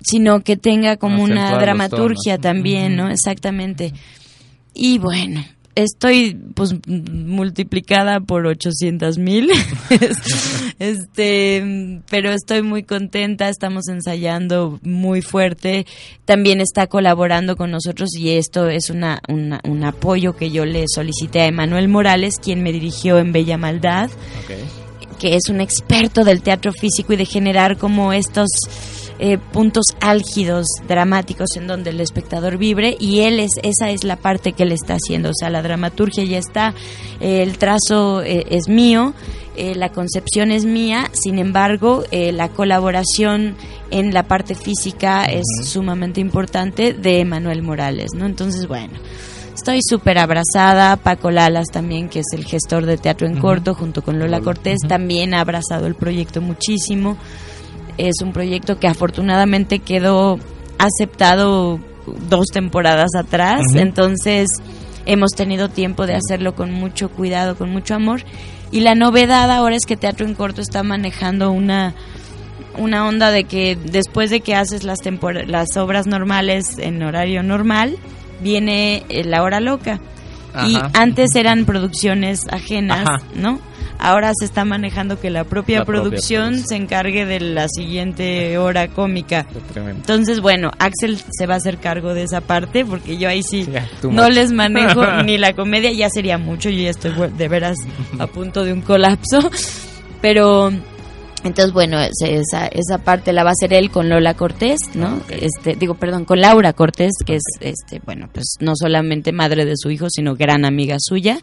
sino 0.08 0.40
que 0.40 0.56
tenga 0.56 0.96
como 0.96 1.24
Acentuar 1.24 1.48
una 1.48 1.58
dramaturgia 1.60 2.38
también, 2.38 2.96
¿no? 2.96 3.10
Exactamente. 3.10 3.92
Y 4.74 4.98
bueno, 4.98 5.44
estoy 5.74 6.34
pues 6.54 6.74
multiplicada 6.86 8.20
por 8.20 8.46
800 8.46 9.18
mil. 9.18 9.50
este, 10.78 12.00
pero 12.10 12.30
estoy 12.30 12.62
muy 12.62 12.82
contenta, 12.82 13.48
estamos 13.48 13.88
ensayando 13.88 14.78
muy 14.82 15.22
fuerte. 15.22 15.86
También 16.24 16.60
está 16.60 16.86
colaborando 16.86 17.56
con 17.56 17.70
nosotros 17.70 18.10
y 18.16 18.30
esto 18.30 18.68
es 18.68 18.90
una, 18.90 19.20
una- 19.28 19.60
un 19.64 19.84
apoyo 19.84 20.36
que 20.36 20.50
yo 20.50 20.64
le 20.64 20.84
solicité 20.92 21.40
a 21.40 21.46
Emanuel 21.46 21.88
Morales, 21.88 22.34
quien 22.42 22.62
me 22.62 22.72
dirigió 22.72 23.18
en 23.18 23.32
Bella 23.32 23.56
Maldad 23.58 24.10
que 25.18 25.34
es 25.34 25.48
un 25.48 25.62
experto 25.62 26.24
del 26.24 26.42
teatro 26.42 26.74
físico 26.74 27.14
y 27.14 27.16
de 27.16 27.24
generar 27.24 27.78
como 27.78 28.12
estos 28.12 28.48
eh, 29.18 29.38
puntos 29.38 29.84
álgidos, 30.00 30.66
dramáticos, 30.86 31.56
en 31.56 31.66
donde 31.66 31.90
el 31.90 32.00
espectador 32.00 32.58
vibre 32.58 32.96
y 32.98 33.20
él 33.20 33.40
es, 33.40 33.52
esa 33.62 33.90
es 33.90 34.04
la 34.04 34.16
parte 34.16 34.52
que 34.52 34.64
él 34.64 34.72
está 34.72 34.94
haciendo, 34.94 35.30
o 35.30 35.34
sea, 35.34 35.50
la 35.50 35.62
dramaturgia 35.62 36.24
ya 36.24 36.38
está, 36.38 36.74
eh, 37.20 37.42
el 37.42 37.58
trazo 37.58 38.22
eh, 38.22 38.46
es 38.50 38.68
mío, 38.68 39.14
eh, 39.56 39.74
la 39.74 39.88
concepción 39.88 40.50
es 40.50 40.66
mía, 40.66 41.10
sin 41.12 41.38
embargo, 41.38 42.04
eh, 42.10 42.30
la 42.30 42.50
colaboración 42.50 43.56
en 43.90 44.12
la 44.12 44.24
parte 44.24 44.54
física 44.54 45.24
es 45.24 45.46
sumamente 45.62 46.20
importante 46.20 46.92
de 46.92 47.24
Manuel 47.24 47.62
Morales, 47.62 48.10
¿no? 48.14 48.26
Entonces, 48.26 48.68
bueno. 48.68 48.92
Estoy 49.54 49.80
súper 49.82 50.18
abrazada. 50.18 50.96
Paco 50.96 51.30
Lalas 51.30 51.68
también, 51.68 52.10
que 52.10 52.18
es 52.18 52.26
el 52.34 52.44
gestor 52.44 52.84
de 52.84 52.98
teatro 52.98 53.26
en 53.26 53.40
corto, 53.40 53.74
junto 53.74 54.02
con 54.02 54.18
Lola 54.18 54.42
Cortés, 54.42 54.80
también 54.86 55.32
ha 55.32 55.40
abrazado 55.40 55.86
el 55.86 55.94
proyecto 55.94 56.42
muchísimo. 56.42 57.16
Es 57.98 58.22
un 58.22 58.32
proyecto 58.32 58.78
que 58.78 58.88
afortunadamente 58.88 59.78
quedó 59.78 60.38
aceptado 60.78 61.80
dos 62.28 62.46
temporadas 62.52 63.10
atrás, 63.16 63.62
entonces 63.74 64.48
hemos 65.06 65.30
tenido 65.32 65.68
tiempo 65.68 66.06
de 66.06 66.14
hacerlo 66.14 66.54
con 66.54 66.72
mucho 66.72 67.08
cuidado, 67.08 67.56
con 67.56 67.70
mucho 67.70 67.94
amor. 67.94 68.22
Y 68.70 68.80
la 68.80 68.94
novedad 68.94 69.50
ahora 69.50 69.76
es 69.76 69.86
que 69.86 69.96
Teatro 69.96 70.26
en 70.26 70.34
Corto 70.34 70.60
está 70.60 70.82
manejando 70.82 71.50
una 71.50 71.94
una 72.78 73.06
onda 73.06 73.30
de 73.30 73.44
que 73.44 73.76
después 73.76 74.30
de 74.30 74.40
que 74.40 74.54
haces 74.54 74.84
las 74.84 74.98
las 75.46 75.76
obras 75.76 76.06
normales 76.06 76.78
en 76.78 77.02
horario 77.02 77.42
normal, 77.42 77.96
viene 78.40 79.04
eh, 79.08 79.24
la 79.24 79.42
hora 79.42 79.60
loca. 79.60 80.00
Y 80.68 80.78
antes 80.94 81.34
eran 81.34 81.64
producciones 81.64 82.40
ajenas, 82.50 83.06
Ajá. 83.08 83.22
¿no? 83.34 83.60
Ahora 83.98 84.32
se 84.38 84.44
está 84.44 84.64
manejando 84.66 85.18
que 85.18 85.30
la 85.30 85.44
propia 85.44 85.78
La 85.78 85.84
producción 85.86 86.58
se 86.66 86.76
encargue 86.76 87.24
de 87.24 87.40
la 87.40 87.66
siguiente 87.68 88.58
hora 88.58 88.88
cómica. 88.88 89.46
Entonces, 89.74 90.40
bueno, 90.40 90.70
Axel 90.78 91.18
se 91.30 91.46
va 91.46 91.54
a 91.54 91.56
hacer 91.56 91.78
cargo 91.78 92.12
de 92.12 92.24
esa 92.24 92.42
parte 92.42 92.84
porque 92.84 93.16
yo 93.16 93.28
ahí 93.28 93.42
sí 93.42 93.66
too 94.02 94.12
no 94.12 94.24
much. 94.24 94.32
les 94.34 94.52
manejo 94.52 95.02
ni 95.24 95.38
la 95.38 95.54
comedia, 95.54 95.90
ya 95.92 96.10
sería 96.10 96.36
mucho, 96.36 96.68
yo 96.68 96.82
ya 96.82 96.90
estoy 96.90 97.12
de 97.38 97.48
veras 97.48 97.78
a 98.18 98.26
punto 98.26 98.64
de 98.64 98.72
un 98.74 98.82
colapso. 98.82 99.50
Pero 100.20 100.72
entonces, 101.46 101.72
bueno, 101.72 101.98
esa, 102.00 102.66
esa 102.66 102.98
parte 102.98 103.32
la 103.32 103.42
va 103.44 103.50
a 103.50 103.52
hacer 103.52 103.72
él 103.72 103.90
con 103.90 104.08
Lola 104.08 104.34
Cortés, 104.34 104.80
¿no? 104.94 105.20
Este, 105.30 105.74
digo, 105.76 105.94
perdón, 105.94 106.24
con 106.24 106.40
Laura 106.40 106.72
Cortés, 106.72 107.12
que 107.24 107.36
es, 107.36 107.42
este, 107.60 108.00
bueno, 108.04 108.28
pues 108.32 108.56
no 108.60 108.72
solamente 108.76 109.32
madre 109.32 109.64
de 109.64 109.74
su 109.76 109.90
hijo, 109.90 110.08
sino 110.10 110.34
gran 110.36 110.64
amiga 110.64 110.96
suya. 110.98 111.38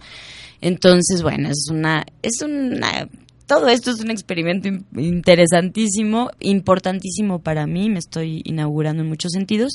Entonces, 0.62 1.22
bueno, 1.24 1.50
es 1.50 1.68
una, 1.70 2.06
es 2.22 2.42
una, 2.42 3.08
todo 3.48 3.68
esto 3.68 3.92
es 3.92 4.00
un 4.00 4.12
experimento 4.12 4.68
in- 4.70 4.86
interesantísimo, 4.98 6.30
importantísimo 6.39 7.39
para 7.39 7.68
mí, 7.68 7.89
me 7.89 8.00
estoy 8.00 8.42
inaugurando 8.46 9.04
en 9.04 9.10
muchos 9.10 9.32
sentidos. 9.34 9.74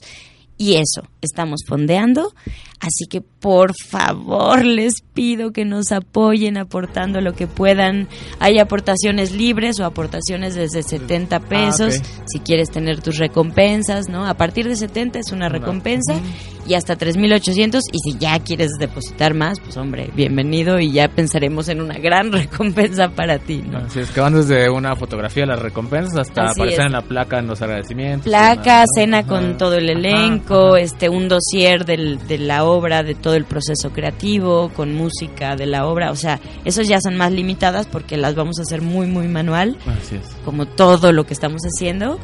Y 0.61 0.75
eso, 0.75 1.09
estamos 1.23 1.61
fondeando, 1.65 2.35
así 2.81 3.07
que 3.09 3.21
por 3.21 3.75
favor 3.77 4.65
les 4.65 5.03
pido 5.15 5.53
que 5.53 5.65
nos 5.65 5.93
apoyen 5.93 6.59
aportando 6.59 7.21
lo 7.21 7.33
que 7.33 7.47
puedan. 7.47 8.09
Hay 8.41 8.59
aportaciones 8.59 9.31
libres 9.33 9.79
o 9.79 9.85
aportaciones 9.85 10.57
desde 10.57 10.83
70 10.83 11.39
pesos, 11.41 11.99
ok. 11.99 12.05
si 12.27 12.41
quieres 12.41 12.71
tener 12.71 13.01
tus 13.01 13.19
recompensas, 13.19 14.09
¿no? 14.09 14.27
A 14.27 14.35
partir 14.35 14.67
de 14.67 14.75
70 14.75 15.21
es 15.21 15.31
una 15.31 15.49
recompensa 15.49 16.21
y 16.69 16.75
hasta 16.75 16.97
3.800 16.99 17.81
y 17.93 17.99
si 18.13 18.19
ya 18.19 18.39
quieres 18.41 18.73
depositar 18.79 19.35
más, 19.35 19.59
pues 19.61 19.77
hombre, 19.77 20.11
bienvenido 20.15 20.79
y 20.79 20.93
ya 20.93 21.09
pensaremos 21.09 21.69
en 21.69 21.81
una 21.81 21.95
gran 21.99 22.31
recompensa 22.33 23.09
para 23.09 23.39
ti, 23.39 23.63
¿no? 23.69 23.79
Así 23.79 24.01
es 24.01 24.11
que 24.11 24.21
van 24.21 24.35
desde 24.35 24.69
una 24.71 24.95
fotografía 24.95 25.45
de 25.45 25.49
las 25.49 25.61
recompensas 25.63 26.17
hasta 26.19 26.43
Así 26.47 26.61
aparecer 26.61 26.81
es. 26.81 26.87
en 26.87 26.93
la 26.93 27.03
placa 27.03 27.39
en 27.39 27.47
los 27.47 27.63
agradecimientos. 27.63 28.25
placa, 28.25 28.63
demás, 28.63 28.87
¿no? 28.95 29.01
cena 29.01 29.19
Ajá. 29.19 29.29
con 29.29 29.57
todo 29.59 29.75
el 29.77 29.89
Ajá, 29.89 29.99
elenco, 29.99 30.75
ajá. 30.75 30.81
este 30.81 31.09
un 31.09 31.29
dossier 31.29 31.85
del, 31.87 32.19
de 32.29 32.39
la 32.39 32.65
obra, 32.65 33.03
de 33.03 33.15
todo 33.15 33.35
el 33.35 33.45
proceso 33.47 33.91
creativo, 33.91 34.71
con 34.77 34.95
música 34.95 35.57
de 35.57 35.67
la 35.67 35.87
obra, 35.87 36.11
o 36.11 36.17
sea, 36.17 36.39
esos 36.65 36.87
ya 36.87 37.01
son 37.01 37.17
más 37.17 37.33
limitadas 37.33 37.87
porque 37.87 38.17
las 38.17 38.35
vamos 38.35 38.59
a 38.59 38.63
hacer 38.63 38.83
muy 38.83 39.07
muy 39.07 39.27
manual, 39.29 39.77
Así 39.87 40.17
es. 40.17 40.23
como 40.45 40.67
todo 40.67 41.13
lo 41.13 41.25
que 41.25 41.33
estamos 41.35 41.63
haciendo, 41.63 42.19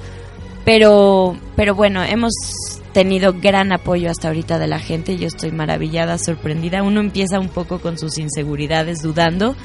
pero 0.64 1.36
pero 1.56 1.74
bueno, 1.74 2.02
hemos 2.02 2.32
tenido 2.94 3.34
gran 3.34 3.72
apoyo 3.72 4.08
hasta 4.08 4.28
ahorita 4.28 4.60
de 4.60 4.68
la 4.68 4.78
gente, 4.78 5.18
yo 5.18 5.26
estoy 5.26 5.50
maravillada, 5.50 6.16
sorprendida, 6.16 6.84
uno 6.84 7.00
empieza 7.00 7.40
un 7.40 7.48
poco 7.48 7.80
con 7.80 7.98
sus 7.98 8.18
inseguridades 8.18 9.02
dudando 9.02 9.56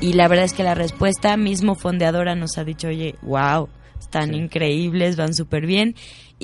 y 0.00 0.14
la 0.14 0.26
verdad 0.26 0.46
es 0.46 0.54
que 0.54 0.64
la 0.64 0.74
respuesta 0.74 1.36
mismo 1.36 1.74
fondeadora 1.74 2.34
nos 2.34 2.56
ha 2.56 2.64
dicho, 2.64 2.88
oye, 2.88 3.14
wow, 3.20 3.68
están 4.00 4.34
increíbles, 4.34 5.16
van 5.16 5.34
súper 5.34 5.66
bien. 5.66 5.94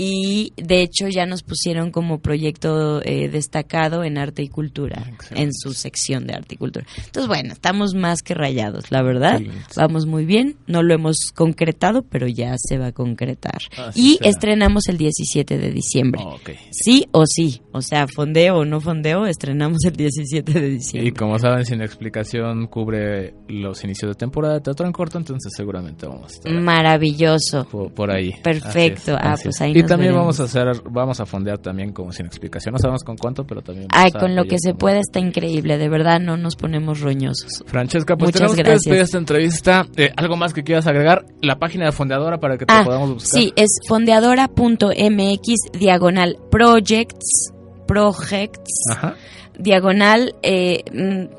Y 0.01 0.53
de 0.57 0.83
hecho 0.83 1.09
ya 1.09 1.27
nos 1.27 1.43
pusieron 1.43 1.91
como 1.91 2.21
proyecto 2.21 3.03
eh, 3.05 3.29
destacado 3.29 4.05
en 4.05 4.17
arte 4.17 4.43
y 4.45 4.49
cultura, 4.49 5.05
Excelente. 5.09 5.43
en 5.43 5.53
su 5.53 5.73
sección 5.73 6.27
de 6.27 6.35
arte 6.35 6.55
y 6.55 6.59
cultura. 6.59 6.87
Entonces, 7.05 7.27
bueno, 7.27 7.53
estamos 7.53 7.95
más 7.95 8.23
que 8.23 8.35
rayados, 8.35 8.93
la 8.93 9.03
verdad. 9.03 9.41
Excelente. 9.41 9.65
Vamos 9.77 10.07
muy 10.07 10.25
bien, 10.25 10.57
no 10.69 10.83
lo 10.85 10.95
hemos 10.95 11.17
concretado, 11.35 12.03
pero 12.03 12.29
ya 12.29 12.55
se 12.59 12.79
va 12.79 12.87
a 12.87 12.93
concretar. 12.93 13.59
Así 13.77 14.13
y 14.13 14.17
será. 14.19 14.31
estrenamos 14.31 14.87
el 14.89 14.99
17 14.99 15.59
de 15.59 15.71
diciembre. 15.73 16.23
Ok. 16.25 16.51
Sí 16.71 17.07
o 17.11 17.25
sí, 17.27 17.61
o 17.73 17.83
sea, 17.83 18.07
fondeo 18.07 18.59
o 18.59 18.65
no 18.65 18.81
fondeo, 18.81 19.27
estrenamos 19.27 19.79
el 19.85 19.97
17 19.97 20.53
de 20.53 20.69
diciembre. 20.71 21.09
Y 21.09 21.13
como 21.13 21.39
saben, 21.41 21.65
sin 21.65 21.83
explicación 21.83 22.69
cubre 22.69 23.35
los 23.49 23.83
inicios 23.83 24.11
de 24.13 24.15
temporada 24.15 24.55
de 24.55 24.61
teatro 24.61 24.87
en 24.87 24.93
corto, 24.93 25.19
entonces 25.19 25.53
seguramente 25.57 26.07
vamos 26.07 26.31
a 26.31 26.35
estar 26.37 26.53
Maravilloso. 26.53 27.65
por, 27.71 27.93
por 27.93 28.11
ahí. 28.13 28.33
Perfecto. 28.43 29.17
Así 29.17 29.25
es, 29.25 29.27
Ah, 29.29 29.35
pues 29.43 29.55
es. 29.57 29.61
ahí 29.61 29.71
Y 29.73 29.83
nos 29.83 29.88
también 29.89 30.13
veremos. 30.13 30.39
vamos 30.39 30.41
a 30.41 30.45
hacer, 30.45 30.83
vamos 30.91 31.21
a 31.21 31.27
fondear 31.27 31.59
también 31.59 31.93
como 31.93 32.13
sin 32.13 32.27
explicación. 32.27 32.73
No 32.73 32.79
sabemos 32.79 33.05
con 33.05 33.17
cuánto, 33.17 33.45
pero 33.47 33.63
también. 33.63 33.89
Ay, 33.91 34.13
con 34.13 34.35
lo 34.37 34.45
que 34.45 34.59
se 34.59 34.71
como- 34.71 34.79
pueda 34.79 34.99
está 35.01 35.19
increíble, 35.21 35.79
de 35.79 35.89
verdad 35.89 36.21
no 36.21 36.37
nos 36.37 36.57
ponemos 36.57 37.01
roñosos. 37.01 37.65
Francesca, 37.67 38.17
pues 38.17 38.29
Muchas 38.29 38.39
tenemos 38.41 38.57
que 38.57 38.63
gracias. 38.63 38.81
despedir 38.83 39.03
esta 39.03 39.19
entrevista. 39.19 39.87
Eh, 39.97 40.11
¿Algo 40.17 40.37
más 40.37 40.53
que 40.55 40.63
quieras 40.63 40.87
agregar? 40.87 41.25
La 41.43 41.59
página 41.59 41.87
de 41.87 41.93
fondeadora 41.93 42.39
para 42.39 42.57
que 42.59 42.67
te 42.67 42.73
Ah, 42.73 42.83
podamos 42.85 43.15
buscar. 43.15 43.41
sí, 43.41 43.53
es 43.57 43.69
fondeadora.mx 43.87 45.55
diagonal 45.79 46.37
projects, 46.51 47.53
projects, 47.87 48.73
Ajá. 48.91 49.15
diagonal 49.59 50.35
eh, 50.43 50.85
mm, 50.93 51.39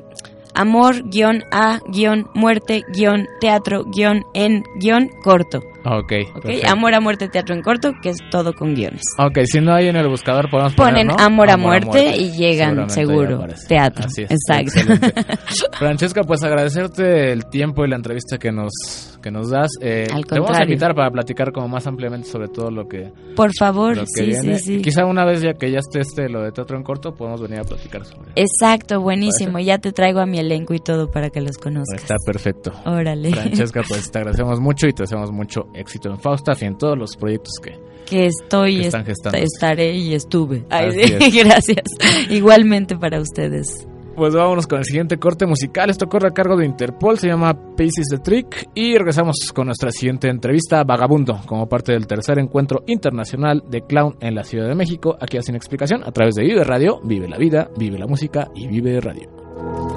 amor 5.84 5.94
a 5.94 6.00
muerte. 6.00 6.26
Ok. 6.28 6.36
¿ok? 6.36 6.42
perfecto. 6.42 6.68
Amor 6.70 6.94
a 6.94 7.00
muerte 7.00 7.28
teatro 7.28 7.54
en 7.54 7.62
corto, 7.62 7.92
que 8.02 8.10
es 8.10 8.18
todo 8.30 8.52
con 8.52 8.74
guiones. 8.74 9.02
Ok, 9.18 9.38
si 9.44 9.60
no 9.60 9.74
hay 9.74 9.88
en 9.88 9.96
el 9.96 10.08
buscador 10.08 10.50
podemos 10.50 10.74
Ponen 10.74 11.08
poner, 11.08 11.18
¿no? 11.18 11.24
amor 11.24 11.50
a 11.50 11.56
muerte 11.56 12.16
y 12.16 12.32
llegan, 12.32 12.88
seguro. 12.90 13.46
Teatro. 13.68 14.06
Así 14.06 14.22
es. 14.22 14.30
Exacto. 14.30 14.94
Francesca, 15.78 16.22
pues 16.22 16.42
agradecerte 16.42 17.32
el 17.32 17.46
tiempo 17.46 17.84
y 17.84 17.88
la 17.88 17.96
entrevista 17.96 18.38
que 18.38 18.52
nos 18.52 18.70
que 19.22 19.30
nos 19.30 19.50
das. 19.50 19.70
Eh, 19.80 20.06
Al 20.12 20.24
te 20.24 20.40
vamos 20.40 20.58
a 20.58 20.62
invitar 20.62 20.94
para 20.94 21.10
platicar 21.10 21.52
como 21.52 21.68
más 21.68 21.86
ampliamente 21.86 22.28
sobre 22.28 22.48
todo 22.48 22.70
lo 22.70 22.88
que, 22.88 23.12
Por 23.36 23.50
favor, 23.58 23.98
que 23.98 24.06
sí, 24.06 24.26
viene. 24.26 24.58
sí, 24.58 24.76
sí. 24.76 24.82
Quizá 24.82 25.04
una 25.04 25.24
vez 25.24 25.42
ya 25.42 25.52
que 25.54 25.70
ya 25.70 25.78
esté 25.78 26.00
este 26.00 26.28
lo 26.28 26.42
de 26.42 26.52
teatro 26.52 26.76
en 26.76 26.82
corto, 26.82 27.14
podemos 27.14 27.42
venir 27.42 27.60
a 27.60 27.64
platicar 27.64 28.04
sobre. 28.04 28.30
Exacto, 28.36 29.00
buenísimo. 29.00 29.58
Ya 29.58 29.78
te 29.78 29.92
traigo 29.92 30.20
a 30.20 30.26
mi 30.26 30.38
elenco 30.38 30.74
y 30.74 30.78
todo 30.78 31.10
para 31.10 31.30
que 31.30 31.40
los 31.40 31.58
conozcas. 31.58 32.02
Está 32.02 32.16
perfecto. 32.24 32.72
Órale. 32.84 33.30
Francesca, 33.30 33.82
pues 33.86 34.10
te 34.10 34.18
agradecemos 34.18 34.60
mucho 34.60 34.86
y 34.86 34.92
te 34.92 35.02
deseamos 35.02 35.30
mucho 35.30 35.66
éxito 35.74 36.08
en 36.10 36.18
Faustaf 36.18 36.62
y 36.62 36.66
en 36.66 36.76
todos 36.78 36.96
los 36.98 37.16
proyectos 37.16 37.54
que, 37.62 37.78
que 38.06 38.26
estoy, 38.26 38.80
Que 38.80 38.86
están 38.88 39.00
est- 39.02 39.08
gestándose. 39.08 39.44
estaré 39.44 39.94
y 39.96 40.14
estuve. 40.14 40.64
Ay, 40.70 40.90
sí, 40.92 41.30
gracias. 41.44 41.84
Igualmente 42.28 42.96
para 42.96 43.20
ustedes. 43.20 43.86
Pues 44.16 44.34
vámonos 44.34 44.66
con 44.66 44.80
el 44.80 44.84
siguiente 44.84 45.16
corte 45.18 45.46
musical. 45.46 45.88
Esto 45.88 46.06
corre 46.06 46.28
a 46.28 46.32
cargo 46.32 46.54
de 46.56 46.66
Interpol, 46.66 47.16
se 47.18 47.28
llama 47.28 47.54
Paces 47.76 48.08
the 48.10 48.18
Trick. 48.18 48.68
Y 48.74 48.98
regresamos 48.98 49.36
con 49.54 49.66
nuestra 49.66 49.90
siguiente 49.92 50.28
entrevista, 50.28 50.84
Vagabundo, 50.84 51.40
como 51.46 51.66
parte 51.68 51.92
del 51.92 52.06
tercer 52.06 52.38
encuentro 52.38 52.82
internacional 52.86 53.62
de 53.70 53.80
clown 53.82 54.16
en 54.20 54.34
la 54.34 54.42
Ciudad 54.44 54.68
de 54.68 54.74
México. 54.74 55.16
Aquí 55.18 55.38
hacen 55.38 55.54
explicación 55.54 56.02
a 56.04 56.12
través 56.12 56.34
de 56.34 56.42
Vive 56.44 56.64
Radio, 56.64 57.00
Vive 57.02 57.28
la 57.28 57.38
Vida, 57.38 57.70
Vive 57.78 57.98
la 57.98 58.06
Música 58.06 58.48
y 58.54 58.66
Vive 58.66 59.00
Radio. 59.00 59.89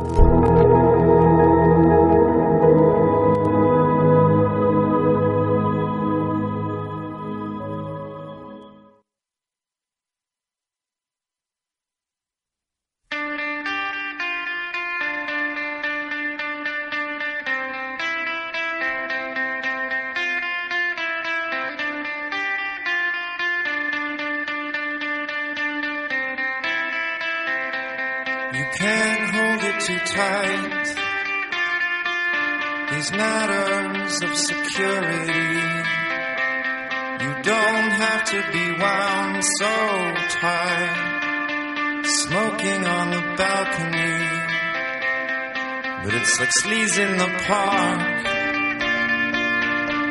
It's 46.24 46.40
like 46.40 46.52
sleaze 46.64 46.98
in 47.06 47.18
the 47.18 47.28
park. 47.48 48.00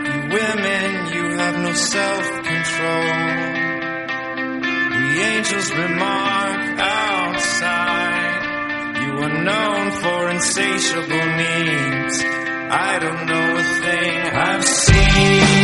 You 0.08 0.18
women, 0.36 0.90
you 1.14 1.24
have 1.38 1.56
no 1.56 1.72
self 1.72 2.26
control. 2.50 3.12
We 4.98 5.22
angels 5.32 5.70
remark 5.72 6.60
outside. 6.78 8.42
You 9.02 9.10
are 9.24 9.36
known 9.48 9.90
for 10.02 10.28
insatiable 10.28 11.26
needs. 11.42 12.16
I 12.88 12.98
don't 13.00 13.24
know 13.26 13.56
a 13.56 13.64
thing. 13.80 14.18
I've 14.48 14.64
seen 14.64 15.61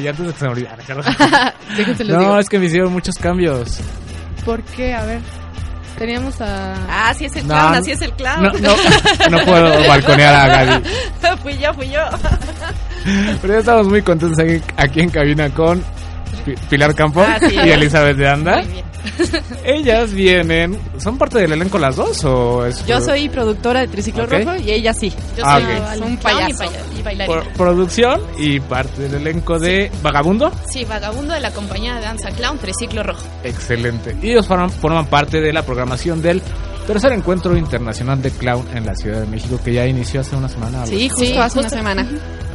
Sí, 0.00 0.08
antes 0.08 0.26
de 0.26 0.32
que 0.32 0.38
se 0.38 0.44
me 0.46 0.50
olvidara. 0.52 0.76
Déjense 1.76 2.04
lo 2.04 2.14
No, 2.14 2.20
digo. 2.20 2.38
es 2.38 2.48
que 2.48 2.58
me 2.58 2.66
hicieron 2.66 2.92
muchos 2.92 3.14
cambios. 3.16 3.80
¿Por 4.44 4.62
qué? 4.62 4.94
A 4.94 5.04
ver. 5.04 5.20
Teníamos 5.98 6.40
a... 6.40 6.72
Ah, 6.88 7.10
así 7.10 7.26
es 7.26 7.36
el 7.36 7.46
No, 7.46 7.54
clown, 7.54 7.74
así 7.74 7.90
es 7.90 8.00
el 8.00 8.12
clown. 8.14 8.42
No, 8.42 8.50
no, 8.52 9.28
no 9.38 9.44
puedo 9.44 9.88
balconear 9.88 10.34
a 10.34 10.46
Gaby. 10.64 10.88
fui 11.42 11.58
yo, 11.58 11.74
fui 11.74 11.90
yo. 11.90 12.00
Pero 13.42 13.52
ya 13.54 13.58
estamos 13.60 13.86
muy 13.86 14.00
contentos 14.02 14.38
aquí, 14.38 14.62
aquí 14.76 15.00
en 15.00 15.10
cabina 15.10 15.50
con 15.50 15.82
Pi- 16.44 16.54
Pilar 16.70 16.94
Campo 16.94 17.22
Ah, 17.26 17.38
sí. 17.40 17.54
y 17.54 17.68
Elizabeth 17.70 18.16
de 18.16 18.28
Anda. 18.28 18.56
Muy 18.62 18.66
bien. 18.72 18.84
Ellas 19.64 20.12
vienen, 20.12 20.78
¿son 20.98 21.18
parte 21.18 21.38
del 21.38 21.52
elenco 21.52 21.78
las 21.78 21.96
dos 21.96 22.24
o 22.24 22.64
es 22.66 22.84
Yo 22.86 23.00
soy 23.00 23.28
productora 23.28 23.80
de 23.80 23.88
Triciclo. 23.88 24.26
Rojo 24.26 24.56
y 24.56 24.70
ella 24.70 24.92
sí. 24.94 25.10
Yo 25.36 25.44
Ah, 25.46 25.60
soy 25.60 26.00
ok. 26.00 26.06
un 26.06 26.16
payaso. 26.18 26.58
paya- 26.64 26.80
y 26.98 27.02
bailarina. 27.02 27.42
por 27.44 27.52
producción 27.54 28.20
y 28.38 28.60
parte 28.60 29.02
del 29.02 29.14
elenco 29.14 29.58
de 29.58 29.90
Vagabundo? 30.02 30.52
Sí, 30.70 30.84
vagabundo 30.84 31.34
de 31.34 31.40
la 31.40 31.50
compañía 31.52 31.94
de 31.96 32.02
danza 32.02 32.30
clown 32.30 32.58
Triciclo 32.58 33.02
Rojo. 33.02 33.22
Excelente. 33.44 34.16
Y 34.22 34.30
ellos 34.32 34.46
forman, 34.46 34.70
forman 34.70 35.06
parte 35.06 35.40
de 35.40 35.52
la 35.52 35.62
programación 35.62 36.20
del 36.22 36.42
tercer 36.92 37.12
encuentro 37.12 37.56
internacional 37.56 38.20
de 38.20 38.30
clown 38.30 38.66
en 38.74 38.84
la 38.86 38.94
Ciudad 38.94 39.20
de 39.20 39.26
México 39.26 39.60
que 39.64 39.72
ya 39.72 39.86
inició 39.86 40.20
hace 40.20 40.34
una 40.36 40.48
semana. 40.48 40.84
Sí, 40.86 41.08
justo 41.08 41.24
Sí, 41.24 41.36
hace 41.38 41.58
una 41.60 41.68
semana. 41.70 42.06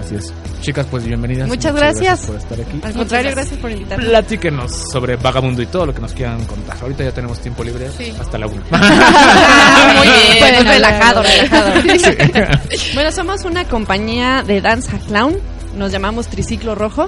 Así 0.03 0.15
es. 0.15 0.33
Chicas, 0.61 0.87
pues 0.89 1.05
bienvenidas. 1.05 1.47
Muchas 1.47 1.73
gracias. 1.75 2.21
por 2.25 2.35
estar 2.35 2.59
aquí. 2.59 2.79
Al 2.83 2.93
contrario, 2.93 3.31
gracias. 3.31 3.59
por 3.59 3.71
invitarme. 3.71 4.05
Platíquenos 4.05 4.71
sobre 4.91 5.15
Vagabundo 5.15 5.61
y 5.61 5.67
todo 5.67 5.85
lo 5.85 5.93
que 5.93 6.01
nos 6.01 6.11
quieran 6.13 6.43
contar. 6.45 6.75
Ahorita 6.81 7.03
ya 7.03 7.11
tenemos 7.11 7.39
tiempo 7.39 7.63
libre 7.63 7.89
Sí. 7.97 8.11
hasta 8.19 8.37
la 8.37 8.47
una. 8.47 8.61
Muy 9.97 10.07
bien, 10.07 10.39
Bueno, 10.39 10.57
muy 10.63 10.67
relajado, 10.67 11.23
la- 11.23 11.29
relajado. 11.29 12.59
Bueno, 12.93 13.11
somos 13.11 13.45
una 13.45 13.65
compañía 13.65 14.43
de 14.45 14.61
danza 14.61 14.97
clown, 15.07 15.37
nos 15.77 15.91
llamamos 15.91 16.27
Triciclo 16.27 16.75
Rojo. 16.75 17.07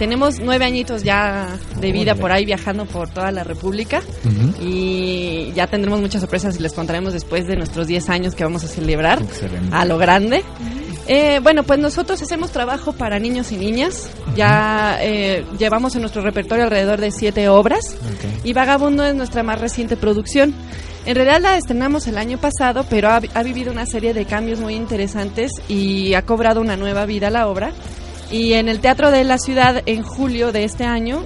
Tenemos 0.00 0.40
nueve 0.40 0.64
añitos 0.64 1.02
ya 1.02 1.58
de 1.78 1.92
vida 1.92 2.14
por 2.14 2.32
ahí 2.32 2.46
viajando 2.46 2.86
por 2.86 3.10
toda 3.10 3.30
la 3.32 3.44
República 3.44 4.00
y 4.58 5.52
ya 5.54 5.66
tendremos 5.66 6.00
muchas 6.00 6.22
sorpresas 6.22 6.58
y 6.58 6.62
les 6.62 6.72
contaremos 6.72 7.12
después 7.12 7.46
de 7.46 7.54
nuestros 7.54 7.86
10 7.86 8.08
años 8.08 8.34
que 8.34 8.42
vamos 8.42 8.64
a 8.64 8.66
celebrar 8.66 9.20
Excelente. 9.20 9.68
a 9.70 9.84
lo 9.84 9.98
grande. 9.98 10.42
Eh, 11.06 11.40
bueno, 11.42 11.64
pues 11.64 11.78
nosotros 11.80 12.22
hacemos 12.22 12.50
trabajo 12.50 12.94
para 12.94 13.18
niños 13.18 13.52
y 13.52 13.58
niñas. 13.58 14.08
Ya 14.34 14.96
eh, 15.02 15.44
llevamos 15.58 15.94
en 15.96 16.00
nuestro 16.00 16.22
repertorio 16.22 16.64
alrededor 16.64 16.98
de 16.98 17.10
siete 17.10 17.50
obras 17.50 17.94
y 18.42 18.54
Vagabundo 18.54 19.04
es 19.04 19.14
nuestra 19.14 19.42
más 19.42 19.60
reciente 19.60 19.98
producción. 19.98 20.54
En 21.04 21.14
realidad 21.14 21.42
la 21.42 21.58
estrenamos 21.58 22.06
el 22.06 22.16
año 22.16 22.38
pasado, 22.38 22.86
pero 22.88 23.10
ha, 23.10 23.20
ha 23.34 23.42
vivido 23.42 23.70
una 23.70 23.84
serie 23.84 24.14
de 24.14 24.24
cambios 24.24 24.60
muy 24.60 24.76
interesantes 24.76 25.52
y 25.68 26.14
ha 26.14 26.22
cobrado 26.22 26.62
una 26.62 26.78
nueva 26.78 27.04
vida 27.04 27.28
la 27.28 27.48
obra. 27.48 27.74
Y 28.30 28.52
en 28.54 28.68
el 28.68 28.80
Teatro 28.80 29.10
de 29.10 29.24
la 29.24 29.38
Ciudad, 29.38 29.82
en 29.86 30.02
julio 30.02 30.52
de 30.52 30.64
este 30.64 30.84
año, 30.84 31.24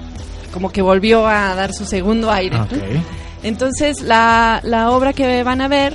como 0.53 0.71
que 0.71 0.83
volvió 0.83 1.27
a 1.27 1.55
dar 1.55 1.73
su 1.75 1.85
segundo 1.85 2.31
aire. 2.31 2.59
Ok. 2.61 2.73
Entonces, 3.43 4.01
la, 4.01 4.61
la 4.63 4.91
obra 4.91 5.13
que 5.13 5.43
van 5.43 5.61
a 5.61 5.69
ver, 5.69 5.95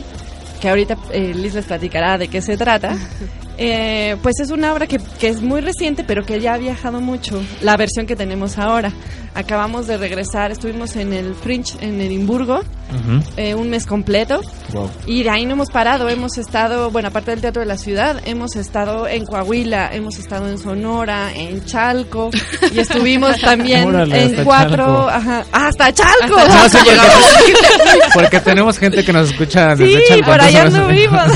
que 0.62 0.70
ahorita 0.70 0.98
eh, 1.12 1.34
Liz 1.34 1.56
les 1.56 1.66
platicará 1.66 2.18
de 2.18 2.28
qué 2.28 2.42
se 2.42 2.58
trata, 2.58 2.96
eh, 3.62 4.16
pues 4.24 4.40
es 4.40 4.50
una 4.52 4.74
obra 4.74 4.88
que, 4.88 5.00
que 5.20 5.28
es 5.28 5.42
muy 5.42 5.60
reciente, 5.62 6.04
pero 6.04 6.24
que 6.26 6.40
ya 6.40 6.54
ha 6.54 6.58
viajado 6.58 7.02
mucho, 7.02 7.42
la 7.62 7.76
versión 7.78 8.06
que 8.08 8.16
tenemos 8.16 8.58
ahora. 8.58 8.92
Acabamos 9.36 9.86
de 9.86 9.98
regresar, 9.98 10.52
estuvimos 10.52 10.96
en 10.96 11.14
el 11.14 11.36
Fringe 11.36 11.78
en 11.82 12.02
Edimburgo 12.02 12.56
Ujú. 12.90 13.22
eh, 13.38 13.54
un 13.54 13.70
mes 13.70 13.86
completo 13.86 14.42
Wow. 14.74 14.90
y 15.06 15.22
de 15.24 15.30
ahí 15.30 15.46
no 15.46 15.54
hemos 15.54 15.70
parado, 15.70 16.10
hemos 16.10 16.38
estado, 16.40 16.90
bueno, 16.92 17.10
aparte 17.10 17.32
del 17.32 17.42
Teatro 17.42 17.62
de 17.62 17.68
la 17.68 17.78
Ciudad, 17.78 18.22
hemos 18.26 18.56
estado 18.56 19.08
en 19.08 19.26
Coahuila, 19.26 19.90
hemos 19.94 20.18
estado 20.18 20.48
en 20.50 20.58
Sonora, 20.58 21.32
en 21.36 21.64
Chalco 21.66 22.32
y 22.74 22.80
estuvimos 22.80 23.40
también 23.42 23.88
Órale, 23.88 24.20
en 24.24 24.30
hasta 24.32 24.44
cuatro, 24.44 24.76
Chalco. 24.86 25.10
ajá, 25.10 25.46
hasta 25.52 25.94
Chalco. 25.94 26.38
No, 26.48 26.70
sí, 26.70 26.78
porque, 26.86 28.00
porque 28.16 28.40
tenemos 28.42 28.78
gente 28.80 29.04
que 29.04 29.14
nos 29.14 29.30
escucha 29.30 29.76
desde 29.76 30.00
Sí, 30.00 30.04
Chalco. 30.10 30.26
por 30.32 30.42
allá 30.42 30.64
anduvimos. 30.64 31.32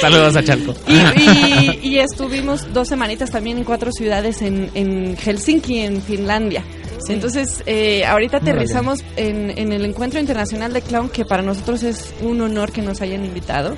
Saludos 0.00 0.36
a 0.36 0.42
Chalco. 0.44 0.74
Y, 0.86 0.97
y- 1.16 1.88
y 1.88 1.98
estuvimos 1.98 2.72
dos 2.72 2.88
semanitas 2.88 3.30
también 3.30 3.58
en 3.58 3.64
cuatro 3.64 3.90
ciudades 3.92 4.42
en, 4.42 4.70
en 4.74 5.16
Helsinki, 5.16 5.78
en 5.80 6.02
Finlandia. 6.02 6.62
Entonces, 7.08 7.62
eh, 7.66 8.04
ahorita 8.04 8.38
aterrizamos 8.38 8.98
en, 9.16 9.56
en 9.56 9.72
el 9.72 9.84
Encuentro 9.84 10.20
Internacional 10.20 10.72
de 10.72 10.82
Clown, 10.82 11.08
que 11.08 11.24
para 11.24 11.42
nosotros 11.42 11.82
es 11.82 12.12
un 12.22 12.40
honor 12.40 12.70
que 12.72 12.82
nos 12.82 13.00
hayan 13.00 13.24
invitado. 13.24 13.76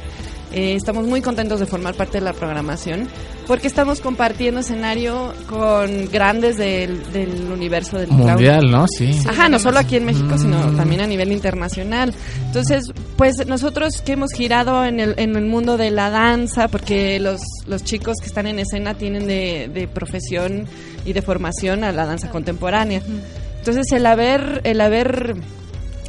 Eh, 0.53 0.75
estamos 0.75 1.07
muy 1.07 1.21
contentos 1.21 1.61
de 1.61 1.67
formar 1.67 1.95
parte 1.95 2.19
de 2.19 2.25
la 2.25 2.33
programación, 2.33 3.09
porque 3.51 3.67
estamos 3.67 3.99
compartiendo 4.01 4.61
escenario 4.61 5.35
con 5.49 6.09
grandes 6.09 6.57
del, 6.57 7.03
del 7.13 7.51
universo 7.51 7.99
del 7.99 8.07
clown. 8.07 8.27
Mundial, 8.29 8.71
¿no? 8.71 8.87
Sí. 8.87 9.11
Ajá, 9.29 9.49
no 9.49 9.59
solo 9.59 9.81
aquí 9.81 9.97
en 9.97 10.05
México, 10.05 10.39
sino 10.39 10.69
Mm. 10.69 10.77
también 10.77 11.01
a 11.01 11.07
nivel 11.09 11.33
internacional. 11.33 12.15
Entonces, 12.47 12.85
pues 13.17 13.45
nosotros 13.49 14.03
que 14.03 14.13
hemos 14.13 14.31
girado 14.31 14.85
en 14.85 15.01
el, 15.01 15.15
en 15.17 15.35
el 15.35 15.47
mundo 15.47 15.77
de 15.77 15.91
la 15.91 16.11
danza, 16.11 16.69
porque 16.69 17.19
los, 17.19 17.41
los 17.67 17.83
chicos 17.83 18.19
que 18.21 18.27
están 18.29 18.47
en 18.47 18.61
escena 18.61 18.95
tienen 18.95 19.27
de, 19.27 19.69
de 19.75 19.89
profesión 19.89 20.69
y 21.05 21.13
de 21.13 21.21
formación 21.21 21.83
a 21.83 21.91
la 21.91 22.07
danza 22.07 22.31
contemporánea. 22.31 23.03
Entonces, 23.59 23.91
el 23.91 24.07
haber, 24.07 24.61
el 24.63 24.81
haber 24.81 25.35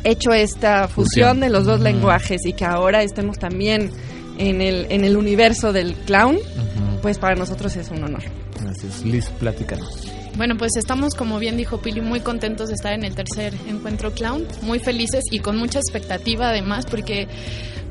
hecho 0.03 0.31
esta 0.31 0.87
fusión, 0.87 1.37
Fusión. 1.37 1.39
de 1.39 1.49
los 1.49 1.65
dos 1.65 1.79
lenguajes 1.79 2.45
y 2.45 2.53
que 2.53 2.65
ahora 2.65 3.01
estemos 3.01 3.39
también 3.39 3.89
en 4.37 4.61
el, 4.61 4.85
en 4.91 5.03
el 5.05 5.17
universo 5.17 5.73
del 5.73 5.95
clown, 5.95 6.35
Ujú. 6.35 6.90
Pues 7.01 7.17
para 7.17 7.35
nosotros 7.35 7.75
es 7.75 7.89
un 7.89 8.03
honor. 8.03 8.23
Gracias. 8.59 9.03
Liz, 9.03 9.29
platícanos. 9.39 10.11
Bueno, 10.35 10.57
pues 10.57 10.71
estamos, 10.77 11.13
como 11.13 11.39
bien 11.39 11.57
dijo 11.57 11.81
Pili, 11.81 12.01
muy 12.01 12.21
contentos 12.21 12.69
de 12.69 12.75
estar 12.75 12.93
en 12.93 13.03
el 13.03 13.15
tercer 13.15 13.53
encuentro 13.67 14.11
clown, 14.11 14.47
muy 14.61 14.79
felices 14.79 15.23
y 15.29 15.39
con 15.39 15.57
mucha 15.57 15.79
expectativa 15.79 16.49
además, 16.49 16.85
porque, 16.85 17.27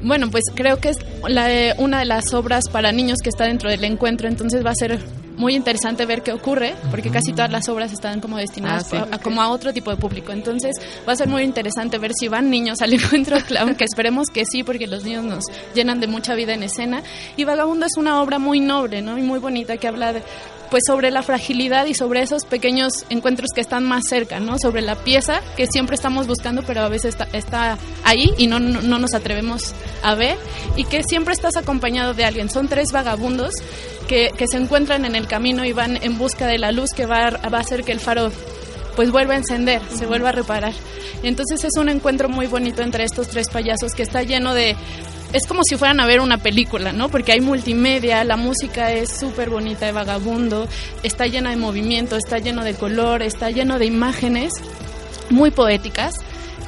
bueno, 0.03 0.31
pues 0.31 0.45
creo 0.55 0.79
que 0.79 0.91
es 0.91 0.99
la, 1.29 1.53
eh, 1.53 1.75
una 1.79 1.99
de 1.99 2.07
las 2.07 2.33
obras 2.33 2.69
para 2.71 2.93
niños 2.93 3.19
que 3.23 3.29
está 3.29 3.45
dentro 3.45 3.69
del 3.69 3.85
encuentro, 3.85 4.27
entonces 4.27 4.65
va 4.65 4.71
a 4.71 4.75
ser 4.75 4.99
muy 5.41 5.57
interesante 5.57 6.07
ver 6.07 6.23
qué 6.23 6.33
ocurre, 6.33 6.75
porque 6.91 7.11
casi 7.11 7.33
todas 7.33 7.51
las 7.51 7.69
obras 7.69 7.93
están 7.93 8.21
como 8.21 8.37
destinadas 8.37 8.85
Ah, 8.85 8.89
sí. 8.91 8.97
a, 8.97 9.17
a 9.17 9.19
como 9.19 9.41
a 9.43 9.49
otro 9.49 9.73
tipo 9.73 9.91
de 9.91 9.97
público, 9.97 10.33
entonces 10.33 10.77
va 11.09 11.15
a 11.15 11.17
ser 11.17 11.29
muy 11.29 11.43
interesante 11.43 11.99
ver 11.99 12.13
si 12.15 12.29
van 12.29 12.51
niños 12.51 12.81
al 12.83 12.93
encuentro 12.95 13.39
clown, 13.41 13.75
que 13.75 13.85
esperemos 13.85 14.29
que 14.33 14.45
sí, 14.45 14.63
porque 14.63 14.87
los 14.87 15.03
niños 15.05 15.25
nos 15.25 15.45
llenan 15.75 15.99
de 15.99 16.07
mucha 16.07 16.35
vida 16.35 16.55
en 16.55 16.63
escena, 16.63 17.03
y 17.37 17.45
Vagabundo 17.45 17.87
es 17.87 17.97
una 17.97 18.21
obra 18.23 18.39
muy 18.39 18.61
noble, 18.61 19.03
¿no? 19.03 19.19
Y 19.19 19.23
muy 19.23 19.39
bonita 19.39 19.77
que 19.79 19.89
habla 19.89 20.13
de 20.13 20.23
pues 20.71 20.85
sobre 20.87 21.11
la 21.11 21.23
fragilidad 21.23 21.87
y 21.87 21.95
sobre 21.95 22.23
esos 22.23 22.45
pequeños 22.45 22.93
encuentros 23.11 23.51
que 23.55 23.61
están 23.61 23.85
más 23.85 24.05
cerca, 24.09 24.41
¿no? 24.41 24.59
Sobre 24.59 24.83
la 24.83 24.95
pieza 24.95 25.41
que 25.57 25.67
siempre 25.67 25.97
estamos 25.97 26.27
buscando, 26.27 26.63
pero 26.63 26.83
a 26.83 26.89
veces 26.89 27.15
está, 27.17 27.29
está 27.33 27.79
ahí 28.05 28.33
y 28.39 28.47
no, 28.47 28.61
no, 28.61 28.81
no 28.81 28.99
nos 28.99 29.15
atrevemos 29.15 29.75
a 30.03 30.15
ver 30.15 30.39
y 30.77 30.85
que 30.85 31.03
siempre 31.03 31.35
estás 31.35 31.57
acompañado 31.57 32.15
de 32.15 32.25
alguien. 32.25 32.49
Son 32.49 32.69
tres 32.69 32.93
vagabundos 32.93 33.55
que, 34.09 34.31
que 34.37 34.47
se 34.47 34.57
encuentran 34.57 35.05
en 35.05 35.15
el 35.15 35.27
camino 35.27 35.65
y 35.65 35.73
van 35.73 36.03
en 36.03 36.19
busca 36.19 36.47
de 36.47 36.59
la 36.59 36.73
luz 36.73 36.91
que 36.95 37.07
va 37.07 37.27
a, 37.27 37.49
va 37.49 37.59
a 37.59 37.61
hacer 37.61 37.85
que 37.85 37.93
el 37.93 38.01
faro 38.01 38.31
pues 38.97 39.11
vuelva 39.11 39.35
a 39.35 39.39
encender, 39.39 39.81
se 39.95 40.07
vuelva 40.07 40.31
a 40.31 40.33
reparar. 40.33 40.75
Entonces 41.23 41.65
es 41.65 41.77
un 41.77 41.89
encuentro 41.89 42.29
muy 42.29 42.47
bonito 42.47 42.83
entre 42.83 43.05
estos 43.05 43.29
tres 43.29 43.49
payasos 43.49 43.95
que 43.95 44.03
está 44.03 44.23
lleno 44.23 44.55
de... 44.55 44.77
Es 45.33 45.47
como 45.47 45.63
si 45.63 45.77
fueran 45.77 46.01
a 46.01 46.07
ver 46.07 46.21
una 46.21 46.39
película, 46.39 46.93
¿no? 46.93 47.09
Porque 47.09 47.33
hay 47.33 47.41
multimedia, 47.41 48.25
la 48.25 48.37
música 48.37 48.93
es 48.93 49.11
súper 49.11 49.49
bonita 49.49 49.87
de 49.87 49.93
vagabundo, 49.93 50.67
está 51.03 51.27
llena 51.27 51.51
de 51.51 51.57
movimiento, 51.57 52.17
está 52.17 52.39
lleno 52.39 52.65
de 52.65 52.75
color, 52.75 53.23
está 53.23 53.51
lleno 53.51 53.79
de 53.79 53.87
imágenes 53.87 54.53
muy 55.31 55.51
poéticas 55.53 56.15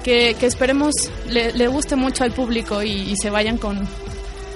que, 0.05 0.37
esperemos 0.43 0.95
le, 1.29 1.67
guste 1.69 1.97
mucho 1.97 2.25
al 2.25 2.33
público 2.33 2.83
y, 2.83 3.15
se 3.21 3.31
vayan 3.31 3.59
con 3.59 3.89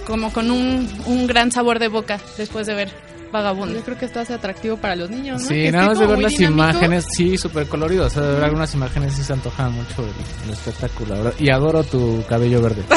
como 0.07 0.33
con 0.33 0.53
un 0.53 1.27
gran 1.27 1.51
sabor 1.51 1.81
de 1.81 1.89
boca 1.89 2.21
después 2.37 2.67
de 2.69 2.75
ver 2.75 3.06
Vagabundo. 3.37 3.74
Yo 3.74 3.84
creo 3.84 3.99
que 3.99 4.07
esto 4.07 4.20
hace 4.20 4.32
atractivo 4.34 4.76
para 4.78 4.97
los 4.97 5.11
niños, 5.11 5.43
¿no? 5.43 5.49
Sí, 5.49 5.55
Que 5.55 5.72
nada 5.72 5.89
más 5.89 5.99
de 5.99 6.07
ver 6.07 6.18
las 6.20 6.32
dinámico. 6.32 6.62
imágenes, 6.62 7.05
sí, 7.14 7.37
súper 7.37 7.66
colorido. 7.68 8.07
O 8.07 8.11
sea, 8.11 8.22
de 8.22 8.34
ver 8.34 8.45
algunas 8.45 8.72
imágenes 8.74 9.12
sí 9.14 9.22
se 9.22 9.32
antoja 9.34 9.68
mucho 9.68 10.03
el, 10.03 10.11
el 10.47 10.51
espectáculo. 10.55 11.14
la 11.16 11.22
verdad. 11.22 11.39
Y 11.39 11.51
adoro 11.51 11.84
tu 11.84 12.24
cabello 12.28 12.62
verde. 12.62 12.82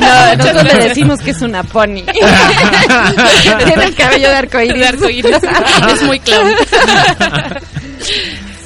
No, 0.00 0.36
nosotros 0.38 0.64
le 0.64 0.88
decimos 0.88 1.20
que 1.20 1.30
es 1.32 1.42
una 1.42 1.62
pony. 1.62 2.02
Tiene 3.64 3.84
el 3.84 3.94
cabello 3.94 4.28
de 4.30 4.34
arcoíris. 4.36 4.78
De 4.78 4.86
arcoíris. 4.86 5.36
es 5.92 6.02
muy 6.04 6.18
clown. 6.20 6.54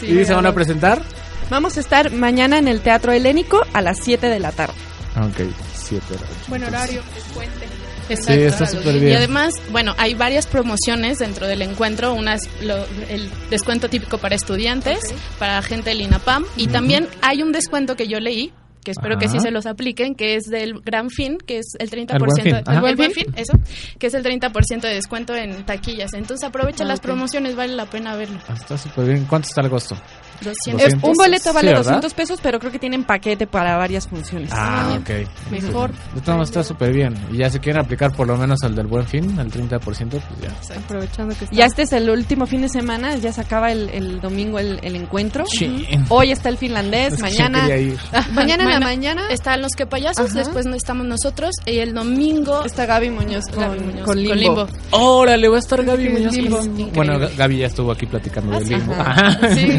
¿Y 0.02 0.24
se 0.24 0.34
van 0.34 0.46
a 0.46 0.52
presentar? 0.52 1.02
Vamos 1.50 1.76
a 1.76 1.80
estar 1.80 2.10
mañana 2.12 2.58
en 2.58 2.68
el 2.68 2.80
Teatro 2.80 3.12
Helénico 3.12 3.62
a 3.72 3.80
las 3.80 3.98
7 4.02 4.28
de 4.28 4.38
la 4.40 4.52
tarde. 4.52 4.74
Ok, 5.16 5.48
siete 5.74 6.14
horas. 6.14 6.28
Buen 6.48 6.64
horario, 6.64 7.02
puente. 7.34 7.66
Sí, 8.08 8.32
está 8.32 8.66
súper 8.66 8.96
Y 8.96 9.00
bien. 9.00 9.16
además, 9.16 9.54
bueno, 9.70 9.94
hay 9.98 10.14
varias 10.14 10.46
promociones 10.46 11.18
dentro 11.18 11.46
del 11.46 11.62
encuentro. 11.62 12.12
Una 12.14 12.34
es 12.34 12.42
lo- 12.62 12.84
el 13.08 13.30
descuento 13.50 13.88
típico 13.88 14.18
para 14.18 14.34
estudiantes, 14.34 15.14
para 15.38 15.60
gente 15.62 15.90
del 15.90 16.02
INAPAM. 16.02 16.44
Y 16.56 16.68
también 16.68 17.08
hay 17.22 17.42
un 17.42 17.52
descuento 17.52 17.96
que 17.96 18.06
yo 18.08 18.20
leí 18.20 18.52
que 18.84 18.90
espero 18.90 19.16
que 19.16 19.28
sí 19.28 19.40
se 19.40 19.50
los 19.50 19.64
apliquen, 19.64 20.14
que 20.14 20.34
es 20.36 20.44
del 20.44 20.74
Gran 20.82 21.08
Fin, 21.08 21.38
que 21.38 21.56
es 21.56 21.68
el 21.78 21.88
30%. 21.88 22.18
El 22.18 22.18
Buen 22.20 22.32
Fin, 22.36 22.86
el. 22.86 22.96
Buen 22.96 23.12
Fin, 23.12 23.26
eso, 23.34 23.54
que 23.98 24.08
es 24.08 24.12
el 24.14 24.22
30% 24.22 24.86
de 24.86 24.92
descuento 24.92 25.34
en 25.34 25.64
taquillas. 25.64 26.12
Entonces 26.12 26.46
aprovecha 26.46 26.84
Ah, 26.84 26.88
las 26.88 27.00
promociones, 27.00 27.56
vale 27.56 27.72
la 27.74 27.86
pena 27.86 28.14
verlo. 28.14 28.38
Está 28.54 28.76
súper 28.76 29.06
bien. 29.06 29.24
¿Cuánto 29.24 29.48
está 29.48 29.62
el 29.62 29.70
costo? 29.70 29.96
200 30.42 30.86
Es- 30.86 30.94
un 31.02 31.12
boleto 31.14 31.52
vale 31.52 31.68
Sí, 31.68 31.74
¿verdad? 31.74 31.84
200 31.84 32.14
pesos, 32.14 32.40
pero 32.42 32.58
creo 32.58 32.70
que 32.72 32.78
tienen 32.78 33.04
paquete 33.04 33.46
para 33.46 33.76
varias 33.76 34.06
funciones. 34.08 34.50
Ah, 34.52 34.98
ok. 35.00 35.10
Mejor. 35.50 35.90
De 35.92 36.20
todas 36.20 36.28
maneras, 36.28 36.48
está 36.48 36.62
súper 36.64 36.92
bien. 36.92 37.14
Y 37.32 37.38
ya 37.38 37.50
si 37.50 37.58
quieren 37.60 37.82
aplicar 37.82 38.12
por 38.12 38.26
lo 38.26 38.36
menos 38.36 38.62
el 38.62 38.74
del 38.74 38.86
buen 38.86 39.06
fin, 39.06 39.38
el 39.38 39.50
30%, 39.50 40.20
pues 40.20 40.40
ya. 40.42 40.76
Aprovechando 40.76 41.34
que 41.36 41.44
está. 41.44 41.56
Ya 41.56 41.64
este 41.66 41.82
es 41.82 41.92
el 41.92 42.08
último 42.10 42.46
fin 42.46 42.62
de 42.62 42.68
semana, 42.68 43.16
ya 43.16 43.32
se 43.32 43.40
acaba 43.40 43.70
el, 43.72 43.88
el 43.90 44.20
domingo 44.20 44.58
el, 44.58 44.78
el 44.82 44.96
encuentro. 44.96 45.44
Chin. 45.46 45.84
Hoy 46.08 46.32
está 46.32 46.48
el 46.48 46.58
finlandés, 46.58 47.14
Es 47.14 47.16
que 47.16 47.22
mañana. 47.22 47.66
sí. 47.66 47.94
Mañana 48.32 48.64
en 48.64 48.70
la 48.70 48.80
Mañana 48.80 49.22
Están 49.30 49.62
los 49.62 49.72
que 49.76 49.86
payasos, 49.86 50.30
Ajá. 50.30 50.38
después 50.40 50.66
no 50.66 50.74
estamos 50.76 51.06
nosotros, 51.06 51.50
y 51.66 51.78
el 51.78 51.94
domingo 51.94 52.64
está 52.64 52.86
Gaby 52.86 53.10
Muñoz 53.10 53.44
con, 53.52 53.60
Gaby 53.64 53.80
Muñoz 53.80 54.04
con 54.06 54.22
Limbo. 54.22 54.66
Órale, 54.90 55.48
va 55.48 55.56
a 55.56 55.58
estar 55.58 55.84
Gaby 55.84 56.08
Muñoz. 56.10 56.34
Limbo. 56.36 56.60
Bueno, 56.94 57.18
Ga- 57.18 57.34
Gaby 57.36 57.58
ya 57.58 57.66
estuvo 57.66 57.92
aquí 57.92 58.06
platicando 58.06 58.58
de 58.58 58.64
Limbo. 58.64 58.94
Ajá. 58.94 59.54
Sí, 59.54 59.78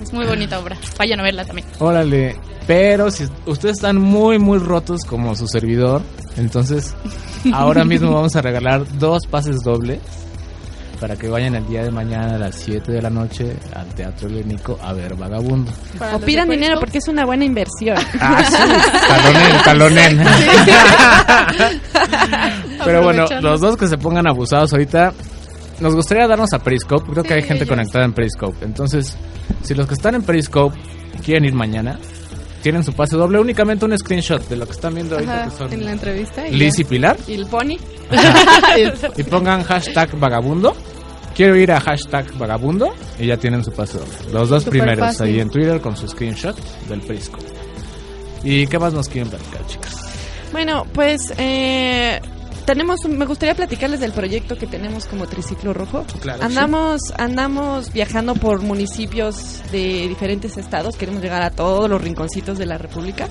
Es 0.00 0.12
muy 0.12 0.26
bonita 0.26 0.58
obra. 0.58 0.76
Vayan 0.98 1.20
a 1.20 1.22
verla 1.22 1.44
también. 1.44 1.66
Órale, 1.78 2.36
pero 2.66 3.10
si 3.10 3.24
ustedes 3.46 3.76
están 3.76 3.98
muy, 3.98 4.38
muy 4.38 4.58
rotos 4.58 5.04
como 5.04 5.34
su 5.34 5.46
servidor, 5.46 6.02
entonces 6.36 6.94
ahora 7.52 7.84
mismo 7.84 8.12
vamos 8.12 8.36
a 8.36 8.42
regalar 8.42 8.84
dos 8.98 9.26
pases 9.26 9.56
dobles 9.64 10.00
para 11.00 11.16
que 11.16 11.28
vayan 11.28 11.54
el 11.54 11.66
día 11.66 11.84
de 11.84 11.90
mañana 11.90 12.36
a 12.36 12.38
las 12.38 12.54
7 12.56 12.90
de 12.90 13.02
la 13.02 13.10
noche 13.10 13.54
al 13.74 13.86
Teatro 13.94 14.28
Helénico 14.28 14.78
a 14.82 14.92
ver 14.92 15.14
Vagabundo. 15.14 15.70
O 16.14 16.18
pidan 16.20 16.48
dinero 16.48 16.78
porque 16.80 16.98
es 16.98 17.08
una 17.08 17.24
buena 17.24 17.44
inversión. 17.44 17.98
Ah, 18.20 18.42
sí, 18.44 18.56
talonen, 19.64 20.18
talonen. 20.18 20.26
Pero 22.84 23.02
bueno, 23.02 23.26
los 23.40 23.60
dos 23.60 23.76
que 23.76 23.88
se 23.88 23.98
pongan 23.98 24.26
abusados 24.26 24.72
ahorita, 24.72 25.12
nos 25.80 25.94
gustaría 25.94 26.26
darnos 26.26 26.52
a 26.52 26.58
Periscope. 26.58 27.10
Creo 27.12 27.22
que 27.24 27.34
hay 27.34 27.42
gente 27.42 27.66
conectada 27.66 28.04
en 28.04 28.12
Periscope. 28.12 28.64
Entonces, 28.64 29.16
si 29.62 29.74
los 29.74 29.86
que 29.86 29.94
están 29.94 30.14
en 30.14 30.22
Periscope 30.22 30.76
quieren 31.24 31.44
ir 31.44 31.54
mañana, 31.54 31.98
tienen 32.62 32.82
su 32.82 32.92
pase 32.92 33.16
doble, 33.16 33.38
únicamente 33.38 33.84
un 33.84 33.96
screenshot 33.96 34.48
de 34.48 34.56
lo 34.56 34.66
que 34.66 34.72
están 34.72 34.94
viendo 34.94 35.14
ahorita, 35.14 35.42
Ajá, 35.42 35.50
que 35.50 35.56
son 35.56 35.72
en 35.72 35.84
la 35.84 35.92
entrevista. 35.92 36.48
y 36.48 36.52
Liz 36.56 36.76
ya. 36.76 36.82
y 36.82 36.84
Pilar, 36.84 37.16
y 37.28 37.34
el 37.34 37.46
pony. 37.46 37.76
y 39.16 39.22
pongan 39.24 39.62
hashtag 39.62 40.18
vagabundo. 40.18 40.74
Quiero 41.34 41.54
ir 41.56 41.70
a 41.70 41.78
hashtag 41.80 42.32
vagabundo 42.38 42.94
y 43.18 43.26
ya 43.26 43.36
tienen 43.36 43.62
su 43.62 43.70
pase 43.70 43.98
doble. 43.98 44.12
Los 44.32 44.48
dos 44.48 44.64
primeros 44.64 44.98
fácil. 45.00 45.26
ahí 45.26 45.40
en 45.40 45.50
Twitter 45.50 45.80
con 45.82 45.94
su 45.96 46.08
screenshot 46.08 46.56
del 46.88 47.02
Periscope. 47.02 47.44
¿Y 48.42 48.66
qué 48.66 48.78
más 48.78 48.94
nos 48.94 49.06
quieren 49.08 49.28
platicar, 49.28 49.66
chicas? 49.66 49.94
Bueno, 50.52 50.84
pues 50.94 51.32
eh, 51.36 52.20
tenemos, 52.66 53.04
un- 53.04 53.16
me 53.16 53.24
gustaría 53.24 53.54
platicarles 53.54 54.00
del 54.00 54.12
proyecto 54.12 54.56
que 54.58 54.66
tenemos 54.66 55.06
como 55.06 55.26
Triciclo 55.26 55.72
Rojo. 55.72 56.04
Claro, 56.20 56.42
Andamos, 56.42 57.00
andamos 57.16 57.92
viajando 57.92 58.34
por 58.34 58.60
municipios 58.60 59.62
de 59.72 60.06
diferentes 60.08 60.56
estados, 60.58 60.96
queremos 60.96 61.22
llegar 61.22 61.42
a 61.42 61.50
todos 61.50 61.88
los 61.88 62.02
rinconcitos 62.02 62.58
de 62.58 62.66
la 62.66 62.76
República. 62.78 63.28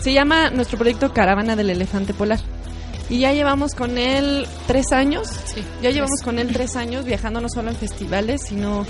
Se 0.00 0.12
llama 0.12 0.50
nuestro 0.50 0.76
proyecto 0.78 1.12
Caravana 1.12 1.56
del 1.56 1.70
Elefante 1.70 2.12
Polar. 2.12 2.40
Y 3.10 3.18
ya 3.18 3.32
llevamos 3.32 3.74
con 3.74 3.98
él 3.98 4.46
tres 4.66 4.90
años. 4.92 5.28
Sí, 5.44 5.62
Ya 5.82 5.90
llevamos 5.90 6.20
con 6.22 6.38
él 6.38 6.48
tres 6.52 6.76
años 6.76 7.04
viajando 7.04 7.40
no 7.40 7.48
solo 7.48 7.68
en 7.70 7.76
festivales, 7.76 8.42
sino 8.42 8.86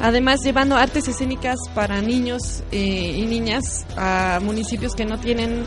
además 0.00 0.40
llevando 0.44 0.76
artes 0.76 1.08
escénicas 1.08 1.58
para 1.74 2.00
niños 2.00 2.62
eh, 2.72 3.14
y 3.16 3.22
niñas 3.26 3.84
a 3.96 4.38
municipios 4.42 4.94
que 4.94 5.04
no 5.04 5.18
tienen 5.18 5.64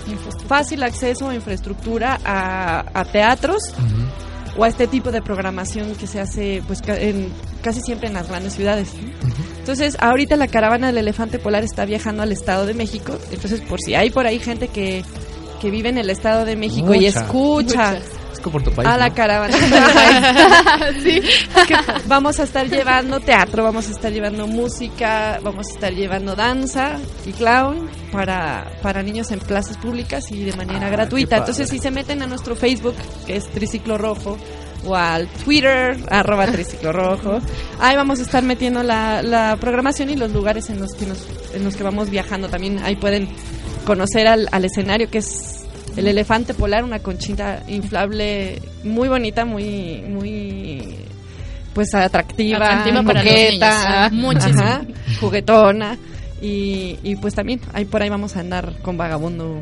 fácil 0.48 0.84
acceso 0.84 1.28
o 1.28 1.34
infraestructura 1.34 2.20
a, 2.24 2.86
a 2.94 3.06
teatros 3.06 3.62
o 4.58 4.64
a 4.64 4.68
este 4.68 4.88
tipo 4.88 5.12
de 5.12 5.22
programación 5.22 5.96
que 5.96 6.08
se 6.08 6.20
hace 6.20 6.62
pues 6.68 6.82
ca- 6.82 6.98
en, 7.00 7.30
casi 7.62 7.82
siempre 7.82 8.08
en 8.08 8.14
las 8.16 8.28
grandes 8.30 8.54
ciudades. 8.54 8.90
Entonces, 9.60 9.96
ahorita 10.00 10.36
la 10.36 10.48
caravana 10.48 10.88
del 10.88 10.98
elefante 10.98 11.38
polar 11.40 11.64
está 11.64 11.86
viajando 11.86 12.24
al 12.24 12.32
Estado 12.32 12.66
de 12.66 12.74
México. 12.74 13.18
Entonces, 13.32 13.62
por 13.62 13.80
si 13.80 13.94
hay 13.96 14.10
por 14.10 14.26
ahí 14.26 14.40
gente 14.40 14.68
que, 14.70 15.06
que 15.62 15.70
vive 15.70 15.90
en 15.90 16.00
el 16.00 16.10
Estado 16.10 16.46
de 16.46 16.56
México 16.56 16.94
y 16.96 17.06
Mucha. 17.06 17.22
escucha 17.22 18.00
Es 18.32 18.40
que 18.40 18.50
por 18.50 18.64
tu 18.64 18.72
país. 18.72 18.88
a 18.88 18.98
la 18.98 19.10
¿no? 19.10 19.16
caravana. 19.16 19.58
sí. 21.04 21.22
Vamos 22.08 22.40
a 22.40 22.44
estar 22.44 22.68
llevando 22.70 23.20
teatro, 23.20 23.64
vamos 23.64 23.88
a 23.88 23.92
estar 23.92 24.12
llevando 24.12 24.48
música, 24.48 25.40
vamos 25.44 25.68
a 25.68 25.72
estar 25.72 25.94
llevando 25.94 26.36
danza 26.36 26.98
y 27.26 27.34
clown 27.34 27.90
para, 28.12 28.72
para 28.82 29.04
niños 29.04 29.32
en 29.32 29.40
plazas 29.40 29.78
públicas 29.78 30.32
y 30.32 30.44
de 30.44 30.54
manera 30.56 30.88
Ah, 30.88 30.90
gratuita. 30.90 31.38
Entonces, 31.38 31.70
si 31.70 31.80
se 31.80 31.92
meten 31.92 32.22
a 32.22 32.28
nuestro 32.28 32.56
Facebook, 32.56 32.96
que 33.26 33.36
es 33.36 33.48
Triciclo 33.50 33.98
Rojo, 33.98 34.38
o 34.84 34.96
al 34.96 35.28
Twitter, 35.28 35.98
arroba 36.10 36.48
Triciclo 36.48 36.92
Rojo, 36.92 37.40
ahí 37.80 37.96
vamos 37.96 38.20
a 38.20 38.24
estar 38.24 38.44
metiendo 38.44 38.82
la, 38.82 39.22
la 39.22 39.56
programación 39.60 40.10
y 40.10 40.16
los 40.16 40.32
lugares 40.32 40.70
en 40.70 40.80
los 40.80 40.94
que 40.94 41.06
nos, 41.06 41.28
en 41.54 41.64
los 41.64 41.76
que 41.76 41.84
vamos 41.84 42.10
viajando. 42.10 42.50
También 42.50 42.80
ahí 42.84 42.96
pueden 42.96 43.30
conocer 43.86 44.28
al, 44.28 44.48
al 44.52 44.66
escenario 44.66 45.10
que 45.10 45.20
es 45.20 45.61
el 45.96 46.08
elefante 46.08 46.54
polar, 46.54 46.84
una 46.84 47.00
conchita 47.00 47.64
inflable 47.68 48.62
muy 48.84 49.08
bonita, 49.08 49.46
muy, 49.46 50.02
muy 50.08 50.96
pues 51.74 51.94
atractiva, 51.94 52.84
coqueta, 53.06 54.10
niños. 54.10 54.46
Ajá, 54.46 54.82
juguetona. 55.20 55.98
Y, 56.42 56.98
y 57.04 57.16
pues 57.18 57.36
también 57.36 57.62
ahí 57.74 57.86
por 57.86 58.02
ahí 58.02 58.10
vamos 58.10 58.36
a 58.36 58.40
andar 58.40 58.74
con 58.82 58.98
vagabundo 58.98 59.62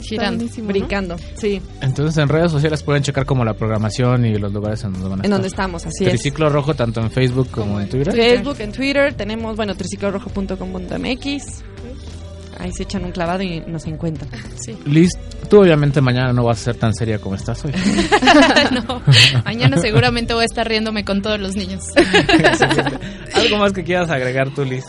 girando. 0.00 0.44
brincando, 0.62 1.16
sí, 1.34 1.60
Entonces 1.80 2.16
en 2.22 2.28
redes 2.28 2.50
sociales 2.52 2.82
pueden 2.82 3.02
checar 3.02 3.26
como 3.26 3.44
la 3.44 3.54
programación 3.54 4.24
y 4.24 4.36
los 4.36 4.52
lugares 4.52 4.82
en 4.84 4.92
donde 4.92 5.08
van 5.08 5.12
a 5.12 5.22
en 5.22 5.24
estar. 5.24 5.30
donde 5.30 5.48
estamos, 5.48 5.86
así 5.86 6.04
es. 6.04 6.10
Triciclo 6.10 6.48
Rojo 6.48 6.74
tanto 6.74 7.00
en 7.00 7.10
Facebook 7.10 7.50
como, 7.50 7.80
en 7.80 7.88
Twitter. 7.88 8.14
Facebook, 8.14 8.56
en 8.60 8.72
Twitter, 8.72 9.14
tenemos, 9.14 9.56
bueno, 9.56 9.74
triciclorojo.com.mx. 9.74 11.64
Ahí 12.60 12.70
se 12.72 12.82
echan 12.82 13.04
un 13.04 13.10
clavado 13.10 13.42
y 13.42 13.60
nos 13.60 13.86
encuentran. 13.86 14.28
Sí. 14.60 14.76
Liz, 14.84 15.10
tú 15.48 15.62
obviamente 15.62 16.02
mañana 16.02 16.34
no 16.34 16.44
vas 16.44 16.60
a 16.60 16.64
ser 16.64 16.76
tan 16.76 16.94
seria 16.94 17.18
como 17.18 17.34
estás 17.34 17.64
hoy. 17.64 17.72
no, 18.72 19.00
mañana 19.42 19.78
seguramente 19.78 20.34
voy 20.34 20.42
a 20.42 20.44
estar 20.44 20.68
riéndome 20.68 21.02
con 21.02 21.22
todos 21.22 21.40
los 21.40 21.56
niños. 21.56 21.82
¿Algo 23.34 23.56
más 23.56 23.72
que 23.72 23.82
quieras 23.82 24.10
agregar 24.10 24.50
tú, 24.50 24.66
Liz? 24.66 24.84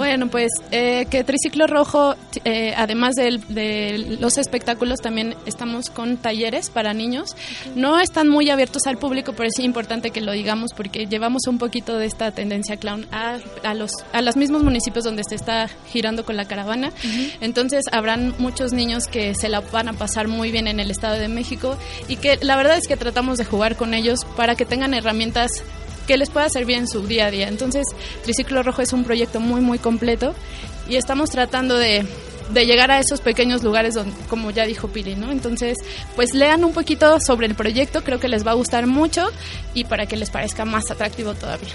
Bueno, 0.00 0.28
pues 0.28 0.50
eh, 0.70 1.04
que 1.10 1.24
Triciclo 1.24 1.66
Rojo, 1.66 2.14
eh, 2.46 2.72
además 2.74 3.16
del- 3.16 3.46
de, 3.48 4.16
los 4.18 4.38
espectáculos, 4.38 5.00
también 5.00 5.34
estamos 5.44 5.90
con 5.90 6.16
talleres 6.16 6.70
para 6.70 6.94
niños. 6.94 7.36
No 7.74 8.00
están 8.00 8.26
muy 8.26 8.48
abiertos 8.48 8.86
al 8.86 8.96
público, 8.96 9.34
pero 9.36 9.50
es 9.54 9.58
importante 9.62 10.10
que 10.10 10.22
lo 10.22 10.32
digamos 10.32 10.72
porque 10.74 11.04
llevamos 11.04 11.46
un 11.48 11.58
poquito 11.58 11.98
de 11.98 12.06
esta 12.06 12.30
tendencia 12.30 12.78
clown 12.78 13.06
a, 13.12 13.40
a 13.62 13.74
los 13.74 13.90
a 14.14 14.22
los 14.22 14.38
mismos 14.38 14.62
municipios 14.62 15.04
donde 15.04 15.22
se 15.22 15.34
está 15.34 15.68
girando 15.92 16.24
con 16.24 16.34
la 16.38 16.46
caravana. 16.46 16.92
Entonces 17.42 17.84
habrán 17.92 18.34
muchos 18.38 18.72
niños 18.72 19.06
que 19.06 19.34
se 19.34 19.50
la 19.50 19.60
van 19.60 19.88
a 19.88 19.92
pasar 19.92 20.28
muy 20.28 20.50
bien 20.50 20.66
en 20.66 20.80
el 20.80 20.90
Estado 20.90 21.18
de 21.18 21.28
México 21.28 21.76
y 22.08 22.16
que 22.16 22.38
la 22.40 22.56
verdad 22.56 22.78
es 22.78 22.88
que 22.88 22.96
tratamos 22.96 23.36
de 23.36 23.44
jugar 23.44 23.76
con 23.76 23.92
ellos 23.92 24.20
para 24.34 24.54
que 24.54 24.64
tengan 24.64 24.94
herramientas 24.94 25.62
que 26.10 26.16
les 26.16 26.28
pueda 26.28 26.48
servir 26.48 26.76
en 26.76 26.88
su 26.88 27.06
día 27.06 27.26
a 27.26 27.30
día. 27.30 27.46
Entonces, 27.46 27.86
Triciclo 28.24 28.64
Rojo 28.64 28.82
es 28.82 28.92
un 28.92 29.04
proyecto 29.04 29.38
muy, 29.38 29.60
muy 29.60 29.78
completo 29.78 30.34
y 30.88 30.96
estamos 30.96 31.30
tratando 31.30 31.76
de, 31.76 32.04
de 32.52 32.66
llegar 32.66 32.90
a 32.90 32.98
esos 32.98 33.20
pequeños 33.20 33.62
lugares 33.62 33.94
donde, 33.94 34.12
como 34.28 34.50
ya 34.50 34.66
dijo 34.66 34.88
Pili, 34.88 35.14
¿no? 35.14 35.30
Entonces, 35.30 35.76
pues 36.16 36.34
lean 36.34 36.64
un 36.64 36.72
poquito 36.72 37.20
sobre 37.20 37.46
el 37.46 37.54
proyecto, 37.54 38.02
creo 38.02 38.18
que 38.18 38.26
les 38.26 38.44
va 38.44 38.50
a 38.50 38.54
gustar 38.54 38.88
mucho 38.88 39.30
y 39.72 39.84
para 39.84 40.06
que 40.06 40.16
les 40.16 40.30
parezca 40.30 40.64
más 40.64 40.90
atractivo 40.90 41.34
todavía. 41.34 41.70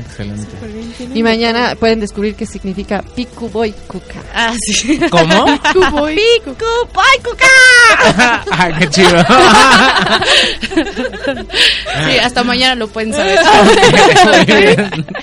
Excelente. 0.00 0.46
Y 1.14 1.22
mañana 1.22 1.74
pueden 1.78 2.00
descubrir 2.00 2.34
qué 2.34 2.46
significa 2.46 3.02
Piku 3.14 3.48
Boy 3.48 3.72
Kuka. 3.86 4.20
Ah, 4.34 4.52
sí. 4.72 4.98
¿Cómo? 5.10 5.44
Piku 5.72 5.90
Boy 5.92 6.18
Kuka. 7.22 7.46
ah, 8.50 8.70
qué 8.78 8.88
chido. 8.90 9.24
Sí, 12.06 12.18
hasta 12.22 12.42
mañana 12.44 12.74
lo 12.74 12.88
pueden 12.88 13.12
saber. 13.12 13.38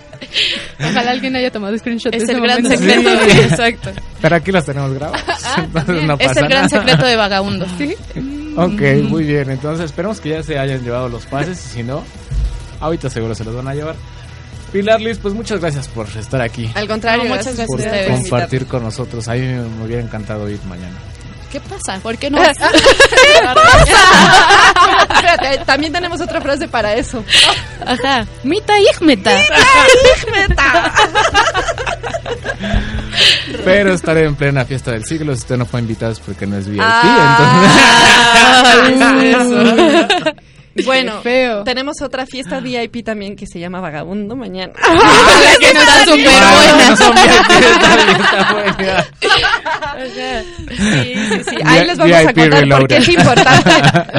Ojalá 0.79 1.11
alguien 1.11 1.35
haya 1.35 1.51
tomado 1.51 1.77
screenshot 1.77 2.13
Es 2.15 2.21
de 2.21 2.23
ese 2.25 2.33
el 2.33 2.41
gran 2.41 2.63
momento. 2.63 2.81
secreto, 2.81 3.09
Sí. 3.29 3.37
exacto. 3.39 3.91
Pero 4.21 4.35
aquí 4.35 4.51
las 4.51 4.65
tenemos 4.65 4.93
grabadas. 4.93 5.43
Entonces 5.57 6.03
no 6.03 6.13
Es 6.19 6.37
el 6.37 6.47
gran 6.47 6.49
nada. 6.63 6.69
secreto 6.69 7.05
de 7.05 7.15
Vagabundo. 7.17 7.65
Ok, 8.55 8.81
muy 9.09 9.23
bien. 9.23 9.49
Entonces 9.49 9.85
esperemos 9.85 10.19
que 10.21 10.29
ya 10.29 10.43
se 10.43 10.57
hayan 10.57 10.81
llevado 10.83 11.09
los 11.09 11.25
pases 11.25 11.63
y 11.65 11.69
si 11.77 11.83
no, 11.83 12.03
ahorita 12.79 13.09
seguro 13.09 13.35
se 13.35 13.43
los 13.43 13.53
van 13.55 13.67
a 13.67 13.73
llevar. 13.75 13.95
Pilar 14.71 15.01
Liz, 15.01 15.17
pues 15.21 15.33
muchas 15.33 15.59
gracias 15.59 15.87
por 15.89 16.07
estar 16.07 16.41
aquí. 16.41 16.69
Al 16.75 16.87
contrario, 16.87 17.23
No, 17.25 17.29
muchas 17.31 17.47
gracias, 17.57 17.67
Por 17.67 17.81
gracias 17.81 18.01
ustedes. 18.03 18.21
compartir 18.29 18.65
con 18.67 18.83
nosotros. 18.83 19.27
A 19.27 19.33
mí 19.33 19.39
me 19.41 19.85
hubiera 19.85 20.01
encantado 20.01 20.49
ir 20.49 20.59
mañana. 20.67 20.95
¿Qué 21.51 21.59
pasa? 21.59 21.99
¿Por 22.01 22.17
qué 22.17 22.29
no? 22.29 22.41
Espérate, 25.13 25.65
también 25.65 25.91
tenemos 25.91 26.21
otra 26.21 26.39
frase 26.39 26.69
para 26.69 26.93
eso. 26.95 27.21
Ajá. 27.85 28.25
Mita 28.43 28.73
Igmeta. 28.79 29.35
Pero 33.65 33.93
estaré 33.93 34.25
en 34.25 34.35
plena 34.35 34.63
fiesta 34.63 34.91
del 34.91 35.03
siglo. 35.05 35.33
Si 35.35 35.39
usted 35.41 35.57
no 35.57 35.65
fue 35.65 35.81
invitado 35.81 36.13
es 36.13 36.19
porque 36.19 36.47
no 36.47 36.55
es 36.57 36.69
VIP. 36.69 36.81
Ah, 36.81 37.67
entonces... 38.87 39.35
eso. 39.35 40.31
Bueno, 40.85 41.21
feo. 41.21 41.63
tenemos 41.63 42.01
otra 42.01 42.25
fiesta 42.25 42.59
VIP 42.59 43.03
también 43.03 43.35
que 43.35 43.45
se 43.47 43.59
llama 43.59 43.79
Vagabundo 43.81 44.35
mañana. 44.35 44.73
La 44.83 45.57
que 45.59 45.73
nos 45.73 45.85
da 45.85 46.05
súper 46.05 46.27
Ah, 46.29 46.53
buena. 46.55 46.87
no 46.87 46.93
está 46.93 47.09
está 48.11 48.53
buena. 48.53 49.05
Sí, 50.69 51.13
sí, 51.15 51.43
sí. 51.49 51.55
Ahí 51.65 51.85
les 51.87 51.97
vamos 51.97 52.15
a 52.15 52.23
contar 52.25 52.49
por 52.49 52.59
reloaded. 52.59 52.87
qué 52.87 52.97
es 52.97 53.09
importante 53.09 53.71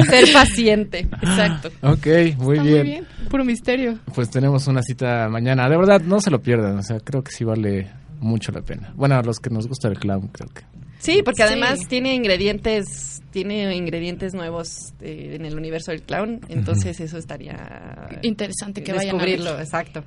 ser 0.09 0.33
paciente. 0.33 0.99
Exacto. 1.21 1.69
Ok, 1.81 2.05
muy 2.37 2.57
Está 2.57 2.63
bien. 2.63 2.77
muy 2.77 2.83
bien. 2.83 3.07
Puro 3.29 3.45
misterio. 3.45 3.99
Pues 4.13 4.29
tenemos 4.29 4.67
una 4.67 4.81
cita 4.81 5.27
mañana. 5.29 5.67
De 5.69 5.77
verdad, 5.77 6.01
no 6.01 6.19
se 6.21 6.29
lo 6.29 6.41
pierdan. 6.41 6.77
O 6.77 6.83
sea, 6.83 6.97
creo 6.99 7.23
que 7.23 7.31
sí 7.31 7.43
vale 7.43 7.89
mucho 8.19 8.51
la 8.51 8.61
pena. 8.61 8.91
Bueno, 8.95 9.15
a 9.15 9.21
los 9.23 9.39
que 9.39 9.49
nos 9.49 9.67
gusta 9.67 9.87
el 9.87 9.97
clown, 9.99 10.27
creo 10.27 10.49
que. 10.53 10.61
Sí, 11.03 11.21
porque 11.23 11.43
Sí. 11.43 11.47
además 11.49 11.79
tiene 11.89 12.15
ingredientes, 12.15 13.21
tiene 13.31 13.75
ingredientes 13.75 14.33
nuevos 14.33 14.93
eh, 15.01 15.33
en 15.35 15.45
el 15.45 15.55
universo 15.57 15.91
del 15.91 16.01
clown, 16.03 16.39
entonces 16.47 16.99
eso 16.99 17.17
estaría 17.17 18.07
Interesante 18.21 18.81
que 18.83 18.93
vayan 18.93 19.09
a 19.15 19.19
descubrirlo, 19.19 19.59
exacto. 19.59 20.03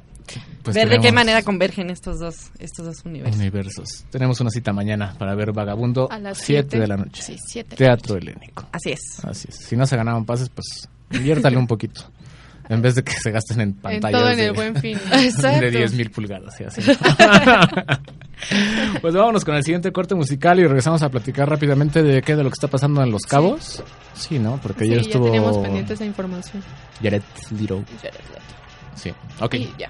Pues 0.62 0.74
ver 0.74 0.88
de 0.88 0.98
qué 0.98 1.12
manera 1.12 1.42
convergen 1.42 1.90
estos 1.90 2.18
dos, 2.18 2.50
estos 2.58 2.84
dos 2.86 3.04
universos. 3.04 3.36
Universos. 3.38 4.04
Tenemos 4.10 4.40
una 4.40 4.50
cita 4.50 4.72
mañana 4.72 5.14
para 5.18 5.34
ver 5.36 5.52
Vagabundo, 5.52 6.10
A 6.10 6.18
las 6.18 6.38
7 6.38 6.62
siete. 6.70 6.80
de 6.80 6.86
la 6.88 6.96
noche. 6.96 7.22
Sí, 7.22 7.36
siete. 7.46 7.76
Teatro 7.76 8.16
helénico. 8.16 8.66
Así 8.72 8.90
es. 8.90 9.24
Así 9.24 9.46
es. 9.50 9.54
Si 9.54 9.76
no 9.76 9.86
se 9.86 9.96
ganaban 9.96 10.24
pases, 10.24 10.48
pues 10.48 10.88
inviértale 11.12 11.56
un 11.56 11.66
poquito. 11.68 12.10
En 12.68 12.82
vez 12.82 12.96
de 12.96 13.04
que 13.04 13.12
se 13.12 13.30
gasten 13.30 13.60
en 13.60 13.68
En 13.68 13.74
pantallas 13.74 14.20
todo 14.20 14.30
en 14.30 14.36
de, 14.38 14.46
el 14.46 14.52
buen 14.52 14.74
fin. 14.76 14.98
De 15.60 15.70
10 15.70 15.92
mil 15.94 16.10
pulgadas. 16.10 16.60
y 16.60 16.64
así. 16.64 16.80
pues 19.00 19.14
vámonos 19.14 19.44
con 19.44 19.54
el 19.54 19.62
siguiente 19.62 19.92
corte 19.92 20.14
musical 20.14 20.58
y 20.60 20.64
regresamos 20.64 21.02
a 21.02 21.08
platicar 21.08 21.48
rápidamente 21.48 22.02
de 22.02 22.22
qué 22.22 22.36
de 22.36 22.42
lo 22.42 22.50
que 22.50 22.54
está 22.54 22.68
pasando 22.68 23.02
en 23.02 23.10
Los 23.10 23.22
Cabos. 23.22 23.82
Sí, 24.14 24.38
¿no? 24.38 24.58
Porque 24.62 24.84
Sí, 24.84 24.90
ya 24.90 24.96
estuvo 24.96 25.26
tenemos 25.26 25.58
pendiente 25.58 25.94
esa 25.94 26.04
información. 26.04 26.62
Jared 27.02 27.22
Leto. 27.58 27.82
Sí, 28.94 29.12
ok. 29.40 29.54
Y 29.54 29.74
ya. 29.78 29.88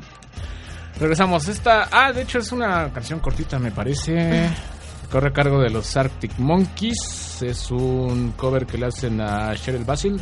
Regresamos. 0.98 1.46
Esta, 1.48 1.88
ah, 1.92 2.12
de 2.12 2.22
hecho 2.22 2.38
es 2.38 2.52
una 2.52 2.92
canción 2.92 3.20
cortita, 3.20 3.58
me 3.58 3.70
parece. 3.70 4.48
Corre 5.10 5.28
a 5.28 5.32
cargo 5.32 5.60
de 5.60 5.70
los 5.70 5.96
Arctic 5.96 6.38
Monkeys. 6.38 7.42
Es 7.42 7.70
un 7.70 8.32
cover 8.32 8.66
que 8.66 8.78
le 8.78 8.86
hacen 8.86 9.20
a 9.20 9.54
Cheryl 9.54 9.84
Basil. 9.84 10.18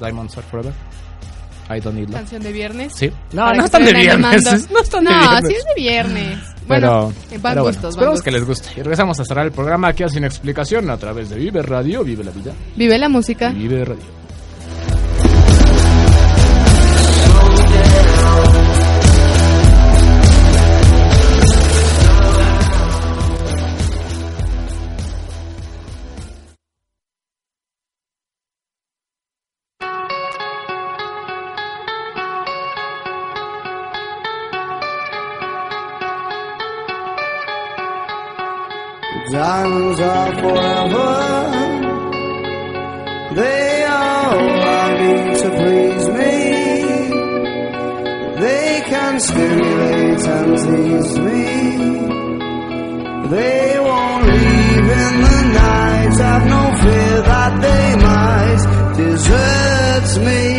Diamonds 0.00 0.36
Are 0.38 0.46
Forever. 0.46 0.72
I 1.70 1.80
Don't 1.80 1.94
Need 1.96 2.08
Love. 2.08 2.16
Canción 2.16 2.42
de 2.42 2.52
viernes. 2.52 2.92
Sí. 2.94 3.10
No, 3.32 3.52
no 3.52 3.64
están 3.64 3.84
de 3.84 3.92
viernes. 3.94 4.42
No 4.70 4.80
están 4.80 5.04
de 5.04 5.10
No, 5.10 5.18
viernes. 5.20 5.50
sí 5.50 5.56
es 5.56 5.64
de 5.64 5.74
viernes. 5.82 6.38
Pero, 6.66 6.90
Bueno, 6.90 6.92
van 7.04 7.12
pero 7.30 7.40
bueno, 7.42 7.62
gustos, 7.64 7.82
van 7.82 7.90
esperamos 7.90 8.22
que 8.22 8.30
les 8.30 8.44
guste. 8.44 8.68
Y 8.72 8.76
regresamos 8.76 9.20
a 9.20 9.24
cerrar 9.24 9.44
el 9.46 9.52
programa 9.52 9.88
aquí 9.88 10.02
a 10.02 10.08
Sin 10.08 10.24
Explicación 10.24 10.88
a 10.90 10.96
través 10.96 11.28
de 11.30 11.36
Vive 11.36 11.62
Radio, 11.62 12.02
Vive 12.04 12.24
la 12.24 12.30
Vida. 12.30 12.52
Vive 12.76 12.98
la 12.98 13.08
música. 13.08 13.50
Vive 13.50 13.84
Radio. 13.84 14.23
And 49.30 50.58
tease 50.58 51.18
me. 51.18 51.44
They 53.30 53.78
won't 53.80 54.26
leave 54.26 54.88
in 55.02 55.14
the 55.22 55.42
night. 55.54 56.20
I've 56.20 56.46
no 56.46 56.62
fear 56.82 57.22
that 57.22 57.60
they 57.62 57.96
might 58.02 58.62
desert 58.96 60.24
me. 60.24 60.53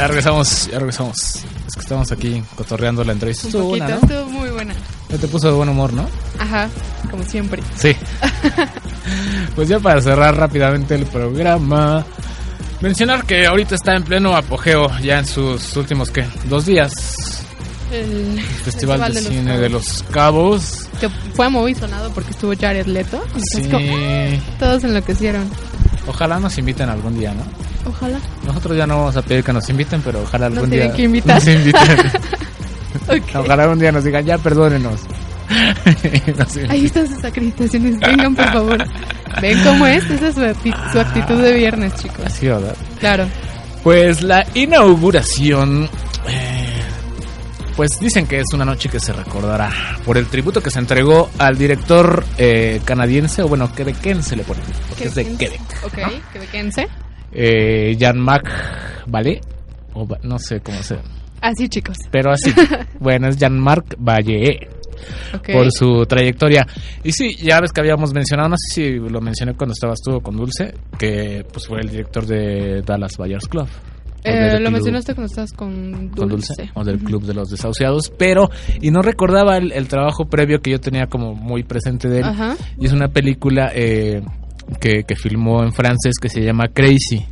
Ya 0.00 0.06
regresamos, 0.06 0.66
ya 0.72 0.78
regresamos. 0.78 1.16
Es 1.66 1.74
que 1.74 1.80
estamos 1.80 2.10
aquí 2.10 2.42
cotorreando 2.54 3.04
la 3.04 3.12
entrevista. 3.12 3.42
Un 3.42 3.48
Estuvo 3.48 3.68
poquito, 3.68 3.84
buena, 3.84 4.00
¿no? 4.00 4.14
estuvo 4.14 4.30
muy 4.30 4.48
buena. 4.48 4.74
Ya 5.10 5.18
te 5.18 5.28
puso 5.28 5.48
de 5.48 5.52
buen 5.52 5.68
humor, 5.68 5.92
¿no? 5.92 6.08
Ajá, 6.38 6.70
como 7.10 7.22
siempre. 7.22 7.62
Sí. 7.76 7.94
pues 9.54 9.68
ya 9.68 9.78
para 9.78 10.00
cerrar 10.00 10.34
rápidamente 10.34 10.94
el 10.94 11.04
programa, 11.04 12.02
mencionar 12.80 13.26
que 13.26 13.46
ahorita 13.46 13.74
está 13.74 13.94
en 13.94 14.04
pleno 14.04 14.34
apogeo, 14.34 14.90
ya 15.00 15.18
en 15.18 15.26
sus 15.26 15.76
últimos, 15.76 16.10
¿qué? 16.10 16.24
Dos 16.48 16.64
días. 16.64 17.44
El 17.92 18.40
Festival 18.40 19.12
de, 19.12 19.20
Cine 19.20 19.44
Cabos. 19.44 19.60
de 19.60 19.68
los 19.68 20.04
Cabos. 20.10 20.88
Que 20.98 21.10
fue 21.34 21.50
muy 21.50 21.74
sonado 21.74 22.10
porque 22.14 22.30
estuvo 22.30 22.54
Jared 22.58 22.86
Leto. 22.86 23.22
Sí. 23.52 23.68
como, 23.68 23.98
todos 24.58 24.82
enloquecieron. 24.82 25.46
Ojalá 26.06 26.40
nos 26.40 26.56
inviten 26.56 26.88
algún 26.88 27.18
día, 27.18 27.34
¿no? 27.34 27.44
Ojalá. 27.86 28.18
Nosotros 28.44 28.76
ya 28.76 28.86
no 28.86 28.98
vamos 28.98 29.16
a 29.16 29.22
pedir 29.22 29.44
que 29.44 29.52
nos 29.52 29.68
inviten, 29.68 30.02
pero 30.02 30.22
ojalá 30.22 30.46
algún 30.46 30.70
día 30.70 30.92
que 30.92 31.08
nos 31.08 31.46
inviten. 31.46 31.98
Ojalá 33.34 33.68
un 33.68 33.78
día 33.78 33.90
nos 33.92 34.04
digan, 34.04 34.24
ya 34.24 34.38
perdónenos. 34.38 35.00
No. 35.50 36.70
Ahí 36.70 36.86
están 36.86 37.08
sus 37.08 37.24
acreditaciones. 37.24 37.98
Vengan, 37.98 38.36
por 38.36 38.52
favor. 38.52 38.84
¿Ven 39.42 39.62
cómo 39.64 39.84
es? 39.84 40.08
Esa 40.08 40.28
es 40.28 40.34
su, 40.34 40.92
su 40.92 41.00
actitud 41.00 41.42
de 41.42 41.54
viernes, 41.54 41.92
chicos. 41.96 42.24
Así, 42.24 42.46
¿verdad? 42.46 42.76
Claro. 43.00 43.26
Pues 43.82 44.22
la 44.22 44.46
inauguración, 44.54 45.88
eh, 46.28 46.80
pues 47.76 47.90
dicen 48.00 48.26
que 48.26 48.40
es 48.40 48.46
una 48.52 48.64
noche 48.64 48.88
que 48.88 49.00
se 49.00 49.12
recordará 49.12 49.70
por 50.04 50.18
el 50.18 50.26
tributo 50.26 50.62
que 50.62 50.70
se 50.70 50.78
entregó 50.78 51.30
al 51.38 51.58
director 51.58 52.24
eh, 52.38 52.80
canadiense, 52.84 53.42
o 53.42 53.48
bueno, 53.48 53.72
quebequense 53.74 54.36
le 54.36 54.44
ponen, 54.44 54.62
porque 54.88 55.04
es 55.04 55.14
de 55.14 55.34
Quebec. 55.36 55.60
Ok, 55.84 55.98
quebequense. 56.32 56.88
Eh, 57.32 57.96
Jean-Marc 57.98 58.46
Vallée, 59.06 59.40
o 59.94 60.06
no 60.22 60.38
sé 60.38 60.60
cómo 60.60 60.82
se 60.82 60.96
Así, 61.40 61.68
chicos. 61.68 61.96
pero 62.10 62.32
así. 62.32 62.52
bueno, 63.00 63.28
es 63.28 63.36
Jean-Marc 63.38 63.94
Vallée 63.98 64.68
Ok. 65.34 65.50
por 65.52 65.70
su 65.72 66.04
trayectoria. 66.06 66.66
Y 67.02 67.12
sí, 67.12 67.34
ya 67.36 67.60
ves 67.60 67.72
que 67.72 67.80
habíamos 67.80 68.12
mencionado, 68.12 68.50
no 68.50 68.56
sé 68.58 68.74
si 68.82 68.90
lo 68.98 69.20
mencioné 69.20 69.54
cuando 69.54 69.72
estabas 69.72 69.98
tú 70.04 70.20
con 70.20 70.36
Dulce, 70.36 70.74
que 70.98 71.44
pues 71.50 71.66
fue 71.66 71.80
el 71.80 71.88
director 71.88 72.26
de 72.26 72.82
Dallas 72.82 73.16
Buyers 73.16 73.46
Club. 73.48 73.66
Eh, 74.22 74.50
lo 74.52 74.58
club- 74.58 74.72
mencionaste 74.72 75.14
cuando 75.14 75.30
estabas 75.30 75.52
con 75.54 75.92
Dulce. 76.10 76.16
con 76.20 76.28
Dulce, 76.28 76.70
o 76.74 76.84
del 76.84 76.98
Club 76.98 77.22
de 77.24 77.32
los 77.32 77.48
Desahuciados, 77.48 78.12
pero, 78.18 78.50
y 78.82 78.90
no 78.90 79.00
recordaba 79.00 79.56
el, 79.56 79.72
el 79.72 79.88
trabajo 79.88 80.26
previo 80.26 80.60
que 80.60 80.70
yo 80.72 80.78
tenía 80.78 81.06
como 81.06 81.34
muy 81.34 81.62
presente 81.62 82.06
de 82.10 82.18
él, 82.18 82.24
Ajá. 82.24 82.54
y 82.78 82.84
es 82.84 82.92
una 82.92 83.08
película 83.08 83.72
eh, 83.74 84.20
que, 84.80 85.04
que 85.04 85.16
filmó 85.16 85.62
en 85.62 85.72
francés 85.72 86.14
que 86.20 86.28
se 86.28 86.40
llama 86.42 86.68
Crazy, 86.68 87.24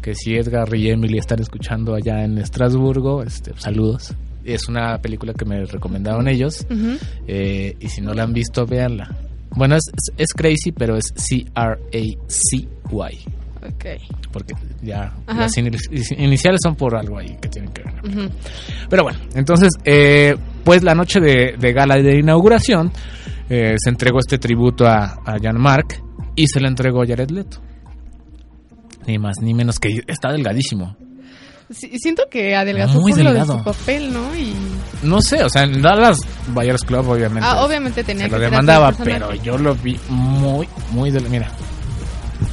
que 0.00 0.14
si 0.14 0.34
Edgar 0.34 0.74
y 0.74 0.90
Emily 0.90 1.18
están 1.18 1.40
escuchando 1.40 1.94
allá 1.94 2.24
en 2.24 2.38
Estrasburgo, 2.38 3.22
este, 3.22 3.52
saludos. 3.56 4.14
Es 4.44 4.68
una 4.68 4.98
película 4.98 5.32
que 5.34 5.44
me 5.44 5.64
recomendaron 5.64 6.26
ellos, 6.28 6.66
eh, 7.28 7.76
y 7.78 7.88
si 7.88 8.00
no 8.00 8.12
la 8.12 8.24
han 8.24 8.32
visto, 8.32 8.66
véanla. 8.66 9.08
Bueno, 9.54 9.76
es, 9.76 9.82
es, 9.94 10.12
es 10.16 10.32
Crazy, 10.34 10.72
pero 10.72 10.96
es 10.96 11.04
C-R-A-C-Y 11.14 13.18
Ok. 13.64 13.84
porque 14.32 14.54
ya 14.82 15.14
Ajá. 15.26 15.40
las 15.42 15.52
ini- 15.56 15.76
iniciales 16.18 16.58
son 16.62 16.74
por 16.74 16.96
algo 16.96 17.18
ahí 17.18 17.36
que 17.40 17.48
tienen 17.48 17.70
que 17.72 17.82
ver. 17.84 18.30
Pero 18.90 19.04
bueno, 19.04 19.20
entonces, 19.34 19.70
eh, 19.84 20.34
pues 20.64 20.82
la 20.82 20.94
noche 20.96 21.20
de, 21.20 21.54
de 21.58 21.72
gala 21.72 21.96
de 21.96 22.18
inauguración 22.18 22.90
eh, 23.48 23.76
se 23.78 23.90
entregó 23.90 24.18
este 24.18 24.38
tributo 24.38 24.84
a, 24.86 25.20
a 25.24 25.36
Jan 25.40 25.60
Mark 25.60 25.86
y 26.36 26.46
se 26.46 26.60
le 26.60 26.68
entregó 26.68 27.02
a 27.02 27.06
Jared 27.06 27.30
Leto. 27.30 27.58
Ni 29.06 29.18
más 29.18 29.36
ni 29.40 29.52
menos 29.54 29.78
que 29.78 30.02
está 30.06 30.30
delgadísimo. 30.32 30.96
Sí, 31.70 31.90
siento 31.98 32.24
que 32.30 32.54
adelgazó 32.54 33.00
Muy 33.00 33.12
por 33.12 33.22
lo 33.22 33.32
de 33.32 33.38
delgado. 33.38 33.58
su 33.58 33.64
papel, 33.64 34.12
¿no? 34.12 34.36
Y 34.36 34.52
No 35.02 35.22
sé, 35.22 35.42
o 35.42 35.48
sea, 35.48 35.62
en 35.62 35.80
Dallas 35.80 36.18
Buyers 36.48 36.82
Club 36.84 37.08
obviamente, 37.08 37.48
ah, 37.50 37.64
obviamente 37.64 38.04
tenía 38.04 38.24
se 38.24 38.30
que 38.30 38.36
lo 38.36 38.42
demandaba, 38.42 38.92
pero 38.92 39.34
yo 39.36 39.56
lo 39.56 39.74
vi 39.74 39.98
muy, 40.10 40.68
muy 40.90 41.10
del... 41.10 41.28
Mira, 41.30 41.50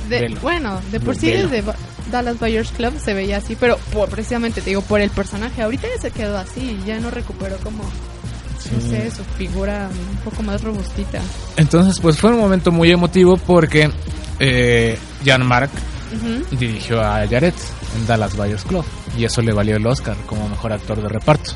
De- 0.08 0.22
velo. 0.22 0.40
bueno, 0.42 0.80
de 0.92 1.00
por 1.02 1.16
sí 1.18 1.32
desde 1.32 1.64
Dallas 2.10 2.40
Buyers 2.40 2.72
Club 2.72 2.94
se 3.04 3.14
veía 3.14 3.38
así, 3.38 3.58
pero 3.60 3.78
por, 3.92 4.08
precisamente 4.10 4.62
te 4.62 4.70
digo 4.70 4.82
por 4.82 5.02
el 5.02 5.10
personaje. 5.10 5.62
Ahorita 5.62 5.88
ya 5.94 6.02
se 6.02 6.12
quedó 6.12 6.38
así, 6.38 6.80
ya 6.86 7.00
no 7.02 7.12
recuperó 7.12 7.58
como 7.58 7.84
no 8.72 8.82
sé, 8.82 9.12
su 9.12 9.24
figura 9.38 9.90
un 9.90 10.18
poco 10.18 10.44
más 10.44 10.62
robustita. 10.62 11.20
Entonces, 11.58 12.00
pues 12.00 12.18
fue 12.18 12.32
un 12.32 12.40
momento 12.40 12.72
muy 12.72 12.92
emotivo 12.92 13.38
porque 13.38 13.90
eh, 14.40 14.98
Jan 15.26 15.46
Mark 15.46 15.70
dirigió 16.52 17.02
a 17.02 17.26
Jared 17.28 17.54
en 17.96 18.08
Dallas 18.08 18.36
Buyers 18.36 18.64
Club 18.64 18.84
y 19.18 19.26
eso 19.26 19.42
le 19.42 19.54
valió 19.54 19.76
el 19.78 19.86
Oscar 19.86 20.18
como 20.26 20.48
mejor 20.50 20.74
actor 20.74 21.02
de 21.02 21.10
reparto. 21.10 21.52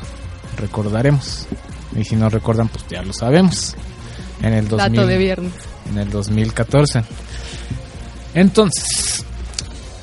Recordaremos. 0.56 1.46
Y 1.96 2.04
si 2.04 2.16
no 2.16 2.28
recuerdan, 2.28 2.68
pues 2.68 2.84
ya 2.88 3.02
lo 3.02 3.12
sabemos. 3.12 3.74
En 4.42 4.52
el 4.52 4.68
2000, 4.68 4.96
Dato 4.96 5.06
de 5.06 5.18
viernes. 5.18 5.52
en 5.90 5.98
el 5.98 6.10
2014. 6.10 7.02
Entonces, 8.34 9.24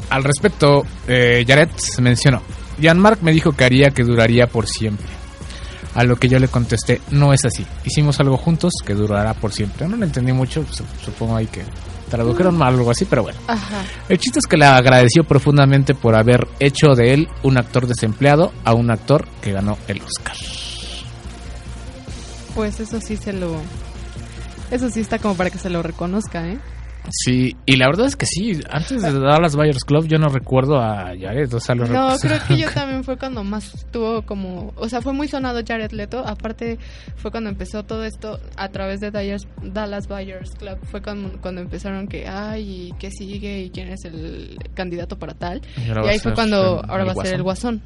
al 0.10 0.24
respecto, 0.24 0.86
eh, 1.08 1.44
Jared 1.48 1.70
mencionó, 2.00 2.42
Jan 2.82 3.00
Mark 3.00 3.20
me 3.22 3.32
dijo 3.32 3.52
que 3.52 3.66
haría 3.66 3.90
que 3.92 4.04
duraría 4.04 4.48
por 4.48 4.68
siempre. 4.68 5.08
A 5.96 6.04
lo 6.04 6.16
que 6.16 6.30
yo 6.30 6.40
le 6.40 6.48
contesté, 6.48 7.02
no 7.12 7.34
es 7.34 7.44
así. 7.46 7.66
Hicimos 7.84 8.20
algo 8.20 8.38
juntos 8.38 8.72
que 8.86 8.94
durará 8.94 9.34
por 9.34 9.52
siempre. 9.52 9.88
No 9.88 9.98
lo 9.98 10.06
entendí 10.06 10.32
mucho, 10.32 10.66
su- 10.72 10.86
supongo 11.04 11.36
ahí 11.36 11.48
que 11.48 11.64
tradujeron 12.10 12.58
mal 12.58 12.74
o 12.76 12.78
algo 12.78 12.92
así, 12.92 13.06
pero 13.06 13.24
bueno. 13.24 13.40
Ajá. 13.48 13.82
El 14.10 14.18
chiste 14.18 14.40
es 14.40 14.46
que 14.48 14.58
le 14.58 14.66
agradeció 14.66 15.24
profundamente 15.26 15.94
por 15.94 16.16
haber 16.16 16.48
hecho 16.60 16.96
de 16.96 17.14
él 17.14 17.28
un 17.44 17.58
actor 17.58 17.88
desempleado 17.88 18.52
a 18.64 18.74
un 18.74 18.90
actor 18.92 19.28
que 19.42 19.52
ganó 19.52 19.78
el 19.88 20.02
Oscar. 20.02 20.36
Pues 22.56 22.80
eso 22.80 23.00
sí 23.00 23.16
se 23.18 23.34
lo 23.34 23.56
eso 24.72 24.90
sí 24.90 25.02
está 25.02 25.20
como 25.20 25.36
para 25.36 25.50
que 25.50 25.58
se 25.58 25.70
lo 25.70 25.84
reconozca, 25.84 26.48
¿eh? 26.48 26.58
Sí, 27.10 27.56
y 27.66 27.76
la 27.78 27.88
verdad 27.88 28.06
es 28.08 28.16
que 28.16 28.26
sí, 28.26 28.60
antes 28.70 29.02
de 29.02 29.20
Dallas 29.20 29.56
Buyers 29.56 29.84
Club 29.84 30.08
yo 30.08 30.18
no 30.18 30.30
recuerdo 30.30 30.80
a 30.80 31.08
Jared, 31.20 31.54
o 31.54 31.60
sea, 31.60 31.76
lo 31.76 31.86
No, 31.88 32.16
creo 32.22 32.38
que 32.48 32.58
yo 32.58 32.70
también 32.74 33.04
fue 33.04 33.18
cuando 33.18 33.44
más 33.44 33.86
tuvo 33.92 34.22
como, 34.22 34.72
o 34.76 34.88
sea, 34.88 35.02
fue 35.02 35.12
muy 35.12 35.28
sonado 35.28 35.62
Jared 35.68 35.92
Leto, 35.92 36.20
aparte 36.26 36.78
fue 37.16 37.32
cuando 37.32 37.50
empezó 37.50 37.84
todo 37.84 38.04
esto 38.06 38.40
a 38.56 38.70
través 38.70 39.00
de 39.00 39.12
Dallas, 39.12 39.48
Dallas 39.64 40.08
Buyers 40.08 40.52
Club, 40.52 40.78
fue 40.84 41.02
cuando, 41.02 41.38
cuando 41.42 41.62
empezaron 41.62 42.08
que, 42.08 42.28
ay, 42.28 42.90
¿y 42.90 42.92
qué 43.00 43.10
sigue? 43.12 43.62
¿Y 43.64 43.70
quién 43.72 43.90
es 43.90 44.06
el 44.06 44.58
candidato 44.74 45.18
para 45.18 45.34
tal? 45.34 45.62
Y 45.78 46.08
ahí 46.08 46.20
fue 46.20 46.34
cuando, 46.34 46.82
el- 46.84 46.90
ahora 46.90 47.04
el 47.04 47.10
va 47.10 47.12
a 47.14 47.26
ser 47.26 47.36
el 47.36 47.44
Guasón. 47.44 47.82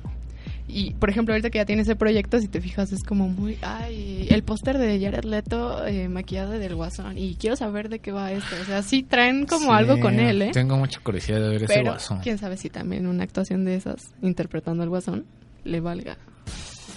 Y, 0.68 0.96
por 0.96 1.12
ejemplo, 1.12 1.34
ahorita 1.34 1.52
que 1.52 1.60
ya 1.60 1.66
tiene 1.66 1.84
ese 1.84 1.96
proyecto, 1.96 2.40
si 2.40 2.48
te 2.48 2.60
fijas, 2.60 2.92
es 2.92 3.04
como 3.04 3.28
muy, 3.30 3.58
ay, 3.62 4.28
el 4.32 4.42
póster 4.44 4.80
de 4.80 5.00
Jared 5.00 5.24
Leto 5.24 5.86
eh, 5.86 6.10
maquillado 6.10 6.52
del 6.52 6.74
Guasón, 6.76 7.18
y 7.20 7.36
quiero 7.36 7.56
saber 7.56 7.88
de 7.88 8.00
qué 8.00 8.12
va 8.12 8.32
esto, 8.32 8.56
o 8.62 8.66
sea, 8.66 8.82
sí 8.82 9.04
traen 9.04 9.46
como 9.46 9.66
Sí, 9.68 9.72
algo 9.72 10.00
con 10.00 10.20
él, 10.20 10.42
¿eh? 10.42 10.50
Tengo 10.54 10.76
mucha 10.78 11.00
curiosidad 11.02 11.40
de 11.40 11.50
ver 11.50 11.64
ese 11.64 11.68
Pero 11.68 11.92
guasón. 11.92 12.20
quién 12.22 12.40
sabe 12.40 12.58
si 12.58 12.70
también 12.72 13.06
una 13.06 13.24
actuación 13.24 13.64
de 13.64 13.76
esas 13.76 14.08
interpretando 14.24 14.82
al 14.82 14.90
guasón 14.90 15.26
le 15.66 15.80
valga 15.82 16.18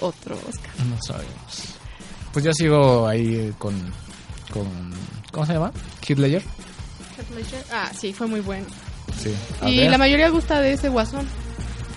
otro 0.00 0.34
Oscar. 0.48 0.70
No 0.88 0.96
sabemos. 1.06 1.74
Pues 2.32 2.44
yo 2.46 2.52
sigo 2.54 3.06
ahí 3.06 3.52
con, 3.58 3.74
con 4.50 4.66
¿cómo 5.30 5.44
se 5.44 5.52
llama? 5.52 5.72
Heath 6.08 6.18
Ledger. 6.18 6.42
Ah, 7.72 7.90
sí, 7.98 8.12
fue 8.12 8.26
muy 8.26 8.40
bueno. 8.40 8.66
Sí. 9.18 9.30
A 9.60 9.68
Y 9.68 9.78
ver. 9.78 9.90
la 9.90 9.98
mayoría 9.98 10.28
gusta 10.30 10.60
de 10.60 10.72
ese 10.72 10.88
guasón. 10.88 11.26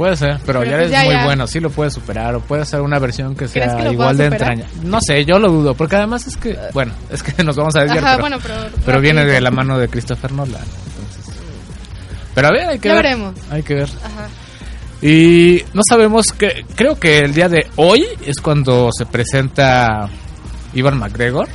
Puede 0.02 0.16
ser, 0.18 0.40
pero, 0.48 0.62
Pero 0.62 0.64
ya 0.72 0.78
pues 0.78 0.86
es 0.88 0.92
ya, 0.92 1.04
muy 1.04 1.14
ya. 1.14 1.26
bueno, 1.26 1.46
sí 1.46 1.60
lo 1.60 1.70
puede 1.70 1.92
superar 1.92 2.34
o 2.34 2.40
puede 2.40 2.66
ser 2.66 2.82
una 2.82 2.98
versión 2.98 3.36
que 3.36 3.46
¿Crees 3.46 3.52
sea 3.72 3.78
que 3.84 3.92
igual 3.92 4.18
de 4.18 4.26
entraña. 4.26 4.66
No 4.84 4.98
sé, 5.00 5.24
yo 5.26 5.38
lo 5.38 5.52
dudo, 5.52 5.76
porque 5.76 5.96
además 5.96 6.26
es 6.26 6.38
que, 6.38 6.58
bueno, 6.74 6.92
es 7.12 7.22
que 7.22 7.44
nos 7.44 7.56
vamos 7.56 7.76
a 7.76 7.82
desviar, 7.82 8.04
Ajá, 8.04 8.16
pero, 8.16 8.22
bueno, 8.24 8.38
pero 8.42 8.56
pero 8.84 9.00
viene 9.00 9.24
de 9.26 9.40
la 9.40 9.52
mano 9.52 9.78
de 9.78 9.88
Christopher 9.90 10.32
Nolan. 10.32 10.64
Entonces. 10.64 11.36
Pero 12.34 12.48
a 12.48 12.52
ver, 12.52 12.70
hay 12.70 12.80
que 12.80 12.88
Ya 12.90 12.96
ver. 12.96 13.04
veremos. 13.04 13.36
Hay 13.52 13.62
que 13.62 13.76
ver. 13.76 13.90
Ajá. 14.04 14.28
Y 15.04 15.64
no 15.76 15.84
sabemos 15.88 16.32
que 16.32 16.66
creo 16.74 17.00
que 17.00 17.20
el 17.20 17.36
día 17.36 17.48
de 17.48 17.68
hoy 17.76 18.04
es 18.26 18.38
cuando 18.42 18.90
se 18.92 19.06
presenta 19.06 20.10
Ivan 20.74 20.98
McGregor 20.98 21.48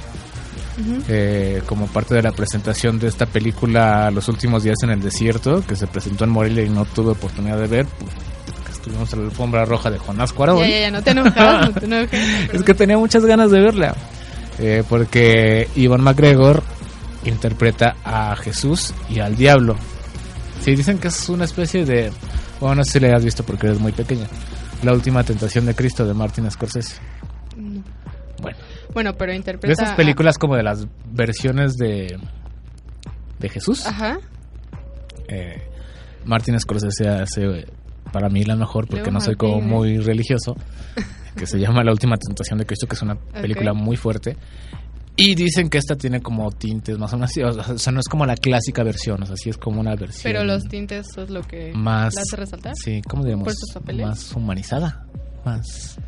eh, 1.09 1.63
como 1.67 1.89
parte 1.89 2.15
de 2.15 2.23
la 2.23 2.31
presentación 2.33 2.99
de 2.99 3.09
esta 3.09 3.25
película 3.25 4.11
Los 4.11 4.29
últimos 4.29 4.63
días 4.63 4.77
en 4.83 4.91
el 4.91 5.01
desierto 5.01 5.65
que 5.67 5.75
se 5.75 5.87
presentó 5.89 6.25
en 6.25 6.31
Morelia 6.31 6.63
y 6.65 6.69
no 6.69 6.85
tuve 6.85 7.11
oportunidad 7.11 7.59
de 7.59 7.67
ver. 7.67 7.87
En 8.87 8.95
la 9.21 9.27
alfombra 9.27 9.65
roja 9.65 9.91
de 9.91 9.99
Jonás 9.99 10.33
Cuarón. 10.33 10.59
Ya, 10.61 10.69
ya, 10.69 10.81
ya, 10.81 10.91
no 10.91 11.03
te 11.03 11.11
enojas, 11.11 11.69
no 11.69 11.81
te 11.81 11.85
enojes. 11.87 12.51
Es 12.55 12.63
que 12.63 12.75
tenía 12.75 12.97
muchas 12.99 13.25
ganas 13.25 13.51
de 13.51 13.61
verla. 13.61 13.95
eh, 14.59 14.83
porque 14.89 15.69
Ivan 15.77 16.03
McGregor 16.03 16.63
interpreta 17.25 17.97
a 18.05 18.37
Jesús 18.37 18.95
y 19.11 19.19
al 19.21 19.37
diablo. 19.37 19.77
Sí, 20.63 20.75
dicen 20.75 20.99
que 20.99 21.09
es 21.09 21.29
una 21.29 21.45
especie 21.45 21.85
de. 21.85 22.11
Bueno, 22.61 22.77
no 22.77 22.85
sé 22.85 22.93
si 22.93 23.01
la 23.01 23.17
has 23.17 23.25
visto 23.25 23.43
porque 23.45 23.67
eres 23.67 23.79
muy 23.81 23.93
pequeña. 23.93 24.27
La 24.83 24.93
última 24.93 25.23
tentación 25.25 25.67
de 25.67 25.75
Cristo 25.75 26.07
de 26.07 26.15
Martin 26.15 26.51
Scorsese. 26.51 26.97
No. 27.57 27.83
Bueno, 28.41 28.59
Bueno, 28.93 29.15
pero 29.17 29.33
interpreta... 29.35 29.67
de 29.69 29.73
esas 29.85 29.97
películas 29.97 30.39
como 30.39 30.57
de 30.57 30.63
las 30.63 30.87
versiones 31.11 31.77
de. 31.77 32.19
de 33.39 33.49
Jesús. 33.49 33.87
Ajá. 33.87 34.19
eh, 35.29 35.63
Martin 36.25 36.59
Scorsese 36.59 37.09
hace 37.09 37.67
para 38.13 38.29
mí 38.29 38.45
la 38.45 38.57
mejor 38.57 38.87
porque 38.87 39.03
Luego 39.03 39.13
no 39.13 39.21
soy 39.21 39.35
como 39.37 39.61
muy 39.61 39.99
religioso 39.99 40.57
que 41.37 41.47
se 41.47 41.59
llama 41.59 41.85
La 41.85 41.93
última 41.93 42.17
tentación 42.17 42.59
de 42.59 42.67
Cristo 42.67 42.87
que 42.87 42.95
es 42.95 43.03
una 43.03 43.15
película 43.17 43.73
Ok. 43.73 43.79
muy 43.79 43.97
fuerte 43.97 44.37
y 45.19 45.35
dicen 45.35 45.71
que 45.71 45.79
esta 45.79 45.97
tiene 45.97 46.21
como 46.21 46.51
tintes 46.53 46.99
más 46.99 47.13
o 47.13 47.17
menos 47.17 47.31
así, 47.31 47.43
o 47.73 47.79
sea, 47.79 47.93
no 47.93 48.01
es 48.01 48.07
como 48.09 48.27
la 48.27 48.37
clásica 48.37 48.83
versión 48.83 49.23
o 49.23 49.27
sea 49.27 49.37
sí 49.37 49.51
es 49.51 49.59
como 49.59 49.81
una 49.81 49.95
versión 49.97 50.23
Pero 50.25 50.45
los 50.45 50.65
tintes 50.65 51.07
es 51.17 51.31
lo 51.31 51.43
que 51.43 51.73
más 51.75 52.15
la 52.15 52.21
hace 52.23 52.37
resaltar. 52.37 52.75
sí 52.77 53.03
cómo 53.09 53.23
diríamos 53.25 53.53
más 53.99 54.33
humanizada 54.35 55.05
más 55.45 55.99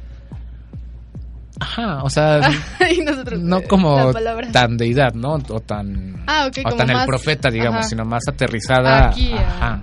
ajá 1.61 2.03
o 2.05 2.11
sea 2.11 2.41
y 2.97 3.01
nosotros... 3.01 3.41
no 3.41 3.63
como 3.63 4.13
tan 4.53 4.77
deidad 4.77 5.13
no 5.15 5.35
o 5.35 5.61
tan 5.61 6.23
Ah, 6.27 6.47
ok, 6.49 6.59
o 6.59 6.63
como 6.65 6.77
tan 6.77 6.91
el 6.91 6.97
más- 6.97 7.07
profeta 7.07 7.51
digamos 7.51 7.81
ajá. 7.81 7.89
sino 7.89 8.05
más 8.05 8.23
aterrizada 8.29 9.09
Aquí, 9.09 9.33
ah. 9.35 9.81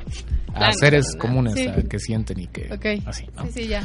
A 0.56 0.72
seres 0.74 1.16
comunes 1.20 1.54
sí. 1.56 1.68
a 1.68 1.76
que 1.84 2.00
sienten 2.00 2.40
y 2.40 2.48
que 2.48 2.70
así, 3.06 3.26
¿no? 3.36 3.44
Sí, 3.46 3.52
sí, 3.54 3.68
ya. 3.68 3.84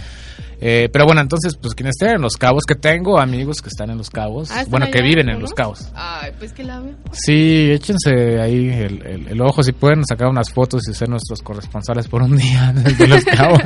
Eh, 0.62 0.88
pero 0.92 1.06
bueno, 1.06 1.20
entonces, 1.22 1.56
pues 1.56 1.74
quienes 1.74 1.94
estén 1.98 2.16
en 2.16 2.20
Los 2.22 2.36
Cabos, 2.36 2.64
que 2.68 2.74
tengo 2.74 3.18
amigos 3.18 3.62
que 3.62 3.68
están 3.68 3.90
en 3.90 3.96
Los 3.98 4.10
Cabos, 4.10 4.50
Ah, 4.50 4.56
¿están 4.60 4.70
bueno, 4.70 4.86
que 4.92 5.00
viven 5.02 5.28
en? 5.30 5.40
Los 5.40 5.54
Cabos. 5.54 5.90
Ay, 5.94 6.32
pues 6.38 6.52
que 6.52 6.64
la. 6.64 6.82
Sí, 7.12 7.70
échense 7.70 8.38
ahí 8.40 8.68
el, 8.68 9.02
el- 9.06 9.28
el 9.28 9.40
ojo, 9.40 9.62
si 9.62 9.72
pueden 9.72 10.04
sacar 10.04 10.28
unas 10.28 10.50
fotos 10.52 10.82
y 10.88 10.92
ser 10.94 11.08
nuestros 11.08 11.40
corresponsales 11.42 12.08
por 12.08 12.22
un 12.22 12.36
día 12.36 12.72
desde 12.76 13.06
Los 13.08 13.24
Cabos. 13.24 13.60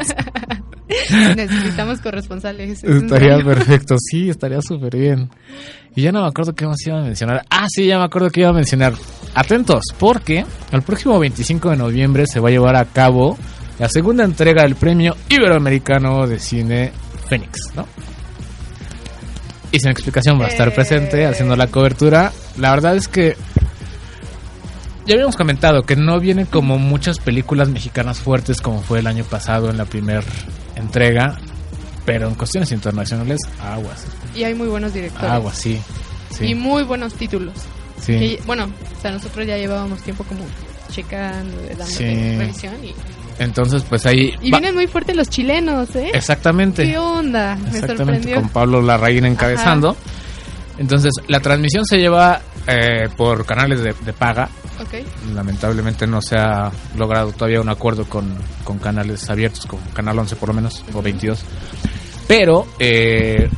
Necesitamos 1.36 2.00
corresponsales. 2.00 2.70
¿es 2.70 2.84
en 2.84 3.04
estaría 3.06 3.38
perfecto, 3.38 3.96
sí, 3.98 4.28
estaría 4.28 4.60
súper 4.60 4.96
bien. 4.96 5.30
Y 5.96 6.02
ya 6.02 6.12
no 6.12 6.22
me 6.22 6.28
acuerdo 6.28 6.54
qué 6.54 6.66
más 6.66 6.76
iba 6.86 6.98
a 6.98 7.02
mencionar. 7.02 7.44
Ah, 7.50 7.66
sí, 7.68 7.86
ya 7.86 7.98
me 7.98 8.04
acuerdo 8.04 8.30
que 8.30 8.40
iba 8.40 8.50
a 8.50 8.54
mencionar. 8.54 8.94
Atentos, 9.34 9.84
porque 9.98 10.44
el 10.72 10.82
próximo 10.82 11.18
25 11.18 11.70
de 11.70 11.76
noviembre 11.76 12.26
se 12.26 12.40
va 12.40 12.48
a 12.48 12.52
llevar 12.52 12.76
a 12.76 12.84
cabo 12.84 13.36
la 13.78 13.88
segunda 13.88 14.24
entrega 14.24 14.62
del 14.62 14.76
premio 14.76 15.16
iberoamericano 15.28 16.26
de 16.26 16.38
cine 16.38 16.92
Fénix, 17.28 17.58
¿no? 17.76 17.86
Y 19.72 19.78
sin 19.80 19.90
explicación 19.90 20.40
va 20.40 20.46
a 20.46 20.48
estar 20.48 20.68
Eh. 20.68 20.72
presente 20.72 21.26
haciendo 21.26 21.56
la 21.56 21.66
cobertura. 21.68 22.32
La 22.58 22.70
verdad 22.70 22.94
es 22.96 23.08
que 23.08 23.36
ya 25.06 25.14
habíamos 25.14 25.36
comentado 25.36 25.82
que 25.82 25.96
no 25.96 26.18
vienen 26.20 26.46
como 26.46 26.78
muchas 26.78 27.18
películas 27.18 27.68
mexicanas 27.68 28.18
fuertes 28.20 28.60
como 28.60 28.80
fue 28.82 29.00
el 29.00 29.06
año 29.08 29.24
pasado 29.24 29.68
en 29.70 29.76
la 29.76 29.84
primera 29.84 30.22
entrega, 30.76 31.36
pero 32.04 32.28
en 32.28 32.34
cuestiones 32.36 32.70
internacionales, 32.70 33.40
aguas, 33.60 34.06
Y 34.34 34.44
hay 34.44 34.54
muy 34.54 34.68
buenos 34.68 34.92
directores. 34.92 35.30
aguas, 35.30 35.56
sí. 35.56 35.80
sí, 36.30 36.46
Y 36.46 36.54
muy 36.54 36.82
buenos 36.82 37.14
títulos. 37.14 37.54
sí. 38.00 38.12
Que, 38.18 38.42
bueno, 38.46 38.64
o 38.64 39.00
sea, 39.00 39.10
nosotros 39.12 39.46
ya 39.46 39.56
llevábamos 39.56 40.00
tiempo 40.02 40.24
como 40.24 40.44
checando, 40.90 41.56
dando 41.68 41.86
Sí. 41.86 42.04
revisión. 42.04 42.74
Y, 42.84 42.94
Entonces, 43.38 43.82
pues 43.88 44.06
ahí... 44.06 44.32
y 44.40 44.50
va- 44.50 44.58
vienen 44.58 44.74
muy 44.76 44.86
fuertes 44.86 45.16
los 45.16 45.28
chilenos, 45.28 45.94
¿eh? 45.96 46.10
Exactamente. 46.14 46.84
¿Qué 46.84 46.98
onda? 46.98 47.56
Me 47.56 47.68
Exactamente, 47.70 47.96
sorprendió. 47.96 48.34
con 48.36 48.48
Pablo 48.50 48.80
Larraín 48.82 49.24
encabezando. 49.26 49.96
Entonces, 50.78 51.12
la 51.28 51.40
transmisión 51.40 51.84
se 51.86 51.98
lleva 51.98 52.40
eh, 52.66 53.08
por 53.16 53.44
canales 53.46 53.80
de, 53.82 53.94
de 54.04 54.12
paga. 54.12 54.48
Ok. 54.80 55.04
Lamentablemente 55.34 56.06
no 56.06 56.20
se 56.20 56.36
ha 56.36 56.70
logrado 56.96 57.30
todavía 57.32 57.60
un 57.60 57.68
acuerdo 57.68 58.04
con, 58.06 58.36
con 58.64 58.78
canales 58.78 59.28
abiertos, 59.30 59.66
con 59.66 59.78
Canal 59.92 60.18
11 60.18 60.34
por 60.36 60.48
lo 60.48 60.54
menos, 60.54 60.84
o 60.92 61.00
22. 61.00 61.44
Pero, 62.26 62.66
eh, 62.78 63.48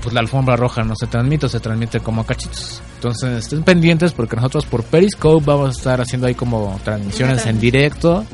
pues 0.00 0.14
la 0.14 0.20
alfombra 0.20 0.56
roja 0.56 0.82
no 0.82 0.94
se 0.96 1.06
transmite, 1.06 1.48
se 1.48 1.60
transmite 1.60 2.00
como 2.00 2.22
a 2.22 2.26
cachitos. 2.26 2.82
Entonces, 2.96 3.44
estén 3.44 3.62
pendientes 3.62 4.12
porque 4.12 4.36
nosotros 4.36 4.66
por 4.66 4.84
Periscope 4.84 5.44
vamos 5.46 5.68
a 5.68 5.78
estar 5.78 6.00
haciendo 6.00 6.26
ahí 6.26 6.34
como 6.34 6.78
transmisiones 6.84 7.46
en 7.46 7.60
directo. 7.60 8.24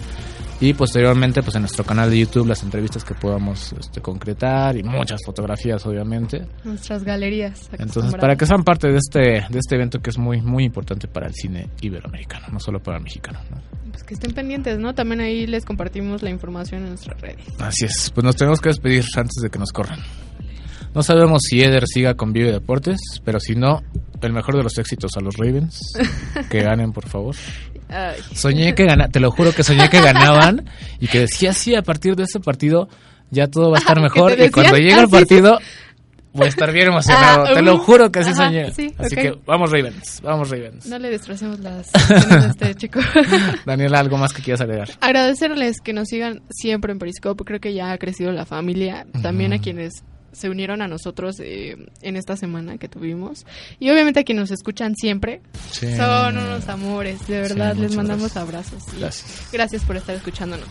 Y 0.58 0.72
posteriormente, 0.72 1.42
pues 1.42 1.54
en 1.56 1.62
nuestro 1.62 1.84
canal 1.84 2.08
de 2.08 2.18
YouTube, 2.18 2.46
las 2.46 2.62
entrevistas 2.62 3.04
que 3.04 3.14
podamos 3.14 3.74
este, 3.78 4.00
concretar 4.00 4.74
y 4.76 4.82
muchas 4.82 5.20
fotografías, 5.24 5.84
obviamente. 5.84 6.46
Nuestras 6.64 7.04
galerías. 7.04 7.68
Entonces, 7.72 8.14
para 8.14 8.36
que 8.36 8.46
sean 8.46 8.64
parte 8.64 8.88
de 8.88 8.96
este, 8.96 9.20
de 9.20 9.58
este 9.58 9.74
evento 9.74 10.00
que 10.00 10.08
es 10.08 10.16
muy, 10.16 10.40
muy 10.40 10.64
importante 10.64 11.08
para 11.08 11.26
el 11.26 11.34
cine 11.34 11.68
iberoamericano, 11.82 12.46
no 12.50 12.58
solo 12.58 12.82
para 12.82 12.96
el 12.96 13.04
mexicano. 13.04 13.38
¿no? 13.50 13.60
Pues 13.90 14.02
que 14.02 14.14
estén 14.14 14.32
pendientes, 14.32 14.78
¿no? 14.78 14.94
También 14.94 15.20
ahí 15.20 15.46
les 15.46 15.66
compartimos 15.66 16.22
la 16.22 16.30
información 16.30 16.82
en 16.84 16.88
nuestras 16.88 17.20
redes. 17.20 17.44
Así 17.58 17.84
es, 17.84 18.10
pues 18.14 18.24
nos 18.24 18.36
tenemos 18.36 18.60
que 18.60 18.70
despedir 18.70 19.04
antes 19.14 19.42
de 19.42 19.50
que 19.50 19.58
nos 19.58 19.72
corran. 19.72 20.00
No 20.96 21.02
sabemos 21.02 21.42
si 21.42 21.62
Eder 21.62 21.86
siga 21.86 22.14
con 22.14 22.32
Vive 22.32 22.52
Deportes, 22.52 22.98
pero 23.22 23.38
si 23.38 23.54
no, 23.54 23.82
el 24.22 24.32
mejor 24.32 24.56
de 24.56 24.62
los 24.62 24.78
éxitos 24.78 25.10
a 25.18 25.20
los 25.20 25.36
Ravens. 25.36 25.92
Que 26.48 26.62
ganen, 26.62 26.94
por 26.94 27.06
favor. 27.06 27.36
Ay. 27.90 28.18
Soñé 28.32 28.74
que 28.74 28.86
ganaban, 28.86 29.12
te 29.12 29.20
lo 29.20 29.30
juro 29.30 29.52
que 29.52 29.62
soñé 29.62 29.90
que 29.90 30.00
ganaban 30.00 30.64
y 30.98 31.06
que 31.06 31.20
decía, 31.20 31.52
sí, 31.52 31.74
a 31.74 31.82
partir 31.82 32.16
de 32.16 32.22
ese 32.22 32.40
partido 32.40 32.88
ya 33.30 33.46
todo 33.46 33.70
va 33.70 33.76
a 33.76 33.80
estar 33.80 34.00
mejor. 34.00 34.40
Y 34.40 34.50
cuando 34.50 34.78
llegue 34.78 34.94
el 34.94 35.00
ah, 35.00 35.04
sí, 35.04 35.12
partido 35.12 35.58
voy 36.32 36.46
a 36.46 36.48
estar 36.48 36.72
bien 36.72 36.88
emocionado. 36.88 37.44
Ah, 37.44 37.52
te 37.52 37.60
lo 37.60 37.76
juro 37.76 38.10
que 38.10 38.20
así 38.20 38.30
ajá, 38.30 38.46
soñé. 38.46 38.72
sí, 38.72 38.94
así 38.96 39.16
que 39.16 39.38
vamos 39.44 39.70
Ravens, 39.70 40.22
vamos 40.22 40.48
Ravens. 40.48 40.86
No 40.86 40.98
le 40.98 41.10
destrocemos 41.10 41.60
las 41.60 41.94
a 42.10 42.46
este 42.46 42.74
chico. 42.74 43.00
Daniela, 43.66 44.00
¿algo 44.00 44.16
más 44.16 44.32
que 44.32 44.40
quieras 44.40 44.62
agregar? 44.62 44.88
Agradecerles 45.02 45.82
que 45.82 45.92
nos 45.92 46.08
sigan 46.08 46.40
siempre 46.48 46.90
en 46.90 46.98
Periscope. 46.98 47.44
Creo 47.44 47.60
que 47.60 47.74
ya 47.74 47.92
ha 47.92 47.98
crecido 47.98 48.32
la 48.32 48.46
familia. 48.46 49.06
También 49.20 49.52
a 49.52 49.58
quienes 49.58 50.02
se 50.36 50.50
unieron 50.50 50.82
a 50.82 50.88
nosotros 50.88 51.40
eh, 51.40 51.76
en 52.02 52.16
esta 52.16 52.36
semana 52.36 52.78
que 52.78 52.88
tuvimos. 52.88 53.46
Y 53.78 53.90
obviamente 53.90 54.20
a 54.20 54.24
quienes 54.24 54.42
nos 54.42 54.50
escuchan 54.50 54.94
siempre. 54.94 55.40
Sí. 55.70 55.96
Son 55.96 56.36
unos 56.36 56.68
amores. 56.68 57.26
De 57.26 57.40
verdad, 57.40 57.74
les 57.74 57.96
mandamos 57.96 58.32
gracias. 58.34 58.42
abrazos. 58.42 58.82
Gracias. 58.98 59.48
Gracias 59.52 59.84
por 59.84 59.96
estar 59.96 60.14
escuchándonos. 60.14 60.68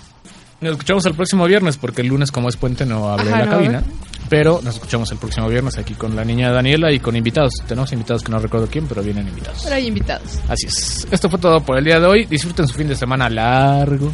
Nos 0.61 0.71
escuchamos 0.71 1.05
el 1.05 1.13
próximo 1.15 1.45
viernes 1.45 1.77
porque 1.77 2.01
el 2.01 2.07
lunes 2.07 2.31
como 2.31 2.47
es 2.47 2.55
puente 2.55 2.85
no 2.85 3.09
hablé 3.09 3.29
Ajá, 3.29 3.33
en 3.33 3.39
la 3.39 3.45
no, 3.45 3.51
cabina. 3.51 3.83
Pero 4.29 4.61
nos 4.63 4.75
escuchamos 4.75 5.11
el 5.11 5.17
próximo 5.17 5.47
viernes 5.49 5.77
aquí 5.77 5.93
con 5.93 6.15
la 6.15 6.23
niña 6.23 6.51
Daniela 6.51 6.91
y 6.91 6.99
con 6.99 7.15
invitados. 7.15 7.53
Tenemos 7.67 7.91
invitados 7.91 8.23
que 8.23 8.31
no 8.31 8.39
recuerdo 8.39 8.67
quién, 8.67 8.87
pero 8.87 9.03
vienen 9.03 9.27
invitados. 9.27 9.61
Pero 9.63 9.75
hay 9.75 9.87
invitados. 9.87 10.39
Así 10.47 10.65
es. 10.67 11.07
Esto 11.11 11.29
fue 11.29 11.39
todo 11.39 11.59
por 11.61 11.77
el 11.77 11.83
día 11.83 11.99
de 11.99 12.07
hoy. 12.07 12.25
Disfruten 12.25 12.67
su 12.67 12.73
fin 12.73 12.87
de 12.87 12.95
semana 12.95 13.29
largo. 13.29 14.11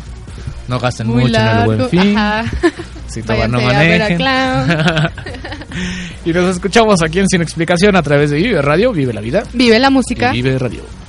No 0.71 0.79
gasten 0.79 1.05
Muy 1.05 1.23
mucho 1.23 1.37
en 1.37 1.47
el 1.47 1.65
buen 1.65 1.89
fin. 1.89 2.17
Ajá. 2.17 2.45
Si 3.07 3.21
toman, 3.21 3.51
no 3.51 3.59
a 3.59 3.61
manejen. 3.61 4.21
Y 6.25 6.31
nos 6.31 6.55
escuchamos 6.55 7.01
aquí 7.03 7.19
en 7.19 7.27
Sin 7.27 7.41
Explicación 7.41 7.97
a 7.97 8.01
través 8.01 8.31
de 8.31 8.37
Vive 8.37 8.61
Radio. 8.61 8.93
Vive 8.93 9.11
la 9.11 9.19
vida. 9.19 9.43
Vive 9.51 9.77
la 9.79 9.89
música. 9.89 10.33
Y 10.33 10.41
vive 10.41 10.57
Radio. 10.57 11.00